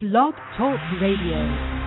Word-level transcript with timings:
Blog 0.00 0.32
Talk 0.56 0.80
Radio. 0.98 1.79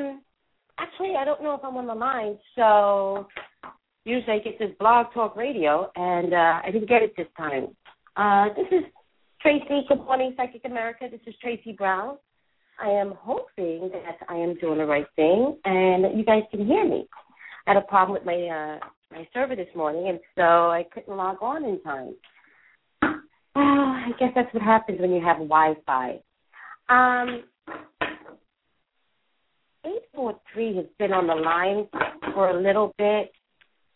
Um, 0.00 0.22
actually, 0.78 1.14
I 1.16 1.24
don't 1.24 1.42
know 1.42 1.54
if 1.54 1.60
I'm 1.64 1.76
on 1.76 1.86
the 1.86 1.94
line, 1.94 2.38
so 2.56 3.28
usually 4.04 4.34
I 4.34 4.38
get 4.38 4.58
this 4.58 4.70
blog 4.78 5.12
talk 5.12 5.36
radio, 5.36 5.90
and 5.96 6.32
uh, 6.32 6.60
I 6.64 6.70
didn't 6.72 6.88
get 6.88 7.02
it 7.02 7.14
this 7.16 7.26
time. 7.36 7.68
Uh, 8.16 8.48
this 8.54 8.66
is 8.70 8.84
Tracy. 9.40 9.84
Good 9.88 9.98
morning, 9.98 10.34
Psychic 10.36 10.62
America. 10.64 11.06
This 11.10 11.20
is 11.26 11.34
Tracy 11.40 11.72
Brown. 11.72 12.16
I 12.82 12.88
am 12.88 13.14
hoping 13.18 13.90
that 13.92 14.26
I 14.28 14.36
am 14.36 14.54
doing 14.58 14.78
the 14.78 14.86
right 14.86 15.06
thing 15.16 15.58
and 15.64 16.04
that 16.04 16.16
you 16.16 16.24
guys 16.24 16.42
can 16.50 16.66
hear 16.66 16.84
me. 16.88 17.06
I 17.66 17.74
had 17.74 17.82
a 17.82 17.86
problem 17.86 18.14
with 18.14 18.24
my 18.24 18.34
uh, 18.34 18.78
my 19.12 19.28
server 19.34 19.54
this 19.54 19.68
morning, 19.74 20.08
and 20.08 20.18
so 20.34 20.70
I 20.70 20.86
couldn't 20.94 21.14
log 21.14 21.36
on 21.42 21.64
in 21.64 21.80
time. 21.82 22.14
Uh, 23.02 23.14
I 23.56 24.12
guess 24.18 24.30
that's 24.34 24.52
what 24.54 24.62
happens 24.62 24.98
when 25.00 25.12
you 25.12 25.22
have 25.22 25.36
Wi-Fi. 25.36 26.20
Um, 26.88 27.42
843 29.84 30.76
has 30.76 30.86
been 30.98 31.12
on 31.12 31.26
the 31.26 31.34
line 31.34 31.88
for 32.34 32.50
a 32.50 32.60
little 32.60 32.94
bit, 32.98 33.32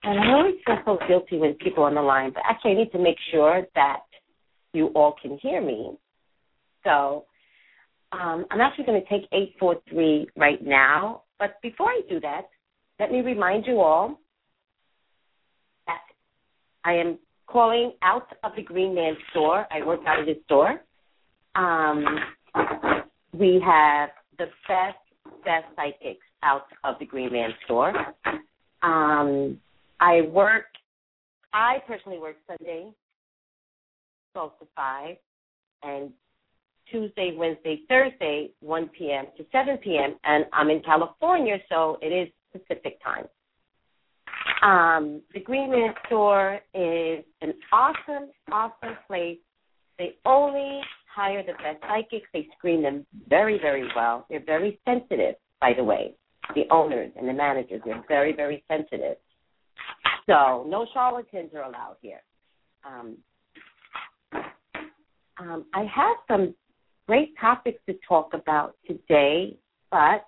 and 0.03 0.19
I 0.19 0.33
always 0.33 0.55
feel 0.67 0.79
so 0.85 0.99
guilty 1.07 1.39
when 1.39 1.55
people 1.55 1.85
on 1.85 1.95
the 1.95 2.03
line, 2.03 2.33
but 2.33 2.43
actually 2.49 2.73
I 2.73 2.75
need 2.75 2.93
to 2.93 2.99
make 2.99 3.17
sure 3.31 3.63
that 3.75 4.01
you 4.73 4.89
all 4.89 5.15
can 5.21 5.39
hear 5.43 5.61
me. 5.61 5.97
So 6.85 7.27
um, 8.13 8.47
I'm 8.51 8.61
actually 8.61 8.85
going 8.85 9.03
to 9.03 9.09
take 9.09 9.29
843 9.33 10.29
right 10.37 10.65
now, 10.65 11.23
but 11.39 11.61
before 11.63 11.89
I 11.89 12.01
do 12.09 12.21
that, 12.21 12.43
let 13.01 13.11
me 13.11 13.21
remind 13.21 13.67
you 13.67 13.81
all 13.81 14.21
that 15.87 16.01
I 16.85 16.95
am 16.95 17.19
calling 17.47 17.93
out 18.03 18.29
of 18.43 18.53
the 18.57 18.63
Green 18.63 18.95
Man 18.95 19.15
store. 19.31 19.67
I 19.71 19.85
work 19.85 20.01
out 20.07 20.21
of 20.21 20.27
his 20.27 20.37
store. 20.45 20.81
Um, 21.55 22.05
we 23.33 23.61
have 23.65 24.11
the 24.39 24.47
best 24.69 24.97
best 25.45 25.67
psychics 25.77 26.27
out 26.43 26.67
of 26.85 26.97
the 26.99 27.07
Green 27.07 27.33
Man 27.33 27.51
store. 27.65 27.93
Um, 28.83 29.59
I 30.01 30.23
work, 30.23 30.67
I 31.53 31.77
personally 31.87 32.19
work 32.19 32.37
Sunday, 32.47 32.93
12 34.35 34.59
to 34.61 34.67
5, 34.77 35.17
and 35.85 36.11
Tuesday, 36.91 37.35
Wednesday, 37.37 37.81
Thursday, 37.89 38.51
1 38.61 38.91
p.m. 38.97 39.27
to 39.37 39.45
7 39.53 39.79
p.m., 39.79 40.17
and 40.25 40.45
I'm 40.53 40.71
in 40.71 40.81
California, 40.81 41.59
so 41.69 41.99
it 42.03 42.09
is 42.09 42.29
Pacific 42.53 42.99
time. 43.03 43.25
Um, 44.63 45.23
the 45.33 45.41
Green 45.41 45.71
Man 45.71 45.95
store 46.07 46.61
is 46.75 47.25
an 47.41 47.55
awesome, 47.73 48.31
awesome 48.51 48.97
place. 49.07 49.39
They 49.99 50.17
only 50.25 50.81
hire 51.15 51.43
the 51.43 51.53
best 51.53 51.81
psychics. 51.83 52.29
They 52.33 52.49
screen 52.59 52.83
them 52.83 53.07
very, 53.29 53.59
very 53.61 53.89
well. 53.95 54.27
They're 54.29 54.45
very 54.45 54.81
sensitive, 54.85 55.37
by 55.61 55.73
the 55.77 55.85
way. 55.85 56.15
The 56.55 56.65
owners 56.71 57.11
and 57.17 57.29
the 57.29 57.33
managers, 57.33 57.81
they're 57.85 58.05
very, 58.07 58.35
very 58.35 58.63
sensitive. 58.69 59.17
So 60.27 60.67
no 60.69 60.87
charlatans 60.93 61.51
are 61.55 61.63
allowed 61.63 61.97
here. 62.01 62.23
Um, 62.85 63.17
um, 65.39 65.65
I 65.75 65.81
have 65.81 66.17
some 66.29 66.55
great 67.07 67.35
topics 67.41 67.81
to 67.87 67.95
talk 68.07 68.35
about 68.35 68.77
today, 68.87 69.57
but 69.91 70.27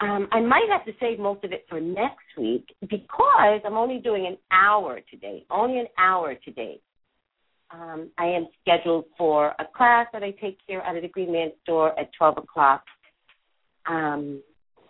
um, 0.00 0.28
I 0.32 0.40
might 0.40 0.66
have 0.70 0.84
to 0.86 0.92
save 0.98 1.18
most 1.18 1.44
of 1.44 1.52
it 1.52 1.66
for 1.68 1.80
next 1.80 2.24
week 2.38 2.74
because 2.80 3.60
I'm 3.64 3.76
only 3.76 3.98
doing 3.98 4.26
an 4.26 4.38
hour 4.50 5.00
today, 5.10 5.44
only 5.50 5.78
an 5.78 5.88
hour 5.98 6.34
today. 6.42 6.80
Um, 7.72 8.10
I 8.18 8.26
am 8.26 8.48
scheduled 8.60 9.04
for 9.16 9.54
a 9.58 9.64
class 9.76 10.08
that 10.12 10.22
I 10.22 10.32
take 10.32 10.58
here 10.66 10.80
of 10.80 11.00
the 11.00 11.08
Green 11.08 11.32
Man 11.32 11.52
store 11.62 11.98
at 11.98 12.10
12 12.18 12.38
o'clock. 12.38 12.82
Um, 13.86 14.42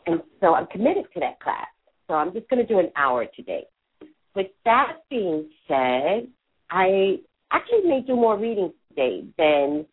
and 0.07 0.23
so 0.41 0.55
I'm 0.55 0.67
committed 0.67 1.05
to 1.15 1.21
that 1.21 1.41
class. 1.41 1.67
So 2.09 2.15
I'm 2.15 2.33
just 2.33 2.49
going 2.49 2.65
to 2.65 2.67
do 2.67 2.79
an 2.79 2.91
hour 2.97 3.27
today. 3.37 3.65
With 4.35 4.49
that 4.65 4.99
being 5.11 5.49
said, 5.69 6.29
I 6.71 7.19
actually 7.53 7.83
may 7.85 8.01
do 8.07 8.15
more 8.15 8.39
readings 8.39 8.73
today 8.89 9.25
than 9.37 9.87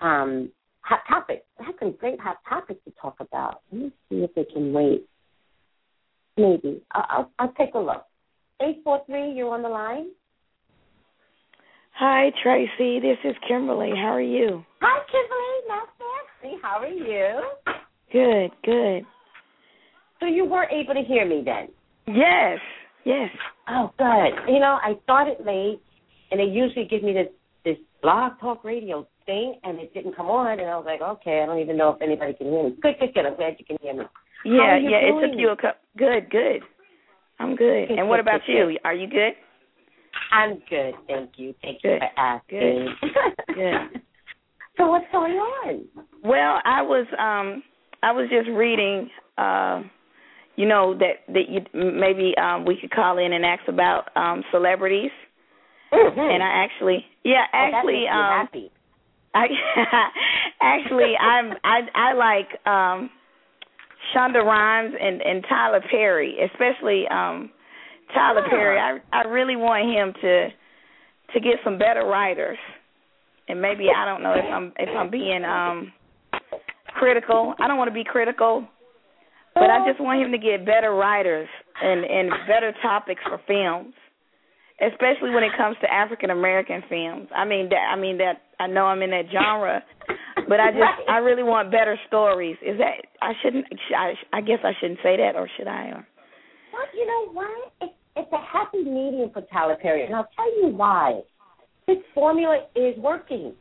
um, 0.00 0.50
hot 0.80 1.00
topics. 1.08 1.44
I 1.60 1.64
have 1.64 1.74
some 1.78 1.92
great 1.92 2.20
hot 2.20 2.38
topics 2.48 2.80
to 2.84 2.92
talk 3.00 3.16
about. 3.20 3.62
Let 3.70 3.80
me 3.80 3.92
see 4.10 4.16
if 4.16 4.34
they 4.34 4.44
can 4.44 4.72
wait. 4.72 5.06
Maybe. 6.36 6.82
I'll, 6.92 7.06
I'll, 7.08 7.30
I'll 7.38 7.52
take 7.52 7.74
a 7.74 7.78
look. 7.78 8.04
843, 8.60 9.32
you're 9.32 9.54
on 9.54 9.62
the 9.62 9.68
line? 9.68 10.08
Hi, 11.96 12.32
Tracy. 12.42 12.98
This 12.98 13.18
is 13.24 13.36
Kimberly. 13.46 13.90
How 13.94 14.08
are 14.08 14.20
you? 14.20 14.64
Hi, 14.80 15.00
Kimberly. 15.12 15.68
Not 15.68 15.88
fancy. 16.42 16.58
How 16.60 16.80
are 16.80 16.88
you? 16.88 17.40
Good, 18.12 18.50
good. 18.64 19.06
So 20.18 20.26
you 20.26 20.44
were 20.44 20.64
able 20.64 20.94
to 20.94 21.02
hear 21.02 21.24
me 21.24 21.42
then? 21.44 21.68
Yes, 22.12 22.58
yes. 23.04 23.30
Oh, 23.68 23.92
good. 23.96 24.52
You 24.52 24.58
know, 24.58 24.78
I 24.82 24.94
started 25.04 25.36
late, 25.46 25.80
and 26.32 26.40
they 26.40 26.44
usually 26.44 26.86
give 26.86 27.02
me 27.02 27.12
this 27.12 27.28
this 27.64 27.76
blog 28.02 28.32
talk 28.40 28.64
radio 28.64 29.06
thing, 29.24 29.58
and 29.62 29.78
it 29.78 29.94
didn't 29.94 30.16
come 30.16 30.26
on, 30.26 30.58
and 30.58 30.68
I 30.68 30.76
was 30.76 30.84
like, 30.84 31.00
okay, 31.00 31.42
I 31.42 31.46
don't 31.46 31.60
even 31.60 31.76
know 31.78 31.90
if 31.90 32.02
anybody 32.02 32.34
can 32.34 32.48
hear 32.48 32.64
me. 32.64 32.76
Good, 32.82 32.96
good, 32.98 33.14
good. 33.14 33.24
I'm 33.24 33.36
glad 33.36 33.54
you 33.58 33.64
can 33.64 33.78
hear 33.80 33.94
me. 33.94 34.04
Yeah, 34.44 34.76
yeah. 34.76 35.00
doing? 35.00 35.24
It 35.24 35.28
took 35.28 35.40
you 35.40 35.48
a 35.50 35.56
couple. 35.56 35.80
Good, 35.96 36.28
good. 36.28 36.60
I'm 37.38 37.56
good. 37.56 37.88
Good, 37.88 37.98
and 37.98 38.08
what 38.08 38.16
good, 38.16 38.20
about 38.20 38.40
good, 38.46 38.52
you? 38.52 38.78
Are 38.84 38.94
you 38.94 39.08
good? 39.08 39.32
I'm 40.32 40.62
good, 40.68 40.94
thank 41.06 41.32
you. 41.36 41.54
Thank 41.62 41.80
you 41.84 41.98
for 41.98 42.20
asking. 42.20 42.88
Good. 43.48 44.02
so 44.76 44.88
what's 44.88 45.06
going 45.12 45.34
on? 45.34 45.84
Well, 46.22 46.60
I 46.64 46.82
was 46.82 47.06
um 47.18 47.62
I 48.02 48.12
was 48.12 48.28
just 48.30 48.48
reading 48.48 49.10
uh 49.38 49.82
you 50.56 50.66
know 50.66 50.96
that 50.98 51.32
that 51.32 51.48
you 51.48 51.60
maybe 51.74 52.34
um 52.36 52.64
we 52.64 52.76
could 52.80 52.90
call 52.90 53.18
in 53.18 53.32
and 53.32 53.44
ask 53.44 53.62
about 53.68 54.14
um 54.16 54.42
celebrities. 54.50 55.10
Mm-hmm. 55.92 56.18
And 56.18 56.42
I 56.42 56.64
actually 56.64 57.04
yeah, 57.24 57.44
oh, 57.52 57.70
actually 57.72 58.00
makes 58.00 58.12
um 58.12 58.22
happy. 58.22 58.70
I 59.34 59.46
actually 60.60 61.14
I'm 61.20 61.54
I 61.64 61.80
I 61.94 62.12
like 62.14 62.66
um 62.66 63.10
Shonda 64.14 64.44
Rhimes 64.44 64.94
and 65.00 65.20
and 65.22 65.44
Tyler 65.48 65.82
Perry, 65.90 66.36
especially 66.44 67.04
um 67.10 67.50
Tyler 68.14 68.42
Ah. 68.44 68.48
Perry. 68.50 68.78
I 68.78 68.98
I 69.12 69.22
really 69.28 69.56
want 69.56 69.84
him 69.90 70.14
to 70.22 70.48
to 71.34 71.40
get 71.40 71.58
some 71.64 71.78
better 71.78 72.04
writers. 72.06 72.58
And 73.48 73.60
maybe 73.60 73.88
I 73.94 74.04
don't 74.06 74.22
know 74.22 74.32
if 74.34 74.44
I'm 74.50 74.72
if 74.78 74.88
I'm 74.96 75.10
being 75.10 75.44
um 75.44 75.92
critical. 76.94 77.54
I 77.58 77.68
don't 77.68 77.76
want 77.78 77.88
to 77.88 77.94
be 77.94 78.04
critical, 78.04 78.66
but 79.54 79.68
I 79.70 79.86
just 79.88 80.00
want 80.00 80.22
him 80.22 80.32
to 80.32 80.38
get 80.38 80.64
better 80.64 80.94
writers 80.94 81.48
and 81.82 82.04
and 82.04 82.30
better 82.48 82.72
topics 82.82 83.20
for 83.28 83.40
films, 83.46 83.94
especially 84.80 85.30
when 85.30 85.44
it 85.44 85.52
comes 85.56 85.76
to 85.82 85.92
African 85.92 86.30
American 86.30 86.82
films. 86.88 87.28
I 87.36 87.44
mean 87.44 87.68
that 87.68 87.84
I 87.92 87.96
mean 87.96 88.18
that 88.18 88.42
I 88.58 88.66
know 88.66 88.86
I'm 88.86 89.02
in 89.02 89.10
that 89.10 89.26
genre, 89.32 89.82
but 90.48 90.60
I 90.60 90.70
just 90.70 91.08
I 91.08 91.18
really 91.18 91.42
want 91.42 91.70
better 91.70 91.98
stories. 92.06 92.56
Is 92.62 92.78
that 92.78 93.04
I 93.20 93.32
shouldn't 93.42 93.66
I 93.96 94.14
I 94.32 94.40
guess 94.40 94.60
I 94.64 94.72
shouldn't 94.80 95.00
say 95.02 95.16
that 95.18 95.36
or 95.36 95.48
should 95.58 95.68
I? 95.68 95.84
Or 95.88 96.06
Well, 96.72 96.88
you 96.96 97.06
know 97.06 97.32
what? 97.32 97.72
It's, 97.82 97.93
it's 98.16 98.32
a 98.32 98.40
happy 98.40 98.82
medium 98.84 99.30
for 99.32 99.42
Perry, 99.42 100.06
and 100.06 100.14
I'll 100.14 100.28
tell 100.36 100.62
you 100.62 100.68
why. 100.68 101.20
His 101.86 101.98
formula 102.14 102.66
is 102.74 102.96
working. 102.98 103.54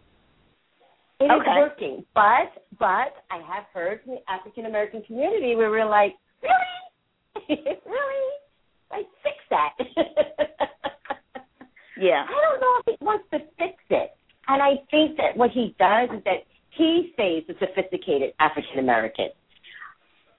It 1.19 1.25
is 1.25 1.31
Okay. 1.31 1.59
working, 1.59 2.05
but 2.13 2.63
but 2.79 3.13
I 3.29 3.37
have 3.47 3.65
heard 3.73 4.01
from 4.03 4.15
the 4.15 4.31
African 4.31 4.65
American 4.65 5.03
community 5.03 5.55
where 5.55 5.69
we're 5.69 5.85
like, 5.85 6.15
really, 6.41 7.45
really, 7.85 8.29
like 8.91 9.07
fix 9.23 9.35
that. 9.49 9.73
yeah. 11.97 12.25
I 12.27 12.31
don't 12.31 12.59
know 12.61 12.73
if 12.79 12.99
he 12.99 13.05
wants 13.05 13.25
to 13.31 13.39
fix 13.57 13.75
it, 13.89 14.15
and 14.47 14.61
I 14.61 14.75
think 14.91 15.17
that 15.17 15.35
what 15.35 15.51
he 15.51 15.75
does 15.79 16.09
is 16.15 16.23
that 16.25 16.43
he 16.71 17.11
stays 17.13 17.43
a 17.49 17.53
sophisticated 17.59 18.33
African 18.39 18.79
American. 18.79 19.29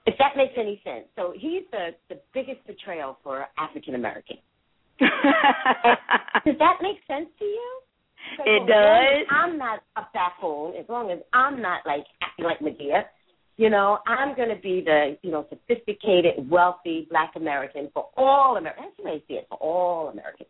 If 0.05 0.17
that 0.19 0.37
makes 0.37 0.53
any 0.57 0.81
sense. 0.83 1.05
So 1.15 1.33
he's 1.35 1.63
the 1.71 1.89
the 2.09 2.19
biggest 2.33 2.65
betrayal 2.67 3.17
for 3.23 3.45
African 3.57 3.95
American. 3.95 4.37
Does 4.99 5.09
that 6.59 6.77
make 6.81 6.97
sense 7.07 7.27
to 7.39 7.45
you? 7.45 7.79
It 8.39 8.63
as 8.63 8.67
does. 8.67 9.27
I'm 9.29 9.57
not 9.57 9.81
a 9.95 10.01
buffoon, 10.13 10.75
as 10.79 10.85
long 10.89 11.11
as 11.11 11.19
I'm 11.33 11.61
not 11.61 11.81
like 11.85 12.05
acting 12.21 12.45
like 12.45 12.59
Madea, 12.59 13.03
you 13.57 13.69
know, 13.69 13.99
I'm 14.07 14.35
going 14.35 14.49
to 14.49 14.61
be 14.61 14.81
the, 14.81 15.17
you 15.21 15.31
know, 15.31 15.45
sophisticated, 15.49 16.49
wealthy 16.49 17.07
Black 17.09 17.33
American 17.35 17.89
for 17.93 18.09
all 18.17 18.57
Americans. 18.57 18.87
That's 18.87 18.97
the 18.97 19.03
way 19.03 19.11
I 19.11 19.27
see 19.27 19.33
it, 19.35 19.45
for 19.49 19.57
all 19.57 20.09
Americans. 20.09 20.49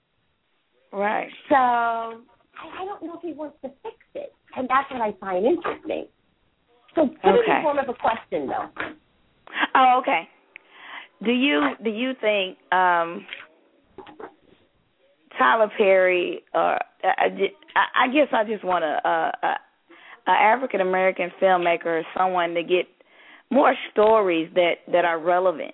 Right. 0.92 1.30
So 1.50 1.56
I, 1.56 2.14
I 2.82 2.86
don't 2.86 3.04
know 3.04 3.16
if 3.18 3.22
he 3.22 3.34
wants 3.34 3.58
to 3.64 3.70
fix 3.84 3.96
it, 4.16 4.34
and 4.56 4.68
that's 4.70 4.90
what 4.92 5.02
I 5.02 5.12
find 5.20 5.46
interesting. 5.46 6.08
So 6.96 7.08
put 7.08 7.36
it 7.36 7.42
Okay. 7.44 7.58
in 7.58 7.64
form 7.64 7.80
of 7.80 7.90
a 7.90 7.94
question, 7.94 8.48
though. 8.48 8.70
Oh, 9.76 10.00
okay. 10.02 10.28
Do 11.24 11.32
you 11.32 11.62
do 11.84 11.90
you 11.90 12.14
think 12.22 12.58
um 12.72 13.26
Tyler 15.38 15.72
Perry 15.78 16.44
or 16.54 16.78
I, 17.04 17.28
I, 17.76 18.06
I 18.06 18.08
guess 18.08 18.28
I 18.32 18.44
just 18.44 18.64
want 18.64 18.84
a, 18.84 19.08
a, 19.08 19.32
a, 19.44 19.56
a 20.28 20.32
African 20.32 20.82
American 20.82 21.32
filmmaker 21.42 21.86
or 21.86 22.04
someone 22.18 22.54
to 22.54 22.64
get 22.64 22.86
more 23.52 23.74
stories 23.92 24.50
that 24.56 24.76
that 24.92 25.06
are 25.06 25.20
relevant. 25.20 25.74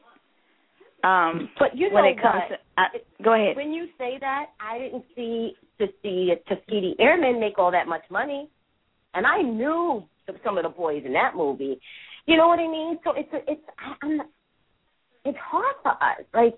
Um 1.03 1.50
But 1.57 1.75
you 1.75 1.89
when 1.91 2.03
know 2.03 2.09
it 2.09 2.21
comes 2.21 2.41
what? 2.50 2.57
to 2.57 2.62
I, 2.77 3.23
go 3.23 3.33
ahead. 3.33 3.56
When 3.56 3.71
you 3.71 3.88
say 3.97 4.18
that, 4.19 4.47
I 4.59 4.77
didn't 4.79 5.06
see 5.15 5.53
the 5.79 5.88
the 6.03 6.35
Tuskegee 6.47 6.95
Airmen 7.00 7.39
make 7.39 7.57
all 7.57 7.71
that 7.71 7.88
much 7.88 8.03
money, 8.12 8.50
and 9.13 9.25
I 9.25 9.41
knew 9.41 10.03
some 10.44 10.57
of 10.57 10.63
the 10.63 10.69
boys 10.69 11.03
in 11.06 11.13
that 11.13 11.35
movie. 11.35 11.79
You 12.25 12.38
know 12.38 12.47
what 12.47 12.59
I 12.59 12.68
mean? 12.68 13.00
So 13.03 13.13
it's 13.15 13.31
a, 13.33 13.51
it's 13.51 13.62
I'm 14.01 14.21
it's 15.25 15.38
hard 15.39 15.75
for 15.83 15.91
us. 15.91 16.23
Like 16.33 16.57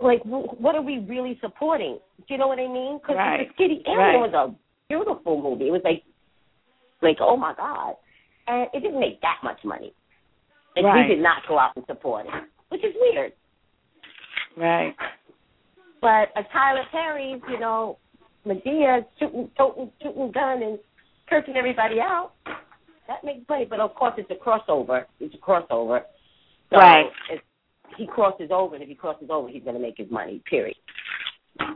like 0.00 0.20
what 0.24 0.74
are 0.74 0.82
we 0.82 0.98
really 0.98 1.38
supporting? 1.40 1.98
Do 2.18 2.24
you 2.28 2.38
know 2.38 2.48
what 2.48 2.58
I 2.58 2.68
mean? 2.68 2.98
Because 2.98 3.16
Right. 3.16 3.38
the 3.38 3.44
Tuskegee 3.46 3.82
Airmen 3.86 4.20
Right. 4.20 4.30
was 4.30 4.34
a 4.34 4.54
beautiful 4.88 5.40
movie. 5.42 5.68
It 5.68 5.72
was 5.72 5.82
like 5.84 6.02
like 7.02 7.16
oh 7.20 7.36
my 7.36 7.54
god, 7.54 7.94
and 8.46 8.68
it 8.72 8.80
didn't 8.80 9.00
make 9.00 9.20
that 9.22 9.38
much 9.42 9.58
money. 9.64 9.92
And 10.76 10.86
Right. 10.86 11.08
we 11.08 11.14
did 11.16 11.22
not 11.22 11.42
go 11.48 11.58
out 11.58 11.72
and 11.76 11.84
support 11.86 12.26
it, 12.26 12.32
which 12.68 12.84
is 12.84 12.94
weird. 13.00 13.32
Right. 14.56 14.94
But 16.00 16.30
a 16.36 16.44
Tyler 16.52 16.84
Perry, 16.92 17.40
you 17.48 17.58
know, 17.58 17.98
Madea 18.46 19.04
shooting, 19.18 19.50
toting, 19.56 19.90
shooting 20.00 20.30
gun 20.30 20.62
and 20.62 20.78
cursing 21.28 21.56
everybody 21.56 22.00
out, 22.00 22.32
that 23.08 23.24
makes 23.24 23.48
money. 23.48 23.64
But 23.68 23.80
of 23.80 23.94
course, 23.94 24.14
it's 24.18 24.30
a 24.30 24.34
crossover. 24.34 25.04
It's 25.18 25.34
a 25.34 25.38
crossover. 25.38 26.02
So 26.70 26.78
Right. 26.78 27.06
If 27.30 27.40
he 27.96 28.06
crosses 28.06 28.50
over, 28.52 28.74
and 28.74 28.82
if 28.82 28.88
he 28.88 28.94
crosses 28.94 29.28
over, 29.30 29.48
he's 29.48 29.64
going 29.64 29.74
to 29.74 29.82
make 29.82 29.96
his 29.96 30.10
money. 30.10 30.42
Period. 30.48 30.76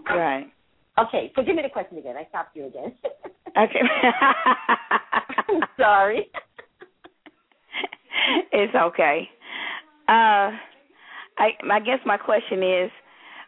Right. 0.09 0.47
Okay, 0.99 1.33
so 1.35 1.43
give 1.43 1.57
me 1.57 1.63
the 1.63 1.71
question 1.71 1.97
again. 1.99 2.17
I 2.17 2.27
stopped 2.29 2.55
you 2.57 2.67
again. 2.67 2.95
Okay. 3.55 3.81
I'm 5.47 5.61
sorry. 5.79 6.31
it's 8.51 8.75
okay. 8.75 9.29
Uh 10.09 10.57
I 11.37 11.51
I 11.71 11.81
guess 11.85 11.99
my 12.07 12.17
question 12.17 12.63
is 12.63 12.91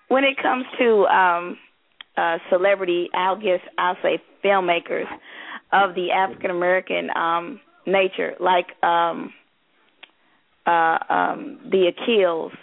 when 0.08 0.24
it 0.24 0.36
comes 0.42 0.66
to 0.78 1.06
um 1.06 1.56
uh 2.18 2.36
celebrity 2.50 3.08
I'll 3.14 3.40
guess 3.40 3.60
I'll 3.78 3.96
say 4.02 4.18
filmmakers 4.44 5.06
of 5.72 5.94
the 5.94 6.10
African 6.10 6.50
American 6.50 7.08
um 7.16 7.60
nature 7.86 8.34
like 8.40 8.66
um 8.82 9.32
uh 10.66 10.98
um 11.08 11.58
the 11.70 11.92
Achilles 11.92 12.56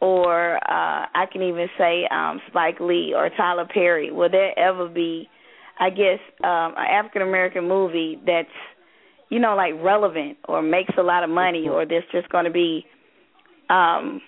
or 0.00 0.56
uh 0.56 1.06
I 1.14 1.26
can 1.32 1.42
even 1.42 1.68
say 1.78 2.06
um 2.10 2.40
Spike 2.48 2.80
Lee 2.80 3.14
or 3.16 3.30
Tyler 3.36 3.66
Perry 3.72 4.10
will 4.10 4.30
there 4.30 4.58
ever 4.58 4.88
be 4.88 5.28
I 5.78 5.90
guess 5.90 6.18
um 6.42 6.74
an 6.76 6.86
African 6.90 7.22
American 7.22 7.68
movie 7.68 8.20
that's 8.26 8.48
you 9.30 9.38
know 9.38 9.54
like 9.54 9.74
relevant 9.82 10.38
or 10.48 10.62
makes 10.62 10.92
a 10.98 11.02
lot 11.02 11.22
of 11.22 11.30
money 11.30 11.68
or 11.68 11.86
that's 11.86 12.10
just 12.12 12.28
going 12.30 12.44
to 12.44 12.50
be 12.50 12.84
um 13.70 14.20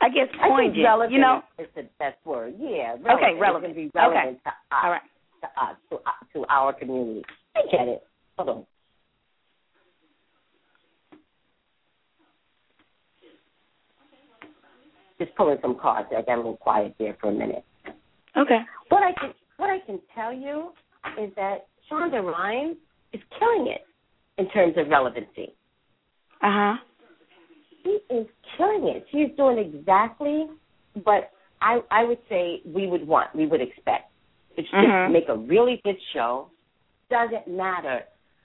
I 0.00 0.08
guess 0.10 0.28
I 0.40 0.48
poignant 0.48 0.74
think 0.74 0.86
relevant 0.86 1.12
you 1.12 1.18
know 1.18 1.42
is 1.58 1.66
the 1.74 1.82
best 1.98 2.18
word. 2.24 2.54
Yeah. 2.58 2.94
Relevant. 3.02 3.08
Okay, 3.14 3.40
relevant. 3.40 3.74
be 3.74 3.90
relevant 3.94 4.38
to 4.44 4.48
us. 4.48 4.54
all 4.70 4.90
right 4.90 5.02
To 5.42 5.46
us, 5.60 5.76
to, 5.90 5.98
to 6.34 6.46
our 6.48 6.72
community. 6.72 7.24
I 7.58 7.70
get 7.70 7.88
it. 7.88 8.02
Hold 8.36 8.48
on. 8.50 8.66
Just 15.18 15.34
pulling 15.36 15.58
some 15.62 15.76
cards. 15.80 16.08
I 16.16 16.22
got 16.22 16.34
a 16.34 16.36
little 16.36 16.56
quiet 16.56 16.94
there 16.98 17.16
for 17.20 17.30
a 17.30 17.32
minute. 17.32 17.64
okay 18.36 18.60
What 18.88 19.02
I 19.02 19.12
can 19.20 19.32
what 19.56 19.70
I 19.70 19.80
can 19.84 20.00
tell 20.14 20.32
you 20.32 20.70
is 21.20 21.32
that 21.34 21.66
Shonda 21.90 22.22
Rhimes 22.22 22.76
is 23.12 23.20
killing 23.38 23.66
it 23.66 23.84
in 24.40 24.48
terms 24.50 24.74
of 24.76 24.88
relevancy. 24.88 25.54
uh-huh 26.42 26.76
She 27.82 27.98
is 28.14 28.26
killing 28.56 28.88
it. 28.94 29.06
She's 29.10 29.36
doing 29.36 29.58
exactly 29.58 30.46
what 31.02 31.32
I 31.60 31.80
I 31.90 32.04
would 32.04 32.20
say 32.28 32.60
we 32.64 32.86
would 32.86 33.04
want, 33.06 33.34
we 33.34 33.46
would 33.46 33.60
expect. 33.60 34.12
It's 34.56 34.68
just 34.70 34.86
Mhm. 34.86 35.12
make 35.12 35.28
a 35.28 35.36
really 35.36 35.80
good 35.84 35.98
show. 36.12 36.50
Doesn't 37.10 37.48
matter, 37.48 38.00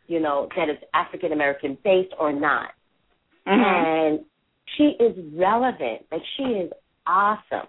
you 0.08 0.20
know, 0.20 0.48
that 0.56 0.70
it's 0.70 0.84
African 0.94 1.32
American 1.34 1.78
based 1.84 2.14
or 2.20 2.32
not. 2.32 2.72
mhm 3.48 3.60
And 3.60 4.20
she 4.78 4.96
is 5.00 5.16
relevant. 5.36 6.06
Like 6.12 6.22
she 6.38 6.44
is 6.44 6.72
awesome. 7.06 7.68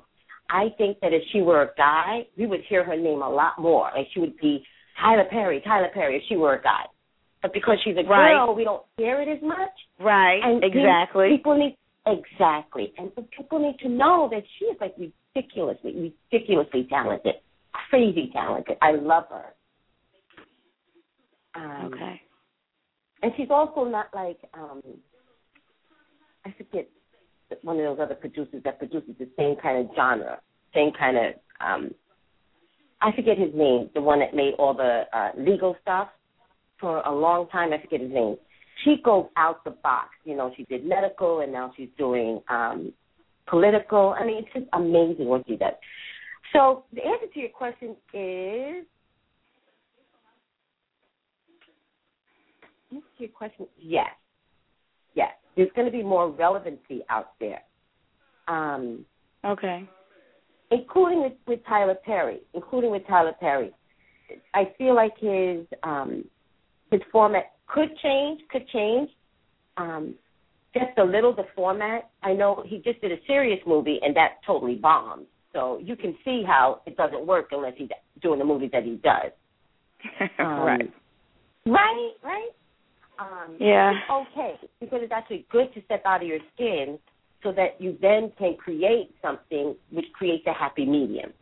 I 0.51 0.69
think 0.79 1.01
that 1.01 1.13
if 1.13 1.23
she 1.33 1.41
were 1.43 1.63
a 1.63 1.71
guy, 1.77 2.27
we 2.39 2.47
would 2.47 2.61
hear 2.69 2.85
her 2.85 2.97
name 2.97 3.23
a 3.23 3.29
lot 3.29 3.59
more. 3.59 3.91
Like 3.97 4.07
she 4.13 4.21
would 4.21 4.37
be 4.39 4.65
Tyler 5.01 5.25
Perry, 5.29 5.61
Tyler 5.63 5.89
Perry 5.93 6.17
if 6.17 6.23
she 6.29 6.37
were 6.37 6.55
a 6.55 6.63
guy. 6.63 6.85
But 7.43 7.53
because 7.53 7.79
she's 7.83 7.97
a 7.97 8.05
Right. 8.09 8.35
girl, 8.35 8.55
we 8.55 8.65
don't 8.65 8.85
hear 8.97 9.21
it 9.21 9.29
as 9.29 9.43
much. 9.43 9.71
right 9.99 10.41
And 10.43 10.63
exactly 10.63 11.29
People 11.31 11.57
need 11.57 11.77
exactly, 12.07 12.93
and 12.99 13.11
so 13.17 13.23
people 13.37 13.59
need 13.59 13.79
to 13.81 13.89
know 13.89 14.29
that 14.31 14.43
she 14.59 14.67
is 14.67 14.77
like 14.81 14.95
ridiculously, 14.99 16.13
ridiculously 16.31 16.85
talented, 16.85 17.37
crazy 17.91 18.31
talented. 18.33 18.77
I 18.83 18.93
love 18.93 19.25
her. 19.31 19.54
Um, 21.55 21.91
okay 21.93 22.21
And 23.23 23.33
she's 23.37 23.51
also 23.51 23.85
not 23.85 24.07
like 24.15 24.39
um 24.55 24.83
I 26.45 26.55
forget 26.59 26.89
one 27.63 27.79
of 27.79 27.85
those 27.85 28.03
other 28.03 28.15
producers 28.15 28.63
that 28.65 28.79
produces 28.79 29.15
the 29.19 29.29
same 29.39 29.57
kind 29.63 29.79
of 29.79 29.95
genre, 29.97 30.41
same 30.75 30.93
kind 30.99 31.17
of 31.17 31.35
um 31.61 31.95
I 33.01 33.13
forget 33.15 33.39
his 33.39 33.55
name, 33.55 33.91
the 33.95 34.01
one 34.01 34.21
that 34.21 34.35
made 34.35 34.55
all 34.59 34.75
the 34.75 35.05
uh 35.13 35.31
legal 35.39 35.77
stuff 35.83 36.09
for 36.81 37.01
a 37.01 37.15
long 37.15 37.49
time, 37.49 37.73
I 37.73 37.81
forget 37.81 38.01
his 38.01 38.11
name. 38.11 38.37
She 38.85 38.97
goes 39.05 39.27
out 39.37 39.63
the 39.65 39.71
box. 39.71 40.09
You 40.25 40.37
know, 40.37 40.53
she 40.57 40.65
did 40.65 40.85
medical 40.85 41.41
and 41.41 41.53
now 41.53 41.73
she's 41.77 41.89
doing 41.97 42.41
um 42.49 42.93
political. 43.47 44.15
I 44.19 44.25
mean, 44.27 44.39
it's 44.39 44.53
just 44.53 44.67
amazing 44.73 45.27
what 45.27 45.45
she 45.47 45.57
does. 45.57 45.75
So 46.53 46.85
the 46.93 47.05
answer 47.05 47.27
to 47.33 47.41
your 47.41 47.51
question 47.51 47.97
is 48.13 48.85
answer 52.97 53.07
to 53.19 53.23
your 53.25 53.33
question, 53.33 53.67
yes. 53.79 54.11
Yes. 55.15 55.31
There's 55.57 55.71
going 55.77 55.87
to 55.87 55.93
be 55.93 56.03
more 56.03 56.31
relevancy 56.31 57.03
out 57.09 57.33
there. 57.41 57.63
Um, 58.49 59.05
okay 59.45 59.89
including 60.75 61.23
with, 61.23 61.33
with 61.47 61.61
Tyler 61.67 61.95
Perry, 62.05 62.41
including 62.53 62.91
with 62.91 63.07
Tyler 63.07 63.35
Perry. 63.39 63.73
I 64.55 64.73
feel 64.77 64.95
like 64.95 65.13
his 65.19 65.67
um, 65.83 66.25
his 66.91 67.01
format 67.13 67.53
could 67.67 67.91
change, 68.03 68.41
could 68.51 68.67
change. 68.69 69.11
Um, 69.77 70.15
just 70.73 70.99
a 70.99 71.05
little 71.05 71.35
the 71.35 71.45
format. 71.55 72.11
I 72.23 72.33
know 72.33 72.65
he 72.67 72.79
just 72.79 73.01
did 73.01 73.13
a 73.13 73.17
serious 73.27 73.61
movie 73.67 74.01
and 74.03 74.15
that 74.17 74.39
totally 74.47 74.75
bombed. 74.75 75.27
So 75.53 75.81
you 75.83 75.95
can 75.95 76.17
see 76.25 76.43
how 76.45 76.81
it 76.85 76.97
doesn't 76.97 77.25
work 77.25 77.49
unless 77.53 77.75
he's 77.77 77.89
doing 78.21 78.41
the 78.41 78.45
movie 78.45 78.69
that 78.73 78.83
he 78.83 79.01
does. 79.03 79.31
Um, 80.39 80.47
right 80.61 80.93
Right, 81.67 82.13
right. 82.23 82.51
Um, 83.19 83.57
yeah 83.61 83.93
it's 83.93 84.11
okay 84.11 84.55
because 84.81 85.01
it's 85.03 85.13
actually 85.13 85.47
good 85.51 85.73
to 85.75 85.83
step 85.85 86.03
out 86.05 86.23
of 86.23 86.29
your 86.29 86.41
skin 86.55 86.99
so 87.45 87.53
that 87.53 87.81
you 87.81 87.97
then 88.01 88.33
can 88.39 88.57
create 88.57 89.15
something 89.23 89.77
which 89.91 90.07
creates 90.15 90.45
a 90.47 90.53
happy 90.53 90.85
medium. 90.85 91.33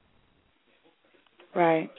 right 1.55 1.91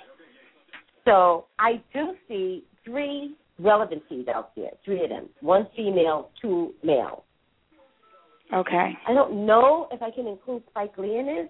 So 1.06 1.46
I 1.58 1.82
do 1.94 2.14
see 2.28 2.66
three 2.86 3.36
relevancies 3.60 4.28
out 4.28 4.56
there, 4.56 4.72
three 4.86 5.04
of 5.04 5.10
them. 5.10 5.30
One 5.42 5.68
female, 5.76 6.30
two 6.42 6.74
male. 6.84 7.24
okay 8.54 8.94
I 9.08 9.14
don't 9.14 9.46
know 9.46 9.88
if 9.92 10.02
I 10.02 10.12
can 10.12 10.28
include 10.28 10.64
Spike 10.70 10.98
Lee 10.98 11.18
in 11.18 11.26
this, 11.26 11.50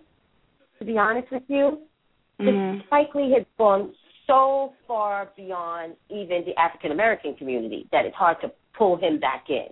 to 0.79 0.85
be 0.85 0.97
honest 0.97 1.31
with 1.31 1.43
you. 1.47 1.79
Mhm 2.39 2.83
Spike 2.85 3.13
Lee 3.15 3.31
has 3.31 3.45
gone 3.57 3.93
so 4.33 4.73
far 4.87 5.29
beyond 5.37 5.93
even 6.09 6.43
the 6.45 6.59
African 6.59 6.91
American 6.91 7.35
community 7.35 7.87
that 7.91 8.05
it's 8.05 8.15
hard 8.15 8.37
to 8.41 8.51
pull 8.77 8.97
him 8.97 9.19
back 9.19 9.45
in. 9.49 9.67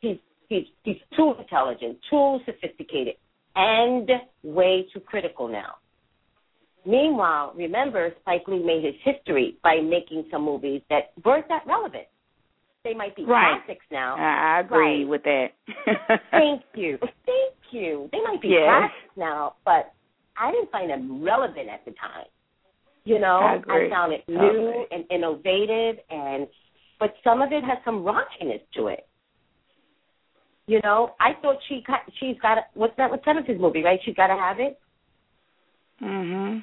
He's 0.00 0.16
he's 0.48 0.64
he's 0.84 0.96
too 1.16 1.34
intelligent, 1.38 1.98
too 2.08 2.38
sophisticated, 2.46 3.14
and 3.56 4.08
way 4.42 4.86
too 4.92 5.00
critical 5.00 5.48
now. 5.48 5.74
Meanwhile, 6.86 7.52
remember, 7.56 8.10
Spike 8.20 8.44
Lee 8.48 8.62
made 8.64 8.84
his 8.84 8.94
history 9.04 9.56
by 9.62 9.80
making 9.82 10.24
some 10.30 10.42
movies 10.44 10.80
that 10.88 11.12
weren't 11.24 11.46
that 11.48 11.64
relevant. 11.66 12.04
They 12.84 12.94
might 12.94 13.14
be 13.14 13.24
right. 13.26 13.58
classics 13.66 13.84
now. 13.92 14.16
I, 14.16 14.60
agree 14.60 15.00
Right. 15.04 15.08
with 15.08 15.22
that. 15.24 15.48
Thank 16.30 16.62
you. 16.74 16.96
Thank 17.26 17.54
you. 17.72 18.08
They 18.12 18.22
might 18.22 18.40
be 18.40 18.48
Yes. 18.48 18.64
classics 18.64 19.16
now, 19.18 19.56
but 19.66 19.92
I 20.38 20.50
didn't 20.50 20.70
find 20.72 20.88
them 20.88 21.22
relevant 21.22 21.68
at 21.68 21.84
the 21.84 21.90
time. 21.90 22.24
You 23.04 23.18
know, 23.18 23.38
I 23.38 23.54
agree. 23.54 23.90
found 23.90 24.12
it 24.12 24.24
new 24.28 24.84
and 24.90 25.04
innovative, 25.10 25.96
and 26.10 26.46
but 26.98 27.14
some 27.24 27.40
of 27.40 27.50
it 27.52 27.64
has 27.64 27.78
some 27.84 28.04
raunchiness 28.04 28.60
to 28.76 28.88
it. 28.88 29.06
You 30.66 30.80
know, 30.84 31.14
I 31.18 31.30
thought 31.40 31.56
she 31.68 31.82
got, 31.86 32.00
she's 32.20 32.36
got 32.40 32.58
a, 32.58 32.60
what's 32.74 32.94
that? 32.96 33.10
What's 33.10 33.24
his 33.48 33.58
movie, 33.60 33.82
right? 33.82 33.98
She's 34.04 34.14
got 34.14 34.28
to 34.28 34.36
have 34.36 34.60
it. 34.60 34.78
mhm. 36.02 36.62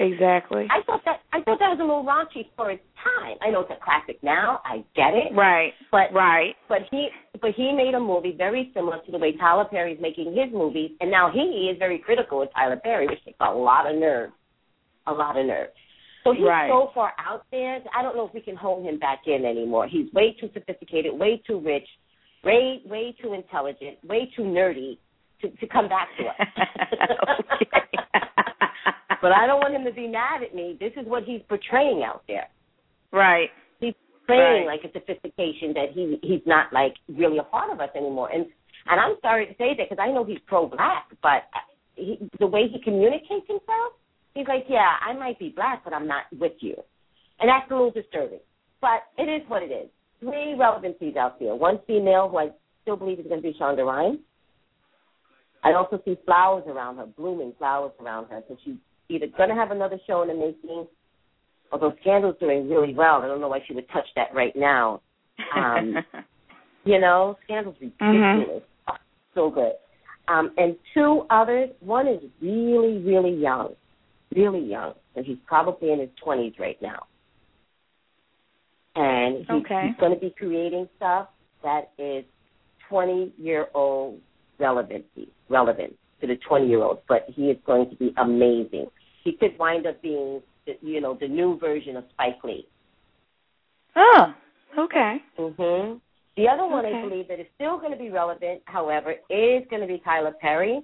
Exactly. 0.00 0.68
I 0.70 0.80
thought 0.86 1.00
that 1.06 1.20
I 1.32 1.42
thought 1.42 1.58
that 1.58 1.70
was 1.74 1.78
a 1.80 1.82
little 1.82 2.04
raunchy 2.04 2.46
for 2.56 2.70
its 2.70 2.82
time. 3.02 3.36
I 3.42 3.50
know 3.50 3.62
it's 3.62 3.70
a 3.72 3.84
classic 3.84 4.22
now. 4.22 4.60
I 4.64 4.84
get 4.94 5.12
it. 5.14 5.34
Right. 5.34 5.72
But 5.90 6.12
Right. 6.12 6.54
but 6.68 6.82
he 6.90 7.08
but 7.40 7.50
he 7.56 7.72
made 7.72 7.94
a 7.94 8.00
movie 8.00 8.30
very 8.36 8.70
similar 8.74 9.00
to 9.04 9.10
the 9.10 9.18
way 9.18 9.32
Tyler 9.36 9.64
Perry's 9.64 10.00
making 10.00 10.36
his 10.36 10.52
movies, 10.52 10.92
and 11.00 11.10
now 11.10 11.30
he 11.32 11.68
is 11.72 11.78
very 11.78 11.98
critical 11.98 12.42
of 12.42 12.52
Tyler 12.52 12.76
Perry, 12.76 13.08
which 13.08 13.24
takes 13.24 13.38
a 13.40 13.50
lot 13.52 13.90
of 13.90 13.96
nerve, 13.98 14.30
a 15.08 15.12
lot 15.12 15.36
of 15.38 15.46
nerve. 15.46 15.68
So 16.24 16.32
he's 16.32 16.44
Right. 16.44 16.68
so 16.70 16.90
far 16.94 17.12
out 17.18 17.44
there. 17.50 17.80
I 17.94 18.02
don't 18.02 18.16
know 18.16 18.26
if 18.26 18.34
we 18.34 18.40
can 18.40 18.56
hold 18.56 18.84
him 18.84 18.98
back 18.98 19.26
in 19.26 19.44
anymore. 19.44 19.86
He's 19.86 20.12
way 20.12 20.32
too 20.40 20.50
sophisticated, 20.52 21.12
way 21.18 21.38
too 21.46 21.58
rich, 21.60 21.88
way 22.44 22.80
way 22.86 23.12
too 23.20 23.32
intelligent, 23.34 23.98
way 24.04 24.26
too 24.36 24.42
nerdy 24.42 24.98
to 25.40 25.48
to 25.50 25.66
come 25.66 25.88
back 25.88 26.08
to 26.18 26.26
us. 26.26 26.36
But 29.20 29.32
I 29.32 29.48
don't 29.48 29.58
want 29.58 29.74
him 29.74 29.84
to 29.84 29.90
be 29.92 30.06
mad 30.06 30.44
at 30.44 30.54
me. 30.54 30.76
This 30.78 30.92
is 30.96 31.04
what 31.06 31.24
he's 31.24 31.40
portraying 31.48 32.04
out 32.04 32.22
there. 32.28 32.46
Right. 33.10 33.50
He's 33.80 33.94
playing 34.26 34.66
Right. 34.66 34.78
like 34.78 34.84
a 34.84 34.92
sophistication 34.92 35.72
that 35.74 35.90
he 35.90 36.20
he's 36.22 36.44
not 36.46 36.72
like 36.72 36.94
really 37.08 37.38
a 37.38 37.42
part 37.42 37.70
of 37.72 37.80
us 37.80 37.90
anymore. 37.96 38.30
And 38.32 38.46
and 38.86 39.00
I'm 39.00 39.16
sorry 39.20 39.46
to 39.46 39.54
say 39.56 39.74
that 39.76 39.88
because 39.90 39.98
I 40.00 40.12
know 40.12 40.22
he's 40.24 40.38
pro-black, 40.46 41.08
but 41.20 41.44
he, 41.96 42.30
the 42.38 42.46
way 42.46 42.68
he 42.68 42.78
communicates 42.80 43.46
himself, 43.48 43.92
he's 44.38 44.48
like, 44.48 44.64
yeah, 44.68 44.96
I 45.06 45.12
might 45.12 45.38
be 45.38 45.50
black, 45.54 45.82
but 45.84 45.92
I'm 45.92 46.06
not 46.06 46.24
with 46.38 46.52
you, 46.60 46.74
and 47.40 47.48
that's 47.48 47.70
a 47.70 47.74
little 47.74 47.90
disturbing. 47.90 48.40
But 48.80 49.02
it 49.16 49.24
is 49.24 49.42
what 49.48 49.62
it 49.62 49.72
is. 49.72 49.88
Three 50.20 50.54
relevancies 50.54 51.16
out 51.16 51.38
there. 51.38 51.54
One 51.54 51.80
female 51.86 52.28
who 52.28 52.38
I 52.38 52.48
still 52.82 52.96
believe 52.96 53.18
is 53.18 53.26
going 53.26 53.42
to 53.42 53.48
be 53.52 53.56
Shonda 53.58 53.84
Rhimes. 53.84 54.18
I 55.64 55.72
also 55.72 56.00
see 56.04 56.16
flowers 56.24 56.64
around 56.68 56.96
her, 56.96 57.06
blooming 57.06 57.52
flowers 57.58 57.92
around 58.00 58.28
her. 58.28 58.42
So 58.48 58.56
she's 58.64 58.76
either 59.08 59.26
going 59.36 59.48
to 59.48 59.54
have 59.54 59.72
another 59.72 59.98
show 60.06 60.22
in 60.22 60.28
the 60.28 60.34
making, 60.34 60.86
although 61.72 61.92
Scandal's 62.00 62.36
doing 62.38 62.68
really 62.68 62.94
well. 62.94 63.22
I 63.22 63.26
don't 63.26 63.40
know 63.40 63.48
why 63.48 63.60
she 63.66 63.74
would 63.74 63.88
touch 63.88 64.06
that 64.14 64.34
right 64.34 64.54
now. 64.54 65.00
Um, 65.56 65.96
You 66.88 66.98
know, 66.98 67.36
Scandal's 67.44 67.76
ridiculous. 67.80 68.62
Oh, 68.88 68.94
so 69.34 69.50
good. 69.50 69.72
Um, 70.26 70.52
and 70.56 70.74
two 70.94 71.26
others, 71.28 71.68
one 71.80 72.08
is 72.08 72.22
really, 72.40 72.98
really 73.02 73.34
young, 73.34 73.74
really 74.38 74.64
young, 74.64 74.94
and 75.16 75.26
he's 75.26 75.38
probably 75.46 75.92
in 75.92 75.98
his 76.00 76.10
20s 76.24 76.58
right 76.58 76.80
now. 76.80 77.06
And 78.94 79.38
he's, 79.38 79.50
Okay. 79.50 79.86
he's 79.88 79.96
going 80.00 80.12
to 80.14 80.20
be 80.20 80.30
creating 80.30 80.88
stuff 80.96 81.28
that 81.62 81.90
is 81.98 82.24
20 82.88 83.32
year 83.38 83.68
old 83.74 84.20
relevancy, 84.58 85.28
relevant 85.48 85.94
to 86.20 86.26
the 86.26 86.36
20 86.48 86.66
year 86.68 86.82
olds, 86.82 87.00
but 87.08 87.26
he 87.28 87.50
is 87.50 87.56
going 87.66 87.88
to 87.90 87.96
be 87.96 88.12
amazing. 88.16 88.86
He 89.24 89.32
could 89.32 89.56
wind 89.58 89.86
up 89.86 90.00
being, 90.02 90.40
the, 90.66 90.72
you 90.80 91.00
know, 91.00 91.16
the 91.20 91.28
new 91.28 91.58
version 91.58 91.96
of 91.96 92.04
Spike 92.14 92.42
Lee. 92.44 92.66
oh. 93.96 94.34
Okay. 94.78 95.16
hmm 95.36 95.94
The 96.36 96.46
other 96.48 96.66
one 96.66 96.84
I 96.86 97.02
believe 97.02 97.26
that 97.28 97.40
is 97.40 97.46
still 97.54 97.78
going 97.78 97.90
to 97.90 97.98
be 97.98 98.10
relevant, 98.10 98.62
however, 98.66 99.12
is 99.30 99.62
going 99.70 99.80
to 99.82 99.88
be 99.88 100.00
Tyler 100.04 100.34
Perry. 100.40 100.82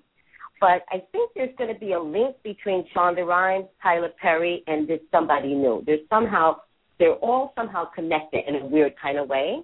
But 0.64 0.82
I 0.88 1.02
think 1.12 1.30
there's 1.34 1.54
going 1.58 1.74
to 1.74 1.78
be 1.78 1.92
a 1.92 2.00
link 2.00 2.36
between 2.42 2.86
Shonda 2.96 3.26
Rhimes, 3.26 3.66
Tyler 3.82 4.08
Perry, 4.18 4.64
and 4.66 4.88
this 4.88 4.98
somebody 5.12 5.52
new. 5.52 5.82
There's 5.84 6.00
somehow 6.08 6.56
they're 6.98 7.16
all 7.16 7.52
somehow 7.54 7.84
connected 7.84 8.44
in 8.48 8.54
a 8.56 8.64
weird 8.64 8.94
kind 8.96 9.18
of 9.18 9.28
way. 9.28 9.60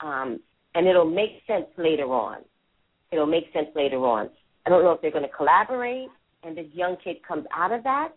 Um, 0.00 0.40
and 0.74 0.86
it'll 0.86 1.04
make 1.04 1.42
sense 1.46 1.66
later 1.76 2.04
on. 2.04 2.38
It'll 3.12 3.26
make 3.26 3.52
sense 3.52 3.68
later 3.76 3.98
on. 3.98 4.30
I 4.64 4.70
don't 4.70 4.82
know 4.82 4.92
if 4.92 5.02
they're 5.02 5.10
going 5.10 5.28
to 5.28 5.36
collaborate 5.36 6.08
and 6.42 6.56
this 6.56 6.68
young 6.72 6.96
kid 7.04 7.16
comes 7.22 7.44
out 7.54 7.70
of 7.70 7.84
that, 7.84 8.12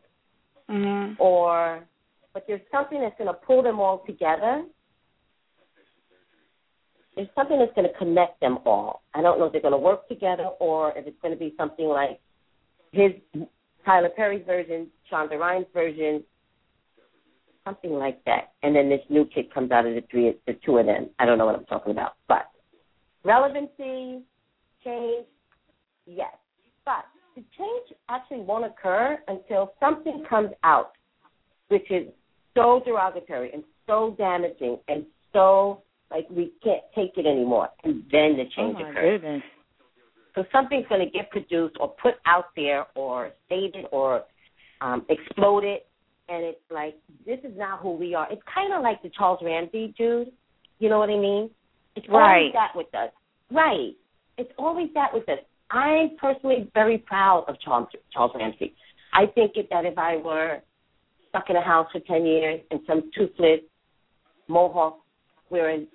Mhm. 0.69 1.19
or 1.19 1.85
but 2.31 2.47
there's 2.47 2.61
something 2.71 3.01
that's 3.01 3.17
going 3.17 3.27
to 3.27 3.33
pull 3.33 3.61
them 3.61 3.81
all 3.81 3.99
together. 4.05 4.63
There's 7.17 7.27
something 7.35 7.59
that's 7.59 7.73
going 7.75 7.87
to 7.91 7.97
connect 7.97 8.39
them 8.39 8.59
all. 8.65 9.01
I 9.13 9.21
don't 9.21 9.39
know 9.39 9.45
if 9.45 9.51
they're 9.51 9.61
going 9.61 9.73
to 9.73 9.77
work 9.77 10.07
together 10.07 10.45
or 10.59 10.97
if 10.97 11.05
it's 11.05 11.19
going 11.21 11.33
to 11.33 11.39
be 11.39 11.53
something 11.57 11.87
like 11.87 12.21
his 12.93 13.11
Tyler 13.85 14.09
Perry's 14.15 14.45
version, 14.45 14.87
Shonda 15.11 15.37
Rhimes' 15.37 15.65
version, 15.73 16.23
something 17.65 17.91
like 17.91 18.23
that. 18.25 18.53
And 18.63 18.73
then 18.73 18.87
this 18.87 19.01
new 19.09 19.25
kid 19.25 19.53
comes 19.53 19.71
out 19.71 19.85
of 19.85 19.95
the 19.95 20.03
three, 20.09 20.33
the 20.45 20.53
two 20.65 20.77
of 20.77 20.85
them. 20.85 21.09
I 21.19 21.25
don't 21.25 21.37
know 21.37 21.45
what 21.45 21.55
I'm 21.55 21.65
talking 21.65 21.91
about, 21.91 22.13
but 22.29 22.49
relevancy, 23.25 24.21
change, 24.83 25.25
yes, 26.05 26.33
but 26.85 27.03
the 27.35 27.43
change 27.57 27.97
actually 28.09 28.39
won't 28.39 28.65
occur 28.65 29.17
until 29.27 29.73
something 29.81 30.23
comes 30.29 30.51
out 30.63 30.91
which 31.69 31.89
is 31.91 32.07
so 32.55 32.81
derogatory 32.85 33.51
and 33.53 33.63
so 33.85 34.15
damaging 34.17 34.77
and 34.87 35.05
so 35.33 35.81
like 36.11 36.25
we 36.29 36.53
can't 36.63 36.81
take 36.95 37.11
it 37.17 37.25
anymore, 37.25 37.69
and 37.83 38.03
then 38.11 38.37
the 38.37 38.43
Oh 38.43 38.55
change 38.55 38.73
my 38.75 38.89
occurs. 38.89 39.21
goodness. 39.21 39.43
So 40.35 40.43
something's 40.51 40.85
going 40.87 41.03
to 41.03 41.09
get 41.11 41.29
produced 41.31 41.77
or 41.79 41.89
put 42.01 42.15
out 42.27 42.45
there 42.55 42.85
or 42.95 43.31
stated 43.47 43.85
or 43.91 44.23
um, 44.81 45.05
exploded, 45.09 45.79
and 46.29 46.43
it's 46.43 46.59
like 46.69 46.95
this 47.25 47.39
is 47.43 47.57
not 47.57 47.79
who 47.79 47.91
we 47.91 48.13
are. 48.13 48.27
It's 48.31 48.41
kind 48.53 48.73
of 48.73 48.83
like 48.83 49.01
the 49.01 49.09
Charles 49.09 49.39
Ramsey 49.43 49.93
dude. 49.97 50.31
You 50.79 50.89
know 50.89 50.99
what 50.99 51.09
I 51.09 51.17
mean? 51.17 51.49
It's 51.95 52.07
Right. 52.07 52.37
always 52.37 52.53
that 52.53 52.71
with 52.75 52.93
us. 52.93 53.11
Right. 53.51 53.93
It's 54.37 54.51
always 54.59 54.89
that 54.93 55.11
with 55.13 55.27
us. 55.27 55.39
I'm 55.71 56.15
personally 56.17 56.69
very 56.75 56.99
proud 56.99 57.45
of 57.47 57.59
Charles, 57.59 57.87
Charles 58.13 58.31
Ramsey. 58.35 58.75
I 59.13 59.25
think 59.25 59.53
it, 59.55 59.67
that 59.71 59.85
if 59.85 59.97
I 59.97 60.17
were 60.17 60.61
stuck 61.29 61.49
in 61.49 61.55
a 61.55 61.61
house 61.61 61.87
for 61.91 61.99
10 61.99 62.25
years 62.25 62.61
and 62.69 62.79
some 62.85 63.09
toothless 63.17 63.61
mohawk 64.47 64.99
wearing 65.49 65.87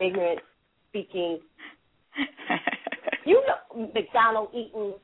ignorant 0.00 0.40
speaking, 0.88 1.38
you 3.26 3.42
know, 3.46 3.88
McDonald 3.94 4.48
eating. 4.54 4.94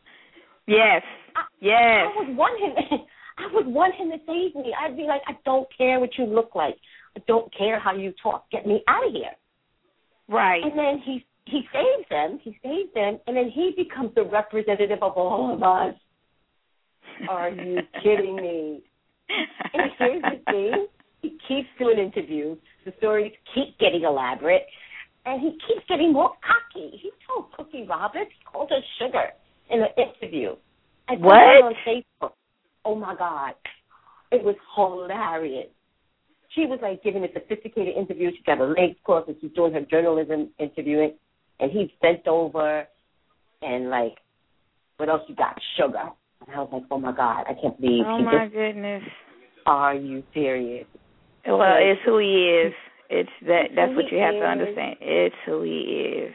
yes. 0.66 1.02
I, 1.36 1.42
Yes. 1.60 2.06
I 2.06 2.12
would 2.16 2.36
want 2.36 2.60
him. 2.60 3.00
I 3.38 3.48
would 3.52 3.66
want 3.66 3.94
him 3.94 4.10
to 4.10 4.16
save 4.26 4.54
me. 4.54 4.74
I'd 4.80 4.96
be 4.96 5.02
like, 5.04 5.20
I 5.26 5.32
don't 5.44 5.68
care 5.76 6.00
what 6.00 6.16
you 6.18 6.24
look 6.24 6.54
like. 6.54 6.76
I 7.16 7.22
don't 7.26 7.52
care 7.56 7.78
how 7.78 7.94
you 7.94 8.12
talk. 8.22 8.50
Get 8.50 8.66
me 8.66 8.82
out 8.88 9.06
of 9.06 9.12
here. 9.12 9.32
Right. 10.28 10.62
And 10.62 10.78
then 10.78 11.02
he 11.04 11.24
he 11.44 11.62
saves 11.72 12.08
them. 12.10 12.40
He 12.42 12.58
saves 12.62 12.92
them, 12.94 13.18
and 13.26 13.36
then 13.36 13.50
he 13.54 13.72
becomes 13.76 14.14
the 14.14 14.24
representative 14.24 14.98
of 15.02 15.12
all 15.12 15.54
of 15.54 15.62
us. 15.62 15.94
Are 17.28 17.50
you 17.50 17.78
kidding 18.02 18.36
me? 18.36 18.82
And 19.74 19.90
here's 19.98 20.22
the 20.22 20.40
thing: 20.50 20.86
he 21.22 21.38
keeps 21.46 21.68
doing 21.78 21.98
interviews. 21.98 22.58
The 22.84 22.92
stories 22.98 23.32
keep 23.54 23.78
getting 23.78 24.02
elaborate, 24.02 24.62
and 25.26 25.40
he 25.40 25.50
keeps 25.66 25.86
getting 25.88 26.12
more 26.12 26.30
cocky. 26.40 26.96
He 27.02 27.10
told 27.26 27.52
Cookie 27.52 27.86
Roberts, 27.88 28.30
he 28.38 28.44
called 28.44 28.70
her 28.70 28.80
sugar 28.98 29.30
in 29.70 29.80
an 29.82 29.88
interview. 29.98 30.54
I 31.08 31.14
What? 31.14 31.34
on 31.34 31.74
Facebook. 31.86 32.32
Oh 32.84 32.94
my 32.94 33.14
God, 33.16 33.54
it 34.30 34.42
was 34.42 34.54
hilarious. 34.74 35.68
She 36.54 36.64
was 36.66 36.78
like 36.80 37.02
giving 37.02 37.24
a 37.24 37.32
sophisticated 37.32 37.96
interview. 37.96 38.30
She 38.30 38.42
got 38.44 38.58
her 38.58 38.68
legs 38.68 38.96
crossed 39.04 39.28
and 39.28 39.36
she's 39.40 39.50
doing 39.52 39.72
her 39.74 39.82
journalism 39.82 40.50
interviewing, 40.58 41.14
and 41.60 41.70
he's 41.70 41.90
bent 42.00 42.26
over, 42.26 42.86
and 43.62 43.90
like, 43.90 44.14
what 44.96 45.08
else 45.08 45.22
you 45.28 45.34
got? 45.34 45.56
Sugar. 45.76 46.10
And 46.46 46.54
I 46.54 46.60
was 46.60 46.68
like, 46.72 46.82
oh 46.90 46.98
my 46.98 47.12
God, 47.12 47.44
I 47.48 47.54
can't 47.60 47.78
believe 47.80 48.04
oh 48.06 48.18
my 48.20 48.44
just. 48.44 48.54
goodness. 48.54 49.02
Are 49.66 49.94
you 49.94 50.22
serious? 50.32 50.86
Well, 51.46 51.76
it's 51.78 52.00
who 52.04 52.18
he 52.18 52.66
is. 52.66 52.72
It's 53.10 53.30
that. 53.46 53.70
That's 53.74 53.94
what 53.94 54.10
you 54.10 54.18
have 54.18 54.34
to 54.34 54.46
understand. 54.46 54.96
It's 55.00 55.34
who 55.46 55.62
he 55.62 56.24
is. 56.26 56.34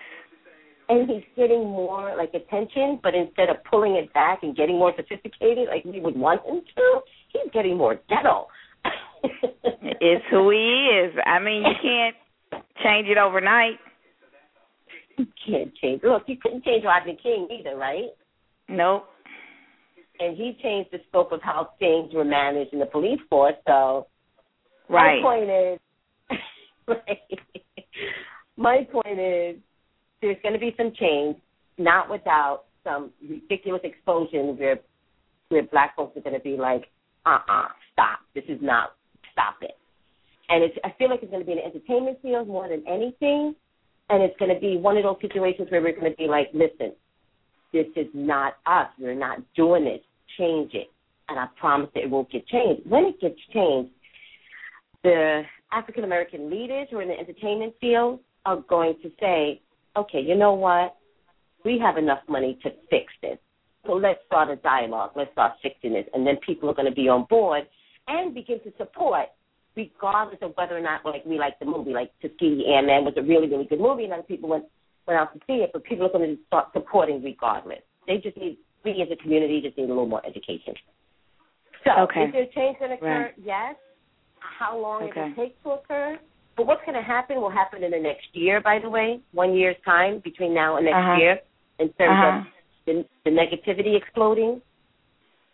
and 0.90 1.10
he's 1.10 1.24
getting 1.36 1.63
more 1.63 2.16
like 2.18 2.34
attention, 2.34 3.00
but 3.01 3.16
instead 3.16 3.50
of 3.50 3.58
pulling 3.70 3.96
it 3.96 4.12
back 4.13 4.40
and 4.44 4.56
getting 4.56 4.78
more 4.78 4.94
sophisticated 4.96 5.68
like 5.70 5.86
we 5.86 6.00
would 6.01 6.18
want 6.18 6.46
him 6.46 6.62
to, 6.75 7.00
he's 7.32 7.51
getting 7.54 7.78
more 7.78 8.00
ghetto. 8.10 8.48
It's 10.04 10.25
who 10.32 10.50
he 10.50 10.90
is. 11.06 11.13
I 11.28 11.38
mean, 11.38 11.62
you 11.62 11.75
can't 11.80 12.16
change 12.84 13.08
it 13.08 13.20
overnight. 13.20 13.78
You 15.18 15.28
can't 15.46 15.72
change. 15.75 16.01
Look, 16.04 16.24
you 16.25 16.38
couldn't 16.42 16.63
change 16.63 16.84
Rodney 16.84 17.20
King 17.22 17.48
either, 17.51 17.75
right? 17.78 18.10
Nope. 18.68 19.06
and 20.20 20.36
he 20.36 20.58
changed 20.63 20.90
the 20.92 21.00
scope 21.10 21.32
of 21.32 21.42
how 21.44 21.70
things 21.78 22.13
were 22.13 22.25
managed 22.25 22.74
in 22.74 22.80
the 22.80 22.86
police 22.86 23.20
force. 23.30 23.54
So 23.68 24.08
right. 24.90 25.22
my 25.22 25.22
point 25.22 25.50
is, 25.50 25.80
my 28.57 28.88
point 28.91 29.19
is, 29.19 29.55
there's 30.21 30.38
going 30.43 30.53
to 30.53 30.60
be 30.60 30.74
some 30.77 30.91
change, 31.00 31.38
not 31.77 32.10
without 32.10 32.65
some 32.83 33.12
ridiculous 33.27 33.81
explosion 33.83 34.57
where 34.57 34.79
where 35.50 35.63
black 35.63 35.95
folks 35.95 36.15
are 36.15 36.21
going 36.21 36.36
to 36.36 36.41
be 36.41 36.55
like, 36.55 36.86
uh 37.25 37.39
uh 37.50 37.67
stop, 37.91 38.19
this 38.33 38.45
is 38.48 38.60
not, 38.62 38.95
stop 39.33 39.55
it. 39.62 39.77
And 40.50 40.63
it's, 40.63 40.77
I 40.83 40.93
feel 40.98 41.10
like 41.10 41.19
it's 41.21 41.31
going 41.31 41.43
to 41.43 41.45
be 41.45 41.53
in 41.53 41.60
the 41.60 41.65
entertainment 41.65 42.21
field 42.21 42.48
more 42.48 42.67
than 42.67 42.83
anything. 42.88 43.55
And 44.10 44.21
it's 44.21 44.38
going 44.38 44.53
to 44.53 44.60
be 44.60 44.77
one 44.77 44.98
of 44.98 45.03
those 45.03 45.17
situations 45.21 45.69
where 45.71 45.81
we're 45.81 45.98
going 45.98 46.12
to 46.12 46.17
be 46.17 46.27
like, 46.27 46.48
listen, 46.53 46.93
this 47.71 47.86
is 47.95 48.07
not 48.13 48.55
us. 48.65 48.88
We're 49.00 49.15
not 49.15 49.39
doing 49.55 49.86
this. 49.86 50.01
Change 50.38 50.74
it. 50.74 50.88
And 51.29 51.39
I 51.39 51.48
promise 51.57 51.89
that 51.93 52.03
it 52.03 52.10
will 52.10 52.27
get 52.31 52.45
changed. 52.48 52.89
When 52.89 53.05
it 53.05 53.21
gets 53.21 53.39
changed, 53.53 53.91
the 55.03 55.43
African 55.72 56.04
American 56.04 56.50
leaders 56.50 56.88
who 56.90 56.98
are 56.98 57.01
in 57.01 57.08
the 57.08 57.18
entertainment 57.18 57.74
field 57.80 58.20
are 58.46 58.58
going 58.58 58.96
to 59.04 59.12
say, 59.20 59.62
okay, 59.98 60.20
you 60.20 60.36
know 60.36 60.54
what? 60.54 60.96
We 61.63 61.80
have 61.80 61.98
enough 61.98 62.20
money 62.28 62.58
to 62.63 62.70
fix 62.90 63.13
this. 63.22 63.38
So 63.86 63.94
let's 63.94 64.20
start 64.28 64.50
a 64.50 64.56
dialogue. 64.58 65.12
Let's 65.16 65.32
start 65.32 65.54
fixing 65.62 65.94
this. 65.94 66.06
And 66.13 66.25
then 66.25 66.38
people 66.46 66.70
are 66.70 66.74
going 66.74 66.90
to 66.90 66.96
be 66.96 67.08
on 67.08 67.25
board 67.30 67.63
and 68.08 68.34
begin 68.34 68.60
to 68.63 68.72
support 68.78 69.28
regardless 69.75 70.40
of 70.42 70.51
whether 70.56 70.78
or 70.78 70.82
not 70.82 71.06
like 71.06 71.25
we 71.25 71.38
like 71.38 71.58
the 71.60 71.66
movie. 71.66 71.92
Like 71.92 72.12
Tuskegee 72.22 72.66
Airman 72.68 73.06
was 73.06 73.13
a 73.18 73.22
really, 73.22 73.48
really 73.48 73.66
good 73.66 73.80
movie 73.80 74.04
and 74.04 74.13
other 74.13 74.24
people 74.24 74.50
went 74.50 74.66
went 75.08 75.20
out 75.20 75.34
to 75.34 75.40
see 75.48 75.63
it, 75.63 75.72
but 75.74 75.84
people 75.84 76.06
are 76.06 76.12
going 76.12 76.36
to 76.36 76.42
start 76.48 76.68
supporting 76.74 77.24
regardless. 77.24 77.80
They 78.08 78.18
just 78.18 78.38
need 78.38 78.58
we 78.84 79.01
as 79.01 79.08
a 79.12 79.22
community 79.22 79.62
just 79.62 79.78
need 79.78 79.86
a 79.86 79.88
little 79.88 80.08
more 80.08 80.25
education. 80.25 80.74
So 81.84 81.92
okay. 82.04 82.25
is 82.25 82.34
there 82.34 82.46
change 82.54 82.78
going 82.80 82.92
to 82.92 82.98
occur? 82.98 83.22
Right. 83.24 83.34
Yes. 83.44 83.75
How 84.41 84.77
long 84.77 85.03
okay. 85.03 85.21
it 85.21 85.38
will 85.38 85.45
take 85.45 85.63
to 85.63 85.69
occur? 85.71 86.19
But 86.57 86.67
what's 86.67 86.81
going 86.86 86.98
to 86.98 87.03
happen 87.03 87.39
will 87.39 87.50
happen 87.51 87.83
in 87.83 87.91
the 87.91 88.00
next 88.00 88.27
year, 88.33 88.62
by 88.62 88.79
the 88.81 88.89
way, 88.89 89.19
one 89.31 89.55
year's 89.55 89.77
time 89.86 90.21
between 90.24 90.53
now 90.53 90.77
and 90.77 90.86
next 90.86 90.95
uh-huh. 90.95 91.15
year 91.17 91.39
in 91.79 91.88
terms 91.93 92.12
uh-huh. 92.12 92.39
of 92.39 92.45
the, 92.86 93.05
the 93.25 93.31
negativity 93.31 93.98
exploding. 93.98 94.62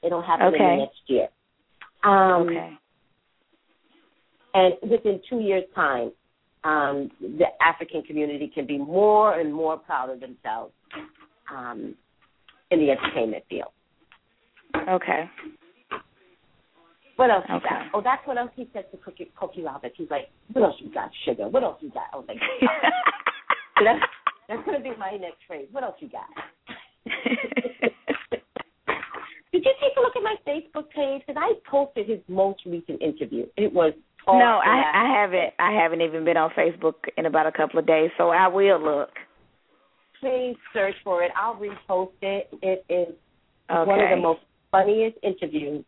It'll 0.03 0.21
happen 0.21 0.47
okay. 0.47 0.57
in 0.57 0.69
the 0.69 0.85
next 0.85 1.01
year. 1.07 1.27
Um, 2.03 2.47
okay. 2.47 2.73
And 4.53 4.73
within 4.89 5.21
two 5.29 5.39
years' 5.39 5.65
time, 5.75 6.11
um, 6.63 7.11
the 7.21 7.45
African 7.65 8.01
community 8.03 8.51
can 8.53 8.65
be 8.65 8.77
more 8.77 9.39
and 9.39 9.53
more 9.53 9.77
proud 9.77 10.09
of 10.09 10.19
themselves 10.19 10.73
um, 11.53 11.95
in 12.71 12.79
the 12.79 12.91
entertainment 12.91 13.43
field. 13.49 13.71
Okay. 14.89 15.29
What 17.17 17.31
else 17.31 17.45
you 17.49 17.59
got? 17.59 17.81
Oh, 17.93 18.01
that's 18.01 18.25
what 18.25 18.37
else 18.37 18.51
he 18.55 18.69
said 18.73 18.85
to 18.91 18.97
Cookie, 18.97 19.31
Cookie 19.35 19.63
Roberts. 19.63 19.95
He's 19.97 20.09
like, 20.09 20.29
what 20.53 20.63
else 20.63 20.75
you 20.79 20.93
got, 20.93 21.09
sugar? 21.25 21.47
What 21.49 21.63
else 21.63 21.77
you 21.81 21.89
got? 21.89 22.03
I 22.13 22.17
was 22.17 22.25
like, 22.27 22.37
so 22.37 23.83
that's, 23.83 23.99
that's 24.47 24.63
going 24.65 24.77
to 24.77 24.83
be 24.83 24.95
my 24.97 25.17
next 25.19 25.41
phrase. 25.47 25.67
What 25.71 25.83
else 25.83 25.95
you 25.99 26.09
got? 26.09 26.29
Did 29.51 29.65
you 29.65 29.73
take 29.81 29.97
a 29.97 30.01
look 30.01 30.15
at 30.15 30.21
my 30.21 30.35
Facebook 30.45 30.89
page? 30.91 31.23
Because 31.25 31.41
I 31.41 31.53
posted 31.69 32.07
his 32.07 32.19
most 32.27 32.59
recent 32.67 33.01
interview. 33.01 33.47
It 33.57 33.73
was 33.73 33.93
no, 34.27 34.59
I 34.63 34.83
I 34.93 35.21
haven't. 35.21 35.53
I 35.57 35.71
haven't 35.71 36.01
even 36.01 36.25
been 36.25 36.35
on 36.35 36.51
Facebook 36.51 36.95
in 37.17 37.25
about 37.25 37.47
a 37.47 37.51
couple 37.51 37.79
of 37.79 37.87
days, 37.87 38.11
so 38.17 38.27
I 38.29 38.49
will 38.49 38.83
look. 38.83 39.09
Please 40.19 40.57
search 40.73 40.95
for 41.01 41.23
it. 41.23 41.31
I'll 41.39 41.55
repost 41.55 42.11
it. 42.21 42.49
It 42.61 42.85
is 42.89 43.15
okay. 43.71 43.89
one 43.89 44.01
of 44.01 44.09
the 44.09 44.17
most 44.21 44.41
funniest 44.69 45.17
interviews 45.23 45.85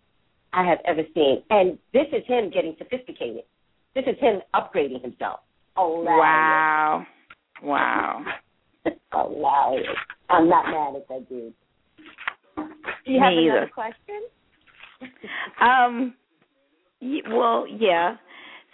I 0.53 0.63
have 0.67 0.79
ever 0.85 1.03
seen. 1.13 1.43
And 1.49 1.77
this 1.93 2.07
is 2.11 2.23
him 2.27 2.49
getting 2.49 2.75
sophisticated. 2.77 3.43
This 3.95 4.05
is 4.07 4.15
him 4.19 4.41
upgrading 4.55 5.01
himself. 5.01 5.41
Oh 5.77 6.01
wow. 6.03 7.05
Wow. 7.63 8.23
Hilarious. 9.13 9.87
I'm 10.29 10.47
not 10.49 10.65
mad 10.65 10.95
at 11.01 11.07
that 11.09 11.29
dude. 11.29 11.53
Do 12.55 13.11
you 13.11 13.19
Me 13.19 13.19
have 13.19 13.33
either. 13.33 13.51
another 13.57 13.71
question? 13.73 14.21
Um. 15.61 16.13
Well, 17.29 17.65
yeah. 17.67 18.17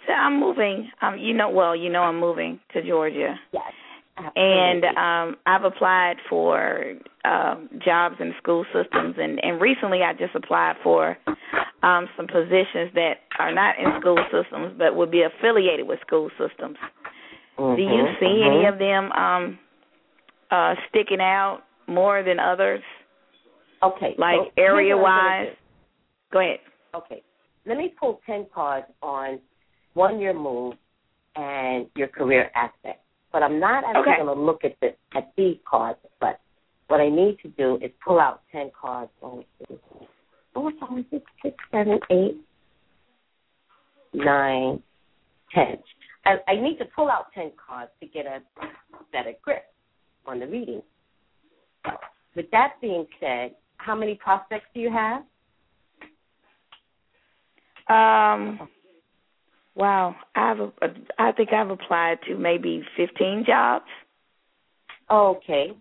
So 0.06 0.12
I'm 0.12 0.40
moving. 0.40 0.90
Um. 1.00 1.18
You 1.18 1.34
know. 1.34 1.50
Well, 1.50 1.76
you 1.76 1.88
know, 1.90 2.02
I'm 2.02 2.18
moving 2.18 2.58
to 2.72 2.82
Georgia, 2.86 3.36
Yes. 3.52 3.62
And 4.36 4.84
um, 4.84 5.36
I've 5.46 5.64
applied 5.64 6.16
for 6.28 6.94
um, 7.24 7.68
jobs 7.84 8.16
in 8.20 8.32
school 8.42 8.64
systems, 8.72 9.16
and 9.18 9.42
and 9.42 9.60
recently 9.60 10.02
I 10.02 10.12
just 10.12 10.34
applied 10.34 10.76
for 10.82 11.16
um 11.82 12.08
some 12.16 12.26
positions 12.26 12.90
that 12.94 13.14
are 13.38 13.52
not 13.52 13.76
in 13.78 14.00
school 14.00 14.18
systems, 14.32 14.74
but 14.78 14.96
would 14.96 15.10
be 15.10 15.22
affiliated 15.22 15.86
with 15.86 16.00
school 16.06 16.30
systems. 16.38 16.76
Do 17.56 17.62
you 17.62 17.76
Mhm, 17.76 18.20
see 18.20 18.42
any 18.44 18.64
mhm. 18.64 18.72
of 18.72 18.78
them 18.78 19.12
um 19.12 19.58
uh 20.50 20.74
sticking 20.88 21.20
out 21.20 21.62
more 21.86 22.22
than 22.22 22.38
others, 22.38 22.82
okay, 23.82 24.14
like 24.18 24.38
so 24.38 24.50
area 24.56 24.96
what 24.96 25.10
I'm 25.10 25.16
gonna 25.16 25.44
wise? 25.46 25.56
Go 26.32 26.40
ahead. 26.40 26.58
Okay. 26.94 27.22
Let 27.66 27.78
me 27.78 27.94
pull 27.98 28.20
10 28.26 28.46
cards 28.54 28.86
on 29.02 29.40
one, 29.94 30.20
year 30.20 30.32
move, 30.32 30.74
and 31.34 31.86
your 31.96 32.08
career 32.08 32.50
aspect. 32.54 33.05
But 33.36 33.42
I'm 33.42 33.60
not 33.60 33.84
actually 33.84 34.12
Okay. 34.12 34.16
going 34.16 34.34
to 34.34 34.42
look 34.42 34.64
at 34.64 34.80
the 34.80 34.96
at 35.14 35.30
these 35.36 35.58
cards. 35.66 35.98
But 36.20 36.40
what 36.86 37.02
I 37.02 37.10
need 37.10 37.38
to 37.40 37.48
do 37.48 37.76
is 37.82 37.90
pull 38.02 38.18
out 38.18 38.40
10 38.50 38.70
cards. 38.70 39.10
Two, 39.20 39.44
four, 40.54 40.72
five, 40.80 41.04
six, 41.10 41.22
six, 41.42 41.54
seven, 41.70 42.00
eight, 42.08 42.36
nine, 44.14 44.82
ten. 45.52 45.76
I, 46.24 46.38
I 46.48 46.56
need 46.56 46.78
to 46.78 46.86
pull 46.86 47.10
out 47.10 47.26
10 47.34 47.52
cards 47.58 47.90
to 48.00 48.06
get 48.06 48.24
a 48.24 48.40
better 49.12 49.34
grip 49.42 49.66
on 50.24 50.40
the 50.40 50.46
reading. 50.46 50.80
With 52.34 52.50
that 52.52 52.80
being 52.80 53.06
said, 53.20 53.54
how 53.76 53.94
many 53.94 54.14
prospects 54.14 54.68
do 54.72 54.80
you 54.80 54.90
have? 54.90 55.20
Um 57.90 58.66
wow, 59.76 60.16
I've 60.34 60.58
I 61.18 61.32
think 61.32 61.52
I've 61.52 61.70
applied 61.70 62.18
to 62.28 62.36
maybe 62.36 62.82
15 62.96 63.44
jobs. 63.46 63.84
Okay. 65.10 65.72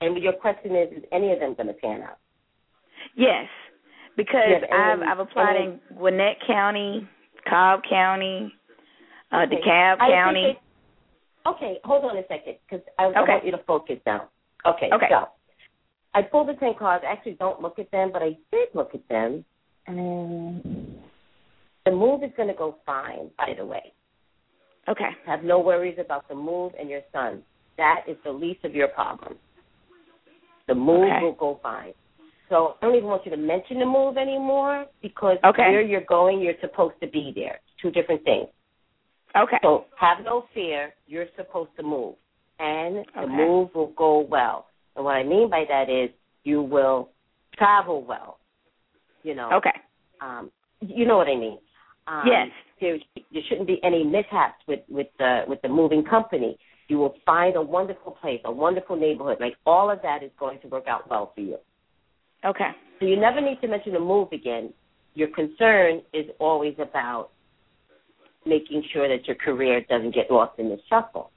And 0.00 0.16
your 0.22 0.32
question 0.32 0.74
is, 0.74 0.98
is 0.98 1.04
any 1.12 1.32
of 1.32 1.40
them 1.40 1.54
going 1.54 1.66
to 1.68 1.74
pan 1.74 2.02
out? 2.02 2.18
Yes. 3.16 3.46
Because 4.16 4.60
but 4.60 4.72
I've 4.72 5.00
I've 5.00 5.18
applied 5.18 5.56
any- 5.56 5.64
in 5.66 5.80
Gwinnett 5.96 6.36
County, 6.46 7.06
Cobb 7.48 7.80
County, 7.88 8.52
uh 9.32 9.42
Okay. 9.46 9.56
DeKalb 9.56 9.96
I 10.00 10.10
County. 10.10 10.40
appreciate- 10.40 10.58
Okay, 11.44 11.80
hold 11.82 12.04
on 12.04 12.16
a 12.16 12.22
second, 12.28 12.54
because 12.70 12.86
I, 13.00 13.06
I 13.06 13.08
Okay. 13.22 13.32
want 13.32 13.44
you 13.44 13.50
to 13.50 13.58
focus 13.66 13.98
now. 14.06 14.28
Okay, 14.64 14.88
Okay. 14.92 15.08
so 15.10 15.28
I 16.14 16.22
pulled 16.22 16.48
the 16.48 16.54
10 16.54 16.74
cards. 16.78 17.04
I 17.04 17.10
actually 17.10 17.32
don't 17.34 17.60
look 17.60 17.80
at 17.80 17.90
them, 17.90 18.12
but 18.12 18.22
I 18.22 18.36
did 18.52 18.68
look 18.74 18.94
at 18.94 19.06
them. 19.08 19.44
And 19.88 20.81
the 21.84 21.92
move 21.92 22.22
is 22.22 22.30
going 22.36 22.48
to 22.48 22.54
go 22.54 22.76
fine, 22.86 23.30
by 23.36 23.54
the 23.56 23.64
way. 23.64 23.92
Okay. 24.88 25.10
Have 25.26 25.44
no 25.44 25.58
worries 25.60 25.98
about 25.98 26.28
the 26.28 26.34
move 26.34 26.72
and 26.78 26.88
your 26.88 27.02
son. 27.12 27.42
That 27.78 28.02
is 28.06 28.16
the 28.24 28.32
least 28.32 28.64
of 28.64 28.74
your 28.74 28.88
problems. 28.88 29.38
The 30.68 30.74
move 30.74 31.04
Okay. 31.04 31.20
will 31.22 31.32
go 31.32 31.60
fine. 31.62 31.92
So 32.48 32.76
I 32.80 32.86
don't 32.86 32.96
even 32.96 33.08
want 33.08 33.24
you 33.24 33.30
to 33.30 33.36
mention 33.36 33.78
the 33.78 33.86
move 33.86 34.16
anymore 34.16 34.86
because 35.00 35.38
Okay. 35.42 35.70
where 35.70 35.80
you're 35.80 36.02
going, 36.02 36.40
you're 36.40 36.58
supposed 36.60 37.00
to 37.00 37.06
be 37.06 37.32
there. 37.34 37.60
Two 37.80 37.90
different 37.90 38.22
things. 38.24 38.48
Okay. 39.34 39.58
So 39.62 39.86
have 39.96 40.18
no 40.24 40.42
fear. 40.52 40.94
You're 41.06 41.28
supposed 41.36 41.74
to 41.76 41.82
move, 41.82 42.16
and 42.58 43.06
the 43.14 43.22
Okay. 43.22 43.32
move 43.32 43.74
will 43.74 43.92
go 43.96 44.18
well. 44.18 44.66
And 44.94 45.04
what 45.04 45.16
I 45.16 45.22
mean 45.22 45.48
by 45.48 45.64
that 45.64 45.88
is 45.88 46.10
you 46.44 46.60
will 46.62 47.10
travel 47.56 48.02
well. 48.02 48.38
You 49.22 49.34
know. 49.34 49.50
Okay. 49.54 49.72
Um, 50.20 50.52
you 50.82 51.06
know 51.06 51.16
what 51.16 51.28
I 51.28 51.36
mean. 51.36 51.58
Um, 52.06 52.22
Yes. 52.26 52.48
There, 52.80 52.98
there 53.32 53.42
shouldn't 53.48 53.68
be 53.68 53.78
any 53.84 54.02
mishaps 54.02 54.56
with 54.66 54.80
with 54.88 55.06
the 55.18 55.42
with 55.46 55.62
the 55.62 55.68
moving 55.68 56.02
company. 56.04 56.58
You 56.88 56.98
will 56.98 57.14
find 57.24 57.54
a 57.54 57.62
wonderful 57.62 58.12
place, 58.20 58.40
a 58.44 58.50
wonderful 58.50 58.96
neighborhood. 58.96 59.38
Like 59.38 59.54
all 59.64 59.88
of 59.88 60.02
that 60.02 60.24
is 60.24 60.30
going 60.36 60.58
to 60.62 60.68
work 60.68 60.88
out 60.88 61.08
well 61.08 61.30
for 61.32 61.42
you. 61.42 61.58
Okay. 62.44 62.70
So 62.98 63.06
you 63.06 63.16
never 63.20 63.40
need 63.40 63.60
to 63.60 63.68
mention 63.68 63.92
the 63.92 64.00
move 64.00 64.32
again. 64.32 64.72
Your 65.14 65.28
concern 65.28 66.02
is 66.12 66.26
always 66.40 66.74
about 66.80 67.30
making 68.44 68.82
sure 68.92 69.06
that 69.08 69.28
your 69.28 69.36
career 69.36 69.82
doesn't 69.88 70.12
get 70.12 70.28
lost 70.28 70.58
in 70.58 70.68
the 70.68 70.78
shuffle. 70.88 71.30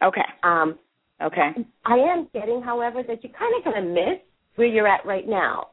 Okay. 0.00 0.24
Um, 0.44 0.78
Okay. 1.20 1.50
I 1.84 1.96
am 1.96 2.28
getting, 2.32 2.62
however, 2.62 3.02
that 3.02 3.24
you're 3.24 3.32
kind 3.32 3.54
of 3.56 3.64
going 3.64 3.82
to 3.82 3.88
miss 3.90 4.20
where 4.54 4.68
you're 4.68 4.86
at 4.86 5.04
right 5.04 5.26
now. 5.26 5.68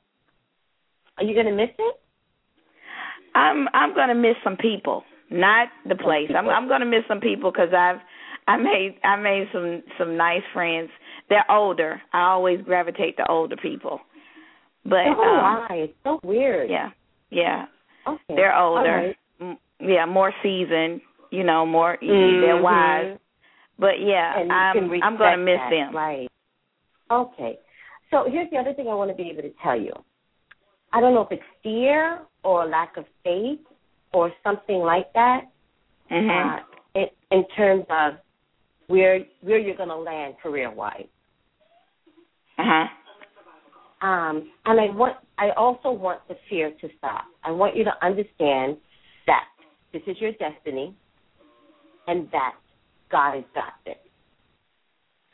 Are 1.18 1.24
you 1.24 1.34
going 1.34 1.46
to 1.46 1.54
miss 1.56 1.70
it? 1.78 1.96
I'm 3.36 3.68
I'm 3.74 3.94
gonna 3.94 4.16
miss 4.16 4.36
some 4.44 4.58
people, 4.58 5.04
not 5.30 5.68
the 5.88 5.96
place. 5.96 6.30
I'm. 6.36 6.48
I'm 6.50 6.68
gonna 6.68 6.86
miss 6.86 7.04
some 7.08 7.20
people 7.20 7.52
because 7.52 7.70
I've 7.78 7.98
I 8.48 8.58
made 8.58 8.96
I 9.04 9.16
made 9.18 9.48
some 9.52 9.84
some 9.98 10.18
nice 10.18 10.44
friends. 10.54 10.90
They're 11.30 11.50
older. 11.52 12.02
I 12.14 12.22
always 12.30 12.62
gravitate 12.62 13.18
to 13.18 13.30
older 13.30 13.58
people, 13.58 14.00
But 14.84 15.08
oh, 15.08 15.22
um, 15.22 15.66
why? 15.68 15.68
It's 15.72 15.94
so 16.04 16.20
weird. 16.24 16.70
yeah, 16.70 16.90
yeah, 17.30 17.66
Okay. 18.08 18.20
they're 18.36 18.58
older. 18.58 18.82
right. 19.08 19.18
M- 19.42 19.58
Yeah, 19.80 20.06
more 20.06 20.34
seasoned. 20.42 21.02
You 21.32 21.44
know, 21.44 21.66
more 21.66 21.98
they're 22.00 22.10
Mhm. 22.10 22.62
wise. 22.62 23.18
But 23.78 24.00
yeah, 24.00 24.36
I'm 24.50 24.92
I'm 25.04 25.18
gonna 25.18 25.38
miss 25.38 25.60
that, 25.60 25.70
them. 25.70 25.96
Right. 25.96 26.30
Okay. 27.12 27.60
So 28.12 28.26
here's 28.30 28.50
the 28.52 28.58
other 28.58 28.74
thing 28.74 28.88
I 28.88 28.94
want 28.94 29.10
to 29.12 29.16
be 29.16 29.30
able 29.30 29.42
to 29.42 29.52
tell 29.62 29.76
you. 29.80 29.92
I 30.94 31.02
don't 31.02 31.14
know 31.14 31.22
if 31.24 31.32
it's 31.32 31.44
fear 31.62 32.22
or 32.46 32.66
lack 32.68 32.96
of 32.98 33.06
faith 33.24 33.60
or 34.14 34.32
something 34.44 34.80
like 34.80 35.12
that. 35.14 35.46
Mhm. 36.12 36.30
Uh, 36.30 36.64
it, 36.94 37.18
in 37.32 37.46
terms 37.50 37.86
of 37.90 38.14
where 38.88 39.26
where 39.42 39.58
you're 39.58 39.76
going 39.76 39.90
to 39.90 39.96
land 39.96 40.36
career 40.42 40.70
wise. 40.72 41.08
Uh 42.58 42.64
huh. 42.64 42.88
Um, 44.08 44.52
and 44.66 44.80
I 44.80 44.90
want 44.92 45.18
I 45.38 45.50
also 45.52 45.92
want 45.92 46.22
the 46.28 46.38
fear 46.50 46.72
to 46.80 46.90
stop. 46.98 47.26
I 47.44 47.52
want 47.52 47.76
you 47.76 47.84
to 47.84 48.06
understand 48.06 48.78
that 49.26 49.46
this 49.92 50.04
is 50.08 50.16
your 50.22 50.32
destiny 50.34 50.96
and 52.08 52.30
that 52.32 52.56
God 53.12 53.36
has 53.36 53.44
got 53.54 53.74
this. 53.86 53.98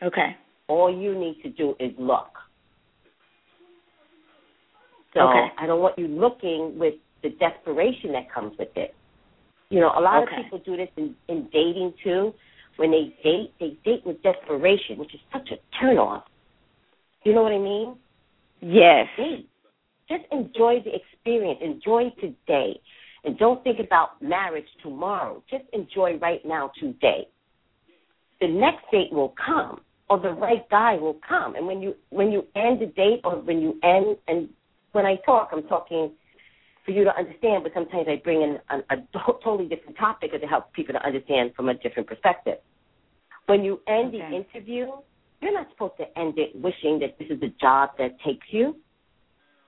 Okay. 0.02 0.36
All 0.67 0.89
you 0.89 1.13
need 1.17 1.41
to 1.43 1.50
do 1.50 1.76
is 1.80 1.91
look. 2.00 2.30
So 5.13 5.21
Okay. 5.21 5.52
I 5.58 5.65
don't 5.67 5.82
want 5.82 5.97
you 5.97 6.08
looking 6.08 6.78
with 6.78 6.95
the 7.24 7.30
desperation 7.30 8.12
that 8.13 8.32
comes 8.32 8.58
with 8.58 8.76
it. 8.76 8.95
You 9.69 9.80
know, 9.80 9.91
a 9.95 10.02
lot 10.02 10.24
Okay. 10.24 10.36
of 10.36 10.43
people 10.43 10.60
do 10.60 10.78
this 10.78 10.89
in, 10.97 11.15
in 11.28 11.47
dating 11.52 11.93
too. 12.04 12.34
When 12.78 12.91
they 12.91 13.15
date, 13.24 13.54
they 13.60 13.78
date 13.84 14.06
with 14.06 14.21
desperation, 14.24 14.97
which 14.97 15.13
is 15.13 15.19
such 15.32 15.52
a 15.52 15.58
turnoff. 15.78 16.24
You 17.24 17.34
know 17.34 17.43
what 17.43 17.52
I 17.52 17.58
mean? 17.58 17.95
Yes. 18.62 19.08
Date. 19.17 19.47
Just 20.10 20.24
enjoy 20.32 20.82
the 20.84 20.95
experience. 20.95 21.60
Enjoy 21.62 22.10
today. 22.19 22.80
And 23.24 23.38
don't 23.38 23.63
think 23.63 23.80
about 23.80 24.21
marriage 24.21 24.67
tomorrow. 24.82 25.43
Just 25.50 25.65
enjoy 25.74 26.17
right 26.17 26.43
now 26.45 26.71
today. 26.80 27.28
The 28.39 28.47
next 28.47 28.84
date 28.91 29.12
will 29.12 29.34
come 29.45 29.82
or 30.10 30.19
the 30.19 30.32
right 30.32 30.67
guy 30.69 30.95
will 30.95 31.17
come. 31.28 31.56
And 31.56 31.67
when 31.67 31.82
you 31.82 31.95
when 32.10 32.32
you 32.32 32.45
end 32.56 32.82
a 32.82 32.88
date 32.88 33.21
or 33.24 33.36
when 33.38 33.62
you 33.62 33.80
end 33.84 34.17
and 34.28 34.50
when 34.91 35.06
I 35.06 35.15
talk 35.25 35.49
I'm 35.51 35.63
talking 35.63 36.12
for 36.86 36.91
you 36.91 37.04
to 37.04 37.15
understand, 37.15 37.63
but 37.63 37.73
sometimes 37.73 38.08
I 38.08 38.21
bring 38.23 38.41
in 38.41 38.58
a, 38.69 38.95
a 38.95 38.97
totally 39.43 39.67
different 39.67 39.97
topic 39.97 40.32
to 40.32 40.47
help 40.47 40.73
people 40.73 40.93
to 40.93 41.06
understand 41.06 41.51
from 41.56 41.69
a 41.69 41.73
different 41.75 42.08
perspective. 42.08 42.58
When 43.45 43.63
you 43.63 43.82
end 43.88 44.13
the 44.13 44.25
interview, 44.27 44.88
you're 45.41 45.54
not 45.54 45.67
supposed 45.71 45.93
to 45.97 46.19
end 46.19 46.38
it 46.38 46.56
wishing 46.56 46.99
that 46.99 47.17
this 47.19 47.27
is 47.30 47.39
the 47.39 47.54
job 47.60 47.89
that 47.97 48.19
takes 48.25 48.45
you. 48.51 48.75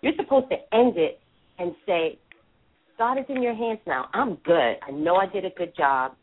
You're 0.02 0.14
supposed 0.16 0.48
to 0.50 0.58
end 0.76 0.98
it 0.98 1.20
and 1.60 1.74
say, 1.86 2.20
God 2.98 3.18
is 3.18 3.26
in 3.30 3.42
your 3.42 3.56
hands 3.56 3.80
now. 3.88 4.10
I'm 4.14 4.36
good. 4.46 4.76
I 4.88 4.92
know 4.92 5.16
I 5.16 5.26
did 5.26 5.46
a 5.46 5.50
good 5.50 5.76
job. 5.76 6.14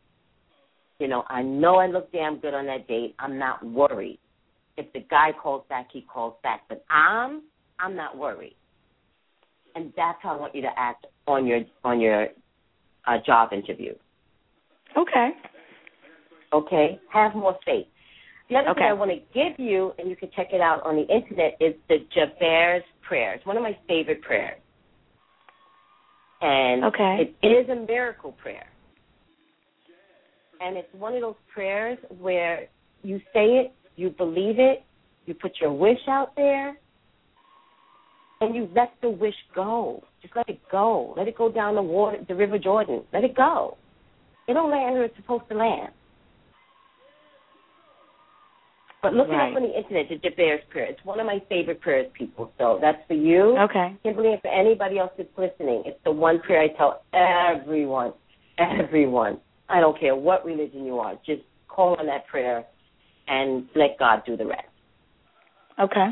You 0.99 1.09
know, 1.09 1.25
I 1.29 1.43
know 1.43 1.77
I 1.77 1.87
look 1.87 2.13
damn 2.13 2.39
good 2.39 2.55
on 2.55 2.67
that 2.67 2.87
date. 2.87 3.15
I'm 3.19 3.39
not 3.39 3.65
worried. 3.65 4.21
If 4.77 4.93
the 4.93 5.01
guy 5.01 5.31
calls 5.33 5.65
back, 5.69 5.89
he 5.93 6.03
calls 6.03 6.35
back. 6.43 6.63
But 6.69 6.85
I'm 6.89 7.43
I'm 7.79 7.97
not 7.97 8.17
worried. 8.17 8.57
And 9.75 9.93
that's 9.97 10.19
how 10.23 10.35
I 10.37 10.41
want 10.41 10.55
you 10.55 10.63
to 10.63 10.71
act 10.77 11.07
on 11.27 11.47
your 11.47 11.61
on 11.85 12.01
your 12.01 12.29
uh, 13.07 13.19
job 13.25 13.53
interview. 13.53 13.95
Okay. 14.97 15.31
Okay? 16.53 17.01
Have 17.13 17.35
more 17.35 17.57
faith. 17.65 17.87
The 18.49 18.57
other 18.57 18.75
thing 18.75 18.83
I 18.83 18.93
want 18.93 19.13
to 19.13 19.19
give 19.33 19.59
you, 19.65 19.93
and 19.97 20.11
you 20.11 20.17
can 20.17 20.29
check 20.35 20.49
it 20.53 20.61
out 20.61 20.83
on 20.85 20.97
the 20.97 21.03
internet, 21.03 21.57
is 21.61 21.75
the 21.89 21.99
Jabez 22.13 22.83
prayer. 23.07 23.35
It's 23.35 23.47
one 23.47 23.57
of 23.57 23.63
my 23.63 23.79
favorite 23.87 24.23
prayers. 24.23 24.59
And 26.41 26.85
Okay. 26.87 27.33
it 27.43 27.47
is 27.47 27.69
a 27.69 27.77
miracle 27.77 28.33
prayer. 28.33 28.67
And 30.61 30.77
it's 30.77 30.93
one 30.95 31.15
of 31.15 31.21
those 31.21 31.37
prayers 31.55 31.99
where 32.19 32.67
you 33.03 33.19
say 33.33 33.59
it, 33.59 33.73
you 33.95 34.11
believe 34.11 34.59
it, 34.59 34.83
you 35.27 35.35
put 35.35 35.53
your 35.61 35.73
wish 35.73 36.01
out 36.09 36.35
there, 36.35 36.77
and 38.41 38.55
you 38.55 38.69
let 38.75 38.93
the 39.03 39.11
wish 39.11 39.35
go. 39.55 40.03
Just 40.23 40.35
let 40.35 40.49
it 40.49 40.61
go. 40.71 41.15
Let 41.17 41.29
it 41.29 41.37
go 41.37 41.51
down 41.51 41.75
the 41.75 41.83
water, 41.83 42.19
the 42.27 42.35
River 42.35 42.59
Jordan. 42.59 43.03
Let 43.13 43.25
it 43.25 43.37
go. 43.37 43.77
It 44.49 44.55
don't 44.55 44.71
land 44.71 44.95
where 44.95 45.05
it's 45.05 45.17
supposed 45.17 45.45
to 45.51 45.55
land. 45.55 45.93
But 49.03 49.15
look 49.15 49.29
Right. 49.29 49.49
it 49.49 49.51
up 49.53 49.57
on 49.57 49.63
the 49.63 49.79
internet, 49.79 50.09
the 50.09 50.17
Jabez 50.17 50.61
prayer. 50.69 50.85
It's 50.87 51.03
one 51.05 51.21
of 51.21 51.27
my 51.27 51.39
favorite 51.49 51.81
prayers, 51.81 52.11
people. 52.13 52.53
So 52.59 52.79
that's 52.81 53.03
for 53.07 53.15
you. 53.15 53.57
Okay. 53.59 53.95
Kimberly, 54.03 54.33
and 54.33 54.43
for 54.43 54.49
anybody 54.49 54.99
else 54.99 55.13
that's 55.17 55.37
listening, 55.39 55.85
it's 55.87 56.03
the 56.05 56.11
one 56.11 56.41
prayer 56.41 56.61
I 56.61 56.69
tell 56.69 57.03
everyone, 57.15 58.13
everyone. 58.59 59.41
I 59.71 59.81
don't 59.81 59.99
care 59.99 60.15
what 60.15 60.45
religion 60.45 60.85
you 60.85 60.99
are, 60.99 61.15
just 61.25 61.43
call 61.69 61.95
on 61.97 62.07
that 62.07 62.27
prayer 62.27 62.65
and 63.29 63.69
let 63.75 63.99
God 63.99 64.23
do 64.27 64.37
the 64.37 64.45
rest. 64.45 64.67
Okay. 65.79 66.09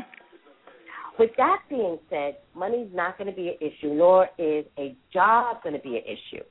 With 1.19 1.31
that 1.35 1.59
being 1.69 1.99
said, 2.09 2.37
money's 2.55 2.87
not 2.93 3.17
going 3.17 3.29
to 3.29 3.35
be 3.35 3.49
an 3.49 3.55
issue, 3.59 3.93
nor 3.93 4.29
is 4.37 4.65
a 4.77 4.95
job 5.13 5.61
going 5.61 5.75
to 5.75 5.81
be 5.81 5.97
an 5.97 6.03
issue. 6.05 6.43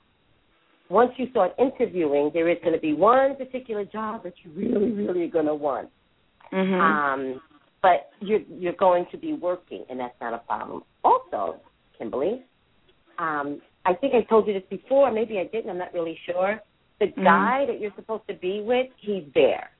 Once 0.90 1.10
you 1.16 1.26
start 1.30 1.52
interviewing, 1.58 2.30
there 2.34 2.48
is 2.50 2.58
going 2.62 2.74
to 2.74 2.80
be 2.80 2.92
one 2.92 3.34
particular 3.36 3.84
job 3.86 4.22
that 4.24 4.34
you 4.44 4.50
really, 4.54 4.92
really 4.92 5.24
are 5.24 5.28
going 5.30 5.46
to 5.46 5.54
want. 5.54 5.88
Mhm. 6.52 6.80
Um, 6.80 7.40
but 7.80 8.10
you're 8.20 8.40
you're 8.50 8.72
going 8.74 9.06
to 9.10 9.16
be 9.16 9.32
working, 9.32 9.84
and 9.88 9.98
that's 10.00 10.18
not 10.20 10.34
a 10.34 10.38
problem. 10.38 10.82
Also, 11.04 11.60
Kimberly, 11.96 12.42
um, 13.18 13.62
I 13.86 13.94
think 13.94 14.14
I 14.14 14.22
told 14.22 14.46
you 14.46 14.54
this 14.54 14.64
before. 14.68 15.10
Maybe 15.10 15.38
I 15.38 15.44
didn't. 15.44 15.70
I'm 15.70 15.78
not 15.78 15.94
really 15.94 16.18
sure. 16.26 16.60
The 17.00 17.06
Mhm. 17.08 17.24
guy 17.24 17.66
that 17.66 17.80
you're 17.80 17.92
supposed 17.94 18.26
to 18.28 18.34
be 18.34 18.60
with, 18.60 18.88
he's 18.96 19.24
there. 19.34 19.70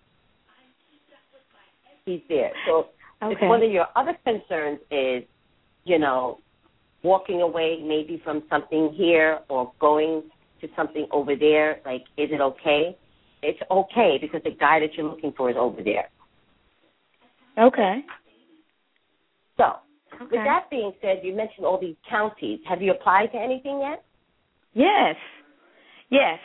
He's 2.05 2.23
there. 2.29 2.53
So 2.67 2.89
if 3.23 3.39
one 3.43 3.63
of 3.63 3.71
your 3.71 3.87
other 3.97 4.17
concerns 4.25 4.79
is, 4.91 5.25
you 5.85 5.99
know, 5.99 6.39
walking 7.03 7.43
away 7.43 7.83
maybe 7.83 8.21
from 8.25 8.43
something 8.51 8.93
here 8.97 9.41
or 9.49 9.73
going 9.81 10.23
to 10.61 10.69
something 10.77 11.07
over 11.13 11.37
there, 11.37 11.81
like, 11.85 12.03
is 12.17 12.31
it 12.31 12.41
okay? 12.41 12.97
It's 13.43 13.61
okay 13.71 14.19
because 14.21 14.43
the 14.45 14.51
guy 14.51 14.81
that 14.81 14.95
you're 14.95 15.09
looking 15.09 15.33
for 15.37 15.51
is 15.51 15.57
over 15.59 15.83
there. 15.83 16.09
Okay. 17.59 18.05
So, 19.57 19.77
Okay. 20.15 20.25
with 20.39 20.45
that 20.45 20.71
being 20.71 20.93
said, 21.01 21.21
you 21.23 21.35
mentioned 21.35 21.67
all 21.67 21.79
these 21.79 21.97
counties. 22.09 22.61
Have 22.69 22.83
you 22.83 22.93
applied 22.93 23.31
to 23.33 23.39
anything 23.39 23.81
yet? 23.81 24.03
Yes. 24.73 25.17
Yes. 26.11 26.39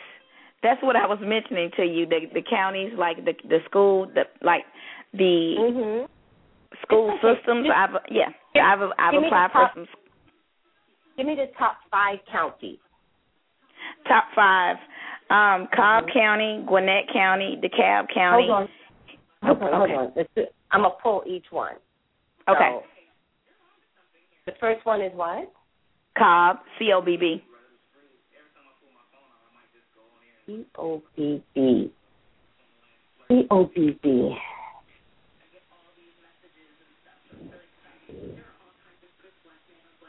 That's 0.62 0.82
what 0.82 0.96
I 0.96 1.06
was 1.06 1.18
mentioning 1.20 1.70
to 1.76 1.84
you. 1.84 2.06
The 2.06 2.20
the 2.32 2.42
counties, 2.42 2.92
like 2.96 3.24
the 3.24 3.34
the 3.48 3.58
school, 3.68 4.06
the 4.06 4.24
like 4.42 4.64
the 5.12 5.56
Mm-hmm. 5.58 6.04
School 6.82 7.10
okay. 7.18 7.34
systems. 7.34 7.68
I've 7.74 7.90
yeah. 8.10 8.28
give- 8.54 8.62
I've 8.64 8.80
I've 8.98 9.12
give 9.12 9.22
me 9.22 9.30
the 9.30 9.44
applied 9.44 9.50
for 9.52 9.70
some 9.74 9.86
Give 11.16 11.26
me 11.26 11.34
the 11.36 11.46
top 11.58 11.78
five 11.90 12.18
counties. 12.30 12.78
top 14.08 14.24
five. 14.34 14.76
Um, 15.30 15.68
Cobb 15.68 16.04
Mhm. 16.06 16.12
County, 16.12 16.62
Gwinnett 16.66 17.08
County, 17.08 17.56
DeKalb 17.56 18.08
County. 18.12 18.48
Hold 18.48 18.50
on. 18.50 18.68
Hold 19.42 19.62
on, 19.62 19.72
hold 19.72 19.82
Okay. 19.90 19.96
on. 19.96 20.12
Let's 20.16 20.52
I'm 20.70 20.82
to 20.82 20.90
pull 20.90 21.22
each 21.26 21.50
one. 21.52 21.76
Okay. 22.48 22.82
The 24.46 24.52
first 24.52 24.84
one 24.84 25.00
is 25.00 25.12
what? 25.14 25.50
Cobb, 26.18 26.60
C 26.78 26.92
O 26.92 27.00
B 27.00 27.16
B. 27.16 27.44
C 30.46 30.66
O 30.76 31.02
B 31.16 31.42
B. 31.54 31.92
C 33.28 33.46
O 33.50 33.64
B 33.64 33.98
B. 34.02 34.38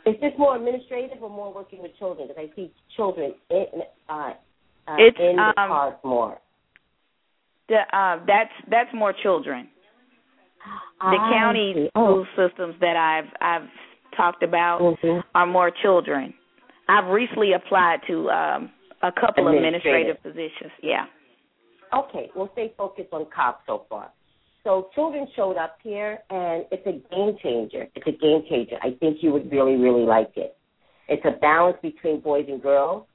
Is 0.05 0.15
this 0.21 0.31
more 0.37 0.55
administrative 0.55 1.21
or 1.21 1.29
more 1.29 1.53
working 1.53 1.81
with 1.81 1.97
children? 1.97 2.27
Because 2.27 2.47
I 2.51 2.55
see 2.55 2.71
children 2.95 3.33
in, 3.49 3.65
uh, 4.07 4.33
uh, 4.87 4.95
It's, 4.99 5.17
in 5.19 5.35
the 5.37 5.53
um, 5.59 5.69
cards 5.69 5.97
more. 6.03 6.37
The 7.67 7.77
uh 7.91 8.23
that's 8.27 8.51
that's 8.69 8.89
more 8.93 9.11
children. 9.23 9.67
The 10.99 11.17
I 11.17 11.31
county 11.33 11.73
see. 11.73 11.89
school 11.89 12.25
Oh. 12.37 12.47
systems 12.47 12.75
that 12.79 12.95
I've 12.95 13.31
I've 13.41 13.67
talked 14.15 14.43
about 14.43 14.81
Mhm. 14.81 15.23
are 15.33 15.47
more 15.47 15.71
children. 15.71 16.33
I've 16.87 17.07
recently 17.07 17.53
applied 17.53 18.01
to 18.05 18.29
um 18.29 18.71
a 19.01 19.11
couple 19.11 19.47
of 19.47 19.55
Administrative. 19.55 20.17
administrative 20.17 20.23
positions. 20.23 20.71
Yeah. 20.83 21.05
Okay, 21.93 22.29
we'll 22.35 22.49
stay 22.53 22.73
focused 22.77 23.11
on 23.11 23.25
Cobb 23.35 23.55
so 23.65 23.85
far. 23.89 24.11
So 24.65 24.89
children 24.95 25.27
showed 25.35 25.57
up 25.57 25.77
here, 25.83 26.17
and 26.31 26.65
it's 26.71 26.85
a 26.87 26.93
game 27.13 27.37
changer. 27.41 27.87
It's 27.93 28.07
a 28.07 28.11
game 28.11 28.43
changer. 28.49 28.77
I 28.81 28.97
think 28.99 29.19
you 29.21 29.31
would 29.31 29.51
really, 29.51 29.75
really 29.75 30.05
like 30.05 30.31
it. 30.35 30.57
It's 31.07 31.23
a 31.23 31.39
balance 31.39 31.77
between 31.83 32.19
boys 32.19 32.45
and 32.49 32.59
girls, 32.59 33.05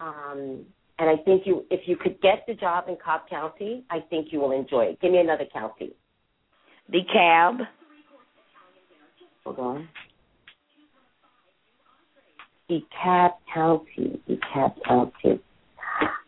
um, 0.00 0.66
and 0.98 1.08
I 1.08 1.16
think 1.24 1.46
you, 1.46 1.64
if 1.70 1.86
you 1.86 1.96
could 1.96 2.20
get 2.20 2.44
the 2.48 2.54
job 2.54 2.86
in 2.88 2.96
Cobb 3.02 3.28
County, 3.30 3.84
I 3.90 4.00
think 4.10 4.32
you 4.32 4.40
will 4.40 4.50
enjoy 4.50 4.86
it. 4.86 5.00
Give 5.00 5.12
me 5.12 5.18
another 5.18 5.44
county. 5.52 5.92
DeKalb, 6.92 7.60
Hold 9.44 9.58
on. 9.60 9.88
DeKalb 12.68 13.34
County, 13.54 14.20
DeKalb 14.28 14.74
County. 14.84 15.40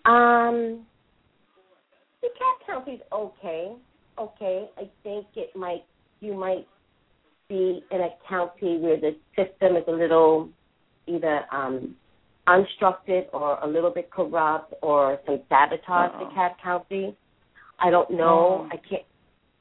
Um, 0.04 0.86
DeKalb 2.22 2.66
County's 2.66 3.00
okay. 3.12 3.74
Okay, 4.20 4.68
I 4.76 4.90
think 5.02 5.26
it 5.34 5.56
might. 5.56 5.84
You 6.20 6.34
might 6.34 6.66
be 7.48 7.82
in 7.90 8.00
a 8.00 8.10
county 8.28 8.76
where 8.78 9.00
the 9.00 9.16
system 9.34 9.76
is 9.76 9.84
a 9.88 9.92
little 9.92 10.50
either 11.06 11.44
um 11.50 11.96
unstructured 12.46 13.26
or 13.32 13.58
a 13.62 13.66
little 13.66 13.90
bit 13.90 14.10
corrupt 14.10 14.74
or 14.82 15.18
some 15.26 15.40
sabotage 15.48 16.10
Uh-oh. 16.14 16.30
DeKalb 16.34 16.52
County. 16.62 17.16
I 17.78 17.90
don't 17.90 18.10
know. 18.10 18.66
Oh. 18.66 18.68
I 18.70 18.76
can't. 18.76 19.02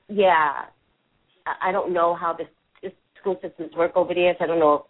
Yeah, 0.10 0.66
I 1.46 1.70
I 1.70 1.72
don't 1.72 1.94
know 1.94 2.14
how 2.14 2.34
the, 2.34 2.46
school 3.20 3.38
systems 3.42 3.72
work 3.76 3.92
over 3.96 4.14
there. 4.14 4.36
So 4.40 4.46
I 4.46 4.48
don't 4.48 4.60
know 4.60 4.74
if 4.76 4.82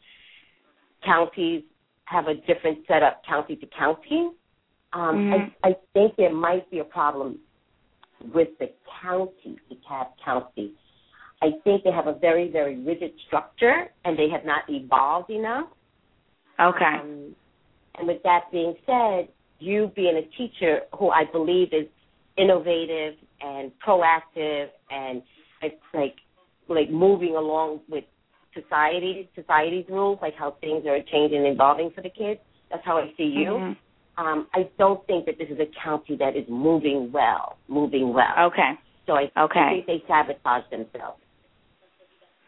counties 1.06 1.64
have 2.06 2.28
a 2.28 2.36
different 2.36 2.80
setup 2.88 3.24
county 3.28 3.56
to 3.56 3.68
county. 3.68 4.32
Um, 4.94 5.16
Mhm. 5.18 5.52
I, 5.64 5.70
I 5.70 5.76
think 5.94 6.16
there 6.16 6.34
might 6.34 6.70
be 6.72 6.80
a 6.80 6.84
problem 6.84 7.40
with 8.34 8.50
the 8.60 8.70
county, 9.02 9.58
the 9.70 9.76
DeKalb 9.76 10.08
County. 10.24 10.74
I 11.42 11.52
think 11.64 11.84
they 11.84 11.92
have 11.92 12.08
a 12.08 12.14
very, 12.20 12.52
very 12.52 12.78
rigid 12.78 13.12
structure 13.28 13.88
and 14.04 14.18
they 14.18 14.30
have 14.30 14.46
not 14.46 14.64
evolved 14.68 15.30
enough. 15.30 15.68
Okay. 16.60 16.96
Um, 17.02 17.36
and 17.98 18.08
with 18.08 18.22
that 18.24 18.52
being 18.52 18.76
said, 18.86 19.30
you 19.60 19.92
being 19.96 20.18
a 20.18 20.38
teacher 20.38 20.82
who 20.98 21.10
I 21.10 21.24
believe 21.32 21.70
is 21.74 21.88
innovative 22.38 23.16
and 23.42 23.72
proactive 23.86 24.68
and 24.90 25.22
it's 25.62 25.76
like 25.94 26.16
like 26.70 26.90
moving 26.90 27.36
along 27.36 27.82
with 27.90 28.04
society 28.54 29.30
society's 29.36 29.86
rules, 29.90 30.20
like 30.22 30.36
how 30.36 30.52
things 30.62 30.86
are 30.86 31.00
changing 31.12 31.46
and 31.46 31.48
evolving 31.48 31.92
for 31.92 32.02
the 32.02 32.10
kids. 32.10 32.40
That's 32.72 32.86
how 32.86 32.98
I 32.98 33.14
see 33.18 33.24
you. 33.24 33.52
Mhm. 33.52 33.78
Um, 34.20 34.48
I 34.54 34.70
don't 34.78 35.06
think 35.08 35.26
that 35.28 35.38
this 35.38 35.48
is 35.50 35.60
a 35.60 35.68
county 35.82 36.18
that 36.18 36.36
is 36.36 36.44
moving 36.50 37.10
well, 37.14 37.58
moving 37.70 38.14
well. 38.14 38.34
Okay. 38.48 38.72
So 39.06 39.14
I, 39.14 39.32
Okay. 39.38 39.60
I 39.60 39.70
think 39.72 39.86
they 39.88 40.04
sabotage 40.08 40.70
themselves. 40.70 41.22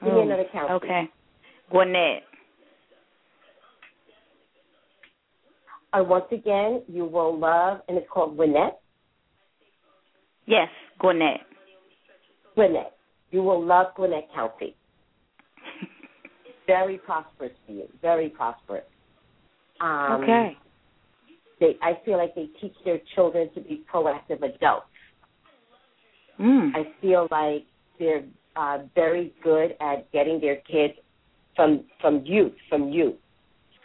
Give 0.04 0.14
me 0.14 0.20
Mm. 0.20 0.24
another 0.24 0.46
county. 0.52 0.74
Okay. 0.74 1.10
Gwinnett. 1.70 2.24
Uh, 5.94 6.04
once 6.04 6.26
again, 6.32 6.84
you 6.88 7.06
will 7.06 7.38
love, 7.38 7.82
and 7.88 7.98
it's 7.98 8.10
called 8.10 8.36
Gwinnett. 8.36 8.80
Yes, 10.46 10.70
Gwinnett. 11.00 11.42
Gwinnett. 12.56 12.98
You 13.32 13.44
will 13.44 13.64
love 13.64 13.94
Gwinnett 13.96 14.28
County. 14.34 14.76
Very 16.68 16.98
prosperous 16.98 17.54
for 17.66 17.72
you. 17.72 17.88
Very 18.02 18.30
prosperous. 18.30 18.84
Um, 19.80 20.22
okay. 20.24 20.58
They, 21.62 21.78
I 21.82 21.94
feel 22.04 22.18
like 22.18 22.36
they 22.36 22.50
teach 22.60 22.74
their 22.84 23.00
children 23.16 23.50
to 23.54 23.62
be 23.62 23.84
proactive 23.94 24.42
adults. 24.42 24.88
Mm. 26.40 26.72
I 26.76 26.92
feel 27.00 27.28
like 27.30 27.68
they're 28.00 28.24
uh, 28.56 28.80
very 28.96 29.32
good 29.44 29.76
at 29.80 30.12
getting 30.12 30.42
their 30.42 30.58
kids 30.58 30.96
from 31.56 31.84
from 32.02 32.24
youth, 32.26 32.54
from 32.68 32.90
youth, 32.90 33.16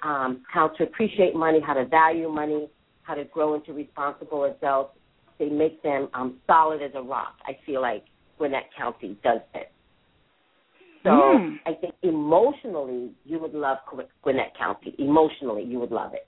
um, 0.02 0.42
how 0.52 0.68
to 0.68 0.84
appreciate 0.84 1.34
money, 1.36 1.60
how 1.64 1.74
to 1.74 1.84
value 1.84 2.30
money, 2.30 2.70
how 3.02 3.14
to 3.14 3.24
grow 3.24 3.54
into 3.54 3.74
responsible 3.74 4.44
adults. 4.44 4.96
They 5.38 5.50
make 5.50 5.82
them 5.82 6.08
um, 6.14 6.38
solid 6.46 6.80
as 6.80 6.92
a 6.94 7.02
rock. 7.02 7.34
I 7.44 7.58
feel 7.66 7.82
like 7.82 8.04
Gwinnett 8.38 8.70
County 8.76 9.18
does 9.22 9.40
this. 9.52 9.64
So 11.04 11.10
Mm. 11.10 11.60
I 11.66 11.74
think 11.74 11.94
emotionally 12.02 13.12
you 13.26 13.38
would 13.38 13.54
love 13.54 13.78
Gwinnett 14.22 14.56
County. 14.58 14.94
Emotionally 14.98 15.62
you 15.62 15.78
would 15.78 15.92
love 15.92 16.14
it. 16.14 16.26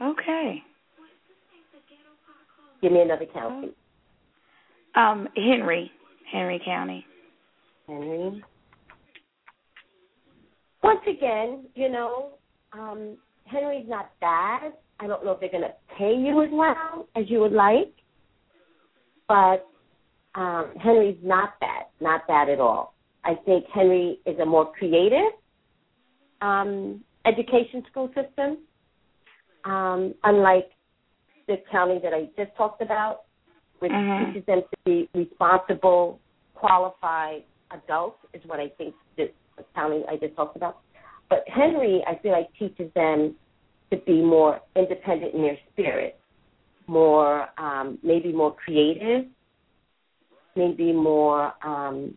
Okay. 0.00 0.62
Give 2.80 2.92
me 2.92 3.00
another 3.00 3.26
county. 3.26 3.72
Um, 4.94 5.28
Henry, 5.36 5.90
Henry 6.30 6.60
County. 6.64 7.04
Henry. 7.86 8.42
Once 10.82 11.00
again, 11.08 11.64
you 11.74 11.88
know, 11.88 12.30
um, 12.72 13.16
Henry's 13.46 13.88
not 13.88 14.10
bad. 14.20 14.72
I 15.00 15.06
don't 15.06 15.24
know 15.24 15.32
if 15.32 15.40
they're 15.40 15.50
going 15.50 15.62
to 15.62 15.74
pay 15.96 16.14
you 16.14 16.42
as 16.42 16.50
well 16.52 17.08
as 17.16 17.24
you 17.28 17.40
would 17.40 17.52
like, 17.52 17.92
but 19.26 19.66
um, 20.34 20.72
Henry's 20.80 21.18
not 21.22 21.58
bad, 21.60 21.84
not 22.00 22.26
bad 22.26 22.48
at 22.48 22.60
all. 22.60 22.94
I 23.24 23.34
think 23.44 23.64
Henry 23.74 24.20
is 24.26 24.38
a 24.38 24.46
more 24.46 24.72
creative 24.72 25.32
um, 26.40 27.02
education 27.26 27.82
school 27.90 28.08
system, 28.08 28.58
um, 29.68 30.14
unlike 30.24 30.70
the 31.46 31.56
county 31.70 32.00
that 32.02 32.12
I 32.12 32.28
just 32.36 32.54
talked 32.56 32.82
about, 32.82 33.22
which 33.78 33.92
Mhm. 33.92 34.32
teaches 34.32 34.46
them 34.46 34.62
to 34.62 34.76
be 34.84 35.08
responsible, 35.14 36.20
qualified 36.54 37.44
adults, 37.70 38.24
is 38.32 38.44
what 38.46 38.60
I 38.60 38.68
think 38.70 38.94
this 39.16 39.30
county 39.74 40.04
I 40.08 40.16
just 40.16 40.34
talked 40.36 40.56
about. 40.56 40.78
But 41.28 41.46
Henry, 41.48 42.02
I 42.06 42.16
feel 42.16 42.32
like 42.32 42.52
teaches 42.54 42.92
them 42.94 43.36
to 43.90 43.96
be 43.98 44.22
more 44.22 44.60
independent 44.74 45.34
in 45.34 45.42
their 45.42 45.58
spirit, 45.72 46.18
more 46.86 47.48
um, 47.58 47.98
maybe 48.02 48.32
more 48.32 48.54
creative, 48.54 49.26
maybe 50.56 50.92
more. 50.92 51.52
Um, 51.62 52.16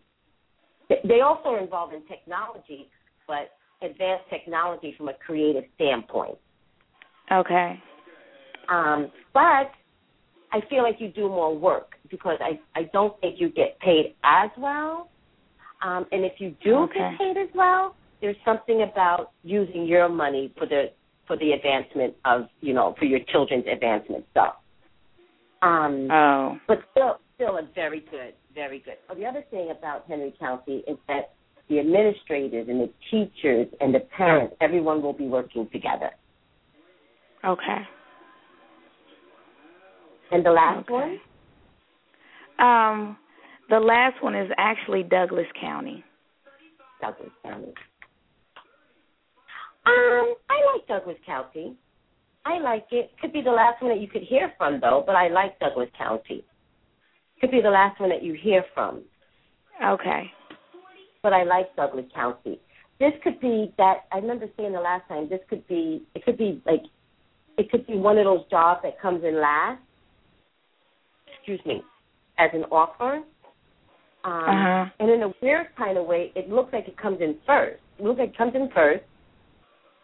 they 0.88 1.20
also 1.20 1.50
are 1.50 1.58
involved 1.58 1.94
in 1.94 2.04
technology, 2.06 2.90
but 3.26 3.56
advanced 3.82 4.28
technology 4.30 4.94
from 4.96 5.08
a 5.08 5.14
creative 5.14 5.64
standpoint. 5.74 6.38
Okay. 7.30 7.82
Um, 8.68 9.10
but 9.34 9.70
I 10.52 10.60
feel 10.68 10.82
like 10.82 10.96
you 10.98 11.08
do 11.08 11.28
more 11.28 11.56
work 11.56 11.92
because 12.10 12.38
I 12.40 12.60
I 12.78 12.84
don't 12.92 13.18
think 13.20 13.40
you 13.40 13.48
get 13.48 13.78
paid 13.80 14.14
as 14.24 14.50
well. 14.58 15.10
Um, 15.82 16.06
and 16.12 16.24
if 16.24 16.34
you 16.38 16.54
do 16.62 16.76
Okay. 16.84 16.98
get 16.98 17.18
paid 17.18 17.36
as 17.36 17.48
well, 17.54 17.96
there's 18.20 18.36
something 18.44 18.82
about 18.82 19.32
using 19.42 19.84
your 19.84 20.08
money 20.08 20.52
for 20.56 20.66
the 20.66 20.92
for 21.26 21.36
the 21.36 21.52
advancement 21.52 22.14
of 22.24 22.48
you 22.60 22.72
know 22.72 22.94
for 22.98 23.04
your 23.04 23.20
children's 23.30 23.66
advancement 23.66 24.24
stuff. 24.30 24.56
Um, 25.62 26.10
Oh. 26.10 26.58
but 26.66 26.82
still 26.90 27.20
still 27.34 27.58
a 27.58 27.62
very 27.74 28.00
good, 28.10 28.34
very 28.54 28.80
good. 28.80 28.98
Oh, 29.08 29.14
the 29.14 29.26
other 29.26 29.42
thing 29.50 29.70
about 29.70 30.04
Henry 30.06 30.32
County 30.38 30.84
is 30.86 30.98
that 31.08 31.32
the 31.68 31.78
administrators 31.80 32.68
and 32.68 32.80
the 32.80 32.90
teachers 33.10 33.68
and 33.80 33.94
the 33.94 34.00
parents, 34.00 34.54
everyone 34.60 35.02
will 35.02 35.12
be 35.12 35.26
working 35.26 35.68
together. 35.70 36.10
Okay. 37.44 37.88
And 40.30 40.44
the 40.44 40.50
last 40.50 40.88
Okay. 40.88 40.92
one, 40.92 41.20
Um, 42.58 43.18
the 43.68 43.80
last 43.80 44.22
one 44.22 44.34
is 44.34 44.50
actually 44.56 45.02
Douglas 45.02 45.46
County. 45.60 46.04
Douglas 47.00 47.32
County. 47.42 47.74
Um, 49.84 50.34
I 50.48 50.64
like 50.72 50.86
Douglas 50.86 51.18
County. 51.26 51.76
I 52.44 52.58
like 52.58 52.86
it. 52.92 53.10
Could 53.20 53.32
be 53.32 53.40
the 53.42 53.50
last 53.50 53.82
one 53.82 53.90
that 53.90 54.00
you 54.00 54.08
could 54.08 54.22
hear 54.22 54.52
from, 54.56 54.80
though. 54.80 55.02
But 55.04 55.16
I 55.16 55.28
like 55.28 55.58
Douglas 55.58 55.90
County. 55.96 56.44
Could 57.40 57.50
be 57.50 57.60
the 57.60 57.70
last 57.70 57.98
one 58.00 58.10
that 58.10 58.22
you 58.22 58.34
hear 58.34 58.64
from. 58.74 59.02
Okay. 59.84 60.30
But 61.22 61.32
I 61.32 61.42
like 61.42 61.74
Douglas 61.74 62.06
County. 62.14 62.60
This 63.00 63.12
could 63.24 63.40
be 63.40 63.72
that. 63.78 64.04
I 64.12 64.18
remember 64.18 64.46
saying 64.56 64.72
the 64.72 64.80
last 64.80 65.08
time. 65.08 65.28
This 65.28 65.40
could 65.48 65.66
be. 65.66 66.02
It 66.14 66.24
could 66.24 66.38
be 66.38 66.62
like. 66.64 66.82
It 67.58 67.70
could 67.70 67.86
be 67.86 67.96
one 67.96 68.18
of 68.18 68.24
those 68.24 68.44
jobs 68.50 68.80
that 68.82 69.00
comes 69.00 69.24
in 69.24 69.40
last. 69.40 69.80
Excuse 71.36 71.60
me, 71.66 71.82
as 72.38 72.50
an 72.54 72.64
offer. 72.64 73.22
Um, 74.24 74.32
Uh-huh. 74.32 74.84
And 75.00 75.10
in 75.10 75.22
a 75.24 75.32
weird 75.42 75.66
kind 75.76 75.98
of 75.98 76.06
way, 76.06 76.32
it 76.34 76.48
looks 76.48 76.72
like 76.72 76.86
it 76.86 76.96
comes 76.96 77.20
in 77.20 77.36
first. 77.46 77.80
It 77.98 78.04
looks 78.04 78.20
like 78.20 78.30
it 78.30 78.38
comes 78.38 78.54
in 78.54 78.70
first, 78.72 79.02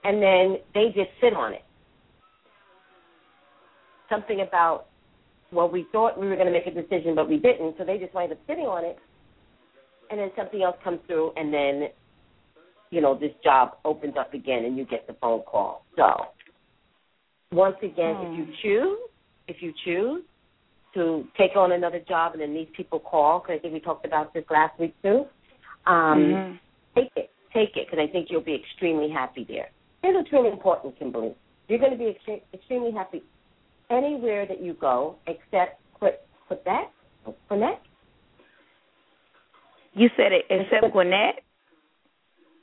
and 0.04 0.20
then 0.20 0.58
they 0.74 0.86
just 0.88 1.10
sit 1.20 1.34
on 1.34 1.52
it. 1.52 1.62
Something 4.10 4.40
about, 4.40 4.86
well, 5.52 5.68
we 5.68 5.86
thought 5.92 6.18
we 6.18 6.26
were 6.26 6.34
going 6.34 6.46
to 6.46 6.52
make 6.52 6.66
a 6.66 6.70
decision, 6.70 7.14
but 7.14 7.28
we 7.28 7.36
didn't, 7.38 7.76
so 7.78 7.84
they 7.84 7.98
just 7.98 8.12
wind 8.14 8.32
up 8.32 8.38
sitting 8.46 8.66
on 8.66 8.84
it, 8.84 8.98
and 10.10 10.18
then 10.18 10.30
something 10.36 10.62
else 10.62 10.76
comes 10.82 10.98
through, 11.06 11.32
and 11.36 11.52
then, 11.52 11.88
you 12.90 13.00
know, 13.00 13.14
this 13.18 13.32
job 13.44 13.76
opens 13.84 14.14
up 14.18 14.34
again, 14.34 14.64
and 14.64 14.76
you 14.76 14.84
get 14.84 15.06
the 15.06 15.14
phone 15.20 15.42
call. 15.42 15.84
So, 15.96 16.26
once 17.52 17.76
again, 17.82 18.16
Hmm. 18.16 18.22
if 18.24 18.38
you 18.38 18.46
choose, 18.62 18.98
if 19.46 19.62
you 19.62 19.72
choose 19.84 20.22
to 20.94 21.26
take 21.36 21.56
on 21.56 21.72
another 21.72 22.00
job, 22.00 22.32
and 22.32 22.40
then 22.42 22.54
these 22.54 22.68
people 22.72 22.98
call, 22.98 23.40
because 23.40 23.56
I 23.56 23.58
think 23.58 23.74
we 23.74 23.80
talked 23.80 24.06
about 24.06 24.32
this 24.34 24.44
last 24.50 24.78
week 24.78 24.94
too. 25.02 25.26
Um, 25.86 26.20
Mhm. 26.20 26.58
take 26.94 27.12
it, 27.16 27.30
take 27.52 27.76
it, 27.76 27.86
because 27.86 27.98
I 27.98 28.06
think 28.06 28.30
you'll 28.30 28.40
be 28.40 28.54
extremely 28.54 29.08
happy 29.08 29.44
there. 29.44 29.70
Here's 30.02 30.14
what's 30.14 30.32
really 30.32 30.50
important, 30.50 30.98
Kimberly. 30.98 31.34
You're 31.68 31.78
going 31.78 31.92
to 31.92 31.98
be 31.98 32.04
extre- 32.04 32.42
extremely 32.52 32.90
happy 32.90 33.22
anywhere 33.90 34.46
that 34.46 34.60
you 34.60 34.74
go, 34.74 35.16
except 35.26 35.80
that 36.64 36.92
Gwinnett. 37.48 37.80
You 39.94 40.08
said 40.16 40.32
it 40.32 40.46
except 40.50 40.92
Gwinnett? 40.92 41.42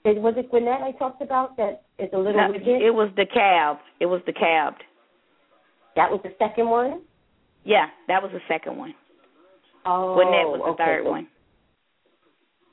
Did, 0.06 0.20
was 0.22 0.36
it 0.38 0.52
Gwinnett 0.52 0.82
I 0.82 0.92
talked 0.92 1.24
about 1.24 1.58
that 1.58 1.82
is 1.98 2.10
a 2.14 2.18
little 2.18 2.34
No, 2.34 2.52
rigid? 2.52 2.82
it 2.82 2.94
was 2.94 3.10
DeKalb. 3.18 3.80
It 4.00 4.06
was 4.06 4.22
DeKalb. 4.28 4.76
that 5.96 6.12
was 6.12 6.20
the 6.24 6.30
second 6.38 6.70
one? 6.70 7.02
Yeah, 7.64 7.88
that 8.08 8.22
was 8.22 8.32
the 8.32 8.40
second 8.48 8.78
one. 8.78 8.94
Oh, 9.84 10.14
Gwinnett 10.14 10.48
was 10.48 10.62
the 10.64 10.72
okay. 10.72 10.86
third 10.86 11.06
one. 11.06 11.28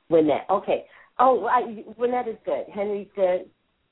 Gwinnett. 0.09 0.45
Okay. 0.51 0.85
Oh, 1.19 1.47
I, 1.47 1.85
Gwinnett 1.97 2.29
is 2.29 2.37
good. 2.45 2.65
Henry's 2.73 3.09
good. 3.17 3.49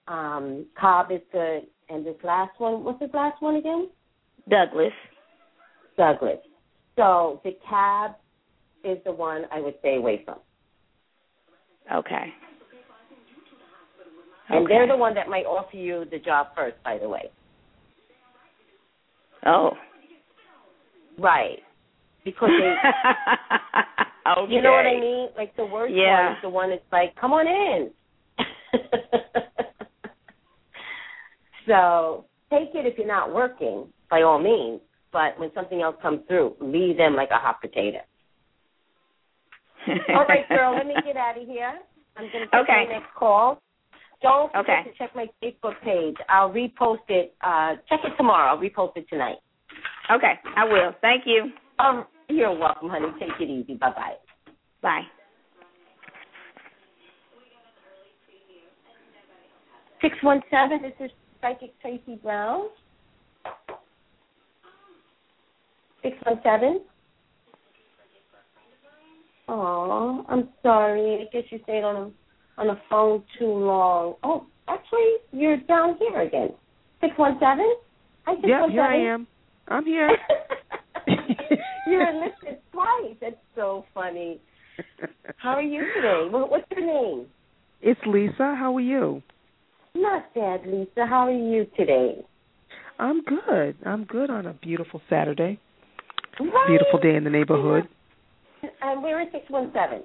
Um, 0.07 0.66
Cobb 0.79 1.11
is 1.11 1.20
good. 1.33 1.62
And 1.88 2.05
this 2.05 2.16
last 2.22 2.53
one, 2.59 2.85
what's 2.85 3.00
this 3.00 3.11
last 3.14 3.40
one 3.40 3.57
again? 3.57 3.88
Douglas. 4.50 4.92
Douglas. 5.96 6.38
So 6.96 7.40
the 7.42 7.57
cab 7.68 8.12
is 8.85 8.98
the 9.07 9.12
one 9.12 9.44
I 9.50 9.61
would 9.61 9.74
stay 9.81 9.96
away 9.96 10.22
from. 10.26 10.38
Okay. 11.94 12.35
And 14.50 14.66
they're 14.68 14.86
the 14.86 14.96
one 14.96 15.14
that 15.14 15.28
might 15.28 15.44
offer 15.46 15.76
you 15.76 16.04
the 16.10 16.18
job 16.18 16.48
first, 16.56 16.76
by 16.84 16.98
the 16.98 17.08
way. 17.08 17.30
Oh. 19.46 19.70
Right. 21.18 21.58
Because 22.24 22.50
they 22.58 22.74
okay. 24.38 24.52
You 24.52 24.60
know 24.62 24.72
what 24.72 24.86
I 24.86 24.98
mean? 25.00 25.28
Like 25.36 25.54
the 25.56 25.64
worst 25.64 25.94
Yeah. 25.94 26.26
one 26.26 26.32
is 26.36 26.42
the 26.42 26.48
one 26.50 26.70
that's 26.70 26.82
like, 26.92 27.14
"Come 27.16 27.32
on 27.32 27.46
in." 27.46 27.90
so 31.66 32.24
take 32.50 32.74
it 32.74 32.86
if 32.86 32.98
you're 32.98 33.06
not 33.06 33.34
working, 33.34 33.86
by 34.10 34.22
all 34.22 34.38
means. 34.38 34.80
But 35.12 35.38
when 35.40 35.50
something 35.54 35.80
else 35.82 35.96
comes 36.00 36.20
through, 36.28 36.54
leave 36.60 36.96
them 36.96 37.16
like 37.16 37.30
a 37.30 37.38
hot 37.38 37.60
potato. 37.60 37.98
all 40.14 40.24
right, 40.28 40.48
girl. 40.48 40.74
Let 40.76 40.86
me 40.86 40.94
get 41.04 41.16
out 41.16 41.40
of 41.40 41.46
here. 41.48 41.72
I'm 42.16 42.28
going 42.30 42.44
to 42.44 42.50
take 42.50 42.60
Okay. 42.62 42.84
my 42.86 42.92
next 42.98 43.14
call. 43.16 43.60
Don't 44.22 44.52
forget 44.52 44.80
Okay. 44.80 44.90
to 44.90 44.96
check 44.98 45.14
my 45.14 45.26
Facebook 45.42 45.80
page. 45.83 46.16
I'll 46.28 46.50
repost 46.52 47.09
it. 47.09 47.35
Uh, 47.40 47.76
check 47.88 48.00
it 48.04 48.16
tomorrow. 48.16 48.50
I'll 48.50 48.59
repost 48.59 48.96
it 48.96 49.09
tonight. 49.09 49.38
Okay, 50.11 50.35
I 50.56 50.64
will. 50.64 50.92
Thank 51.00 51.24
you. 51.26 51.52
Um, 51.78 52.06
you're 52.28 52.56
welcome, 52.56 52.90
honey. 52.90 53.09
Take 53.18 53.40
it 53.40 53.48
easy. 53.48 53.74
Bye 53.74 53.90
bye. 53.90 54.14
Bye. 54.83 55.02
Six 60.02 60.16
one 60.22 60.42
seven. 60.50 60.83
This 60.83 60.92
is 61.00 61.11
Psychic 61.40 61.78
Tracy 61.80 62.16
Brown. 62.22 62.68
Six 66.02 66.16
one 66.24 66.40
seven. 66.42 66.83
Oh, 69.48 70.24
I'm 70.28 70.48
sorry. 70.62 71.26
I 71.26 71.33
guess 71.33 71.44
you 71.50 71.61
stayed 71.64 71.83
on 71.83 71.96
a 71.96 72.11
on 72.60 72.66
the 72.66 72.78
phone 72.88 73.24
too 73.38 73.46
long. 73.46 74.14
Oh, 74.22 74.46
actually, 74.68 75.14
you're 75.32 75.56
down 75.56 75.96
here 75.98 76.20
again. 76.20 76.50
Six 77.00 77.12
one 77.16 77.38
seven. 77.40 77.74
Hi, 78.26 78.34
six 78.36 78.46
Yep, 78.46 78.70
here 78.70 78.82
I 78.82 79.14
am. 79.14 79.26
I'm 79.68 79.84
here. 79.84 80.10
You're 81.86 82.08
enlisted 82.08 82.58
twice. 82.72 83.16
That's 83.20 83.36
so 83.56 83.84
funny. 83.94 84.40
How 85.38 85.50
are 85.50 85.62
you 85.62 85.80
today? 85.94 86.28
What's 86.30 86.66
your 86.70 86.86
name? 86.86 87.26
it's 87.80 88.00
Lisa. 88.06 88.54
How 88.58 88.76
are 88.76 88.80
you? 88.80 89.22
Not 89.94 90.32
bad, 90.34 90.66
Lisa. 90.66 91.06
How 91.06 91.26
are 91.26 91.30
you 91.30 91.66
today? 91.76 92.24
I'm 92.98 93.22
good. 93.22 93.76
I'm 93.86 94.04
good 94.04 94.28
on 94.28 94.46
a 94.46 94.52
beautiful 94.52 95.00
Saturday. 95.08 95.58
Right. 96.38 96.68
Beautiful 96.68 97.00
day 97.00 97.16
in 97.16 97.24
the 97.24 97.30
neighborhood. 97.30 97.88
And 98.62 98.98
uh, 98.98 99.00
where 99.00 99.20
is 99.22 99.28
six 99.32 99.44
one 99.48 99.72
seven? 99.72 100.02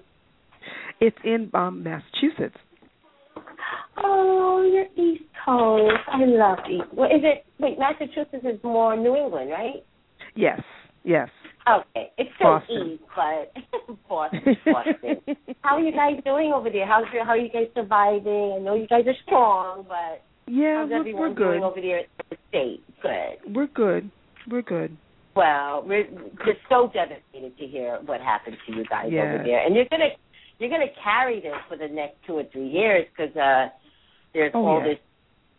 It's 1.01 1.17
in 1.23 1.49
um 1.53 1.84
Massachusetts. 1.84 2.58
Oh, 3.97 4.62
you're 4.71 5.05
East 5.05 5.23
Coast. 5.45 5.93
I 6.08 6.25
love 6.25 6.60
East. 6.69 6.84
Well, 6.93 7.10
is 7.10 7.21
it? 7.23 7.45
Wait, 7.60 7.77
Massachusetts 7.79 8.43
is 8.43 8.60
more 8.63 8.95
New 8.97 9.15
England, 9.15 9.49
right? 9.51 9.84
Yes. 10.36 10.62
Yes. 11.03 11.29
Okay, 11.67 12.12
it's 12.17 12.29
still 12.36 12.60
Boston. 12.60 12.91
East, 12.93 13.03
but 13.15 13.97
Boston, 14.10 14.41
Boston. 14.65 15.36
How 15.62 15.75
are 15.77 15.79
you 15.81 15.91
guys 15.91 16.21
doing 16.23 16.51
over 16.53 16.69
there? 16.69 16.86
How's 16.86 17.05
your, 17.12 17.23
how 17.25 17.31
are 17.31 17.38
you 17.38 17.49
guys 17.49 17.67
surviving? 17.73 18.53
I 18.58 18.60
know 18.60 18.75
you 18.75 18.86
guys 18.88 19.05
are 19.08 19.15
strong, 19.25 19.86
but 19.88 20.21
Yeah, 20.47 20.81
how's 20.81 20.89
we're, 20.91 20.99
everyone 20.99 21.21
we're 21.21 21.36
doing 21.36 21.62
good. 21.62 21.65
over 21.65 21.81
there 21.81 21.99
at 21.99 22.05
the 22.29 22.38
state? 22.49 22.84
Good. 23.01 23.55
We're 23.55 23.67
good. 23.67 24.12
We're 24.49 24.62
good. 24.62 24.95
Well, 25.36 25.84
we're 25.88 26.03
just 26.45 26.60
so 26.69 26.91
devastated 26.93 27.58
to 27.58 27.65
hear 27.67 27.99
what 28.05 28.21
happened 28.21 28.58
to 28.67 28.75
you 28.75 28.86
guys 28.86 29.08
Yeah. 29.12 29.21
over 29.34 29.43
there, 29.43 29.65
and 29.65 29.75
you're 29.75 29.86
gonna 29.89 30.10
you're 30.59 30.69
gonna 30.69 30.85
carry 31.03 31.41
this 31.41 31.53
for 31.67 31.77
the 31.77 31.87
next 31.87 32.15
two 32.25 32.33
or 32.33 32.43
three 32.51 32.67
years 32.69 33.05
because 33.15 33.35
uh, 33.35 33.67
there's 34.33 34.51
Oh, 34.53 34.65
all 34.65 34.79
yeah. 34.79 34.87
this 34.93 34.99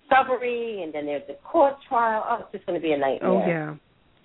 discovery, 0.02 0.82
and 0.82 0.92
then 0.94 1.06
there's 1.06 1.26
the 1.26 1.34
court 1.44 1.74
trial. 1.88 2.24
Oh, 2.28 2.36
it's 2.42 2.52
just 2.52 2.66
gonna 2.66 2.80
be 2.80 2.92
a 2.92 2.98
nightmare. 2.98 3.30
Oh 3.30 3.46
yeah. 3.46 3.74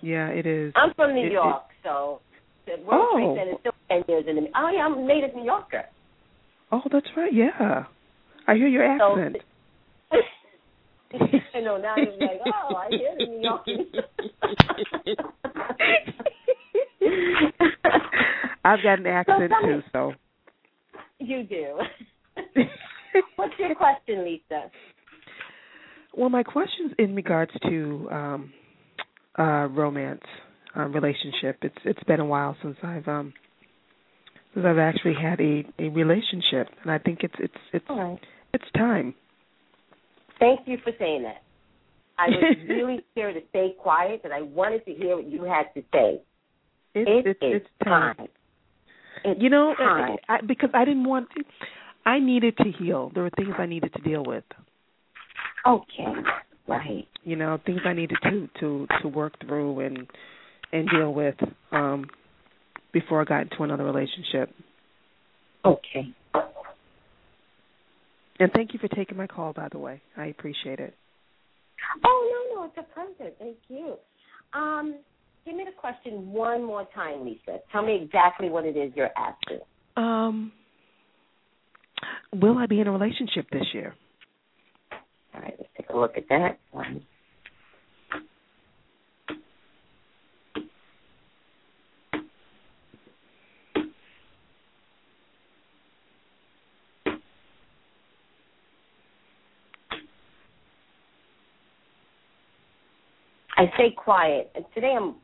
Yeah, 0.00 0.28
it 0.28 0.46
is. 0.46 0.72
I'm 0.76 0.92
from 0.94 1.14
New 1.14 1.22
It- 1.22 1.26
it- 1.26 1.32
York, 1.32 1.62
so 1.84 2.20
the 2.66 2.76
World 2.84 3.08
Oh. 3.12 3.16
Trade 3.16 3.36
Center 3.38 3.56
still 3.60 3.72
ten 3.88 4.04
years 4.08 4.24
in 4.28 4.36
the. 4.36 4.48
Oh 4.56 4.68
yeah, 4.72 4.84
I'm 4.86 4.94
a 4.98 5.02
native 5.06 5.34
New 5.34 5.44
Yorker. 5.44 5.84
Oh, 6.72 6.82
that's 6.90 7.06
right. 7.16 7.32
Yeah. 7.32 7.84
I 8.48 8.54
hear 8.54 8.66
your 8.68 8.98
So- 8.98 9.16
accent. 9.18 9.36
I 11.54 11.60
know 11.60 11.76
now 11.76 11.94
you're 11.96 12.16
like, 12.18 12.40
oh, 12.46 12.74
I 12.74 12.88
hear 12.88 13.14
the 13.18 13.26
New 13.26 13.42
York. 13.42 13.66
I've 18.64 18.82
got 18.82 18.98
an 19.00 19.06
accent 19.06 19.50
me- 19.50 19.56
too, 19.62 19.82
so. 19.92 20.01
You 21.32 21.44
do. 21.44 21.78
What's 23.36 23.54
your 23.58 23.74
question, 23.74 24.22
Lisa? 24.24 24.70
Well, 26.14 26.28
my 26.28 26.42
question's 26.42 26.92
in 26.98 27.14
regards 27.14 27.52
to 27.62 28.08
um 28.10 28.52
uh 29.38 29.68
romance, 29.70 30.20
um 30.74 30.92
relationship. 30.92 31.56
It's 31.62 31.78
it's 31.84 32.02
been 32.04 32.20
a 32.20 32.26
while 32.26 32.54
since 32.62 32.76
I've 32.82 33.08
um 33.08 33.32
since 34.52 34.66
I've 34.66 34.76
actually 34.76 35.14
had 35.14 35.40
a 35.40 35.64
a 35.78 35.88
relationship 35.88 36.68
and 36.82 36.90
I 36.90 36.98
think 36.98 37.20
it's 37.22 37.34
it's 37.38 37.54
it's 37.72 37.86
right. 37.88 38.18
it's 38.52 38.70
time. 38.76 39.14
Thank 40.38 40.60
you 40.66 40.76
for 40.84 40.92
saying 40.98 41.22
that. 41.22 41.42
I 42.18 42.28
was 42.28 42.56
really 42.68 43.00
scared 43.12 43.36
to 43.36 43.40
stay 43.48 43.74
quiet, 43.78 44.20
but 44.22 44.32
I 44.32 44.42
wanted 44.42 44.84
to 44.84 44.92
hear 44.92 45.16
what 45.16 45.30
you 45.30 45.44
had 45.44 45.72
to 45.74 45.82
say. 45.94 46.20
It's 46.94 47.08
It 47.08 47.26
it's 47.26 47.38
is 47.42 47.62
it's 47.62 47.68
time. 47.84 48.16
time. 48.16 48.28
You 49.24 49.50
know, 49.50 49.74
time. 49.76 50.16
I, 50.28 50.40
because 50.40 50.70
I 50.74 50.84
didn't 50.84 51.04
want 51.04 51.28
to 51.36 51.44
I 52.04 52.18
needed 52.18 52.56
to 52.58 52.72
heal. 52.78 53.10
There 53.14 53.22
were 53.22 53.30
things 53.30 53.54
I 53.58 53.66
needed 53.66 53.92
to 53.94 54.02
deal 54.02 54.24
with. 54.24 54.44
Okay. 55.66 56.12
Right. 56.66 57.06
You 57.24 57.36
know, 57.36 57.58
things 57.64 57.80
I 57.84 57.92
needed 57.92 58.18
to 58.22 58.48
to 58.60 58.86
to 59.02 59.08
work 59.08 59.34
through 59.46 59.80
and 59.80 60.06
and 60.72 60.88
deal 60.88 61.12
with 61.12 61.36
um 61.70 62.06
before 62.92 63.20
I 63.20 63.24
got 63.24 63.42
into 63.42 63.62
another 63.62 63.84
relationship. 63.84 64.54
Okay. 65.64 66.14
And 68.40 68.50
thank 68.52 68.72
you 68.72 68.80
for 68.80 68.88
taking 68.88 69.16
my 69.16 69.26
call, 69.26 69.52
by 69.52 69.68
the 69.70 69.78
way. 69.78 70.00
I 70.16 70.26
appreciate 70.26 70.80
it. 70.80 70.94
Oh 72.04 72.48
no, 72.50 72.60
no, 72.60 72.66
it's 72.66 72.76
a 72.78 72.94
pleasure. 72.94 73.32
Thank 73.38 73.56
you. 73.68 73.94
Um, 74.52 74.98
give 75.44 75.56
me 75.56 75.64
the 75.64 75.72
question 75.76 76.32
one 76.32 76.64
more 76.64 76.86
time, 76.94 77.24
Lisa. 77.24 77.58
Tell 77.70 77.84
me 77.84 78.00
exactly 78.02 78.48
what 78.48 78.64
it 78.64 78.76
is 78.76 78.92
you're 78.94 79.10
asking. 79.16 79.60
Um, 79.96 80.52
will 82.32 82.58
I 82.58 82.66
be 82.66 82.80
in 82.80 82.86
a 82.86 82.92
relationship 82.92 83.46
this 83.50 83.66
year? 83.72 83.94
All 85.34 85.40
right, 85.40 85.54
let's 85.58 85.70
take 85.76 85.90
a 85.90 85.96
look 85.96 86.16
at 86.16 86.28
that 86.28 86.58
one. 86.70 87.02
I 103.56 103.66
stay 103.74 103.94
quiet. 103.96 104.50
Today 104.74 104.94
I'm 104.96 105.14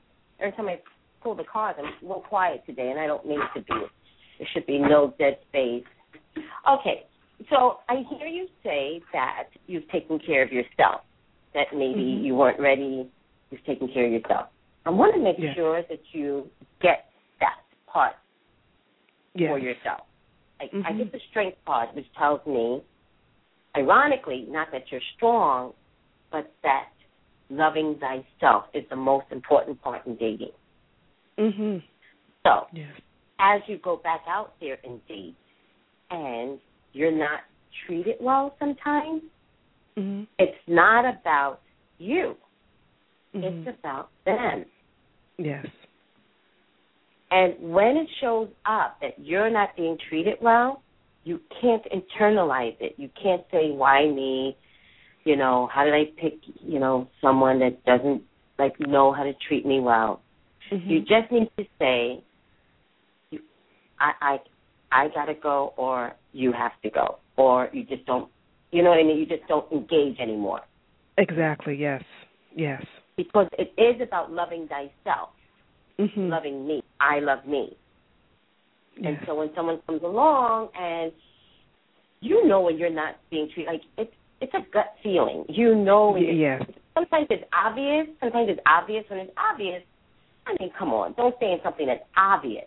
every 0.40 0.52
time 0.52 0.68
I 0.68 0.80
pull 1.22 1.34
the 1.34 1.44
cards, 1.44 1.78
I'm 1.80 1.86
a 1.86 2.06
little 2.06 2.22
quiet 2.22 2.62
today, 2.66 2.90
and 2.90 2.98
I 3.00 3.06
don't 3.06 3.26
mean 3.26 3.40
to 3.54 3.60
be. 3.60 3.74
There 4.38 4.48
should 4.52 4.66
be 4.66 4.78
no 4.78 5.14
dead 5.18 5.38
space. 5.48 5.84
Okay, 6.68 7.06
so 7.50 7.78
I 7.88 8.04
hear 8.08 8.28
you 8.28 8.46
say 8.62 9.00
that 9.12 9.44
you've 9.66 9.88
taken 9.90 10.18
care 10.18 10.42
of 10.42 10.52
yourself. 10.52 11.02
That 11.54 11.66
maybe 11.72 12.00
Mhm. 12.02 12.24
you 12.24 12.34
weren't 12.36 12.60
ready. 12.60 13.10
You've 13.50 13.64
taken 13.64 13.88
care 13.88 14.06
of 14.06 14.12
yourself. 14.12 14.48
I 14.86 14.90
want 14.90 15.14
to 15.14 15.20
make 15.20 15.38
Yes. 15.38 15.56
sure 15.56 15.82
that 15.82 16.14
you 16.14 16.48
get 16.80 17.10
that 17.40 17.58
part 17.86 18.14
Yes. 19.34 19.50
for 19.50 19.58
yourself. 19.58 20.06
I, 20.60 20.64
I 20.64 20.92
Mhm. 20.92 20.98
get 20.98 21.12
the 21.12 21.20
strength 21.30 21.64
part, 21.64 21.94
which 21.94 22.10
tells 22.14 22.44
me, 22.46 22.82
ironically, 23.76 24.42
not 24.48 24.70
that 24.70 24.90
you're 24.92 25.00
strong, 25.16 25.74
but 26.30 26.50
that 26.62 26.90
loving 27.50 27.98
thyself 27.98 28.64
is 28.74 28.84
the 28.90 28.96
most 28.96 29.26
important 29.30 29.80
part 29.82 30.06
in 30.06 30.16
dating. 30.16 30.52
Mhm. 31.38 31.82
So, 32.44 32.66
Yes. 32.72 32.92
as 33.38 33.62
you 33.68 33.78
go 33.78 33.96
back 33.96 34.22
out 34.26 34.58
there 34.60 34.78
and 34.84 35.04
date, 35.06 35.34
and 36.10 36.60
you're 36.92 37.10
not 37.12 37.40
treated 37.86 38.16
well 38.20 38.54
sometimes, 38.58 39.22
hmm 39.96 40.24
it's 40.38 40.68
not 40.68 41.04
about 41.04 41.60
you. 41.98 42.36
hmm 43.32 43.42
It's 43.44 43.78
about 43.78 44.10
them. 44.24 44.64
Yes. 45.36 45.66
And 47.30 47.54
when 47.72 47.96
it 47.96 48.08
shows 48.20 48.48
up 48.64 48.98
that 49.00 49.18
you're 49.18 49.50
not 49.50 49.76
being 49.76 49.98
treated 50.08 50.40
well, 50.40 50.82
you 51.24 51.40
can't 51.60 51.84
internalize 51.92 52.76
it. 52.80 52.94
You 52.96 53.10
can't 53.22 53.42
say, 53.50 53.70
why 53.70 54.06
me? 54.06 54.56
You 55.28 55.36
know, 55.36 55.68
how 55.70 55.84
did 55.84 55.92
I 55.92 56.04
pick, 56.18 56.38
you 56.62 56.78
know, 56.80 57.06
someone 57.20 57.58
that 57.58 57.84
doesn't 57.84 58.22
like 58.58 58.80
know 58.80 59.12
how 59.12 59.24
to 59.24 59.34
treat 59.46 59.66
me 59.66 59.78
well? 59.78 60.22
hmm 60.70 60.88
You 60.88 61.00
just 61.00 61.30
need 61.30 61.50
to 61.58 61.64
say, 61.78 62.24
you, 63.30 63.40
I, 64.00 64.12
I, 64.22 64.38
I 64.90 65.08
gotta 65.14 65.34
go, 65.34 65.74
or 65.76 66.14
you 66.32 66.50
have 66.52 66.72
to 66.82 66.88
go, 66.88 67.18
or 67.36 67.68
you 67.74 67.84
just 67.84 68.06
don't, 68.06 68.30
you 68.70 68.82
know 68.82 68.88
what 68.88 69.00
I 69.00 69.02
mean? 69.02 69.18
You 69.18 69.26
just 69.26 69.46
don't 69.48 69.70
engage 69.70 70.18
anymore 70.18 70.62
Exactly. 71.18 71.76
Yes. 71.76 72.02
Yes. 72.56 72.82
because 73.18 73.48
it 73.58 73.70
is 73.78 74.00
about 74.00 74.32
loving 74.32 74.66
thyself, 74.66 75.28
hmm 75.98 76.30
loving 76.30 76.66
me. 76.66 76.82
I 77.00 77.20
love 77.20 77.44
me. 77.46 77.76
And 79.04 79.18
so 79.26 79.34
when 79.34 79.50
someone 79.54 79.80
comes 79.86 80.02
along 80.02 80.70
and 80.74 81.12
you 82.20 82.46
know 82.48 82.62
when 82.62 82.78
you're 82.78 82.88
not 83.04 83.16
being 83.30 83.50
treated 83.52 83.70
like 83.70 83.82
it's 83.98 84.17
it's 84.40 84.52
a 84.54 84.60
gut 84.72 84.92
feeling. 85.02 85.44
You 85.48 85.74
know 85.74 86.10
when 86.10 86.22
Y- 86.24 86.58
sometimes 86.94 87.26
it's 87.30 87.44
obvious, 87.52 88.06
sometimes 88.20 88.48
it's 88.50 88.60
obvious 88.66 89.04
when 89.08 89.20
it's 89.20 89.32
obvious. 89.36 89.82
I 90.46 90.56
mean, 90.60 90.70
come 90.78 90.92
on, 90.92 91.12
don't 91.16 91.34
say 91.40 91.52
in 91.52 91.58
something 91.62 91.86
that's 91.86 92.04
obvious. 92.16 92.64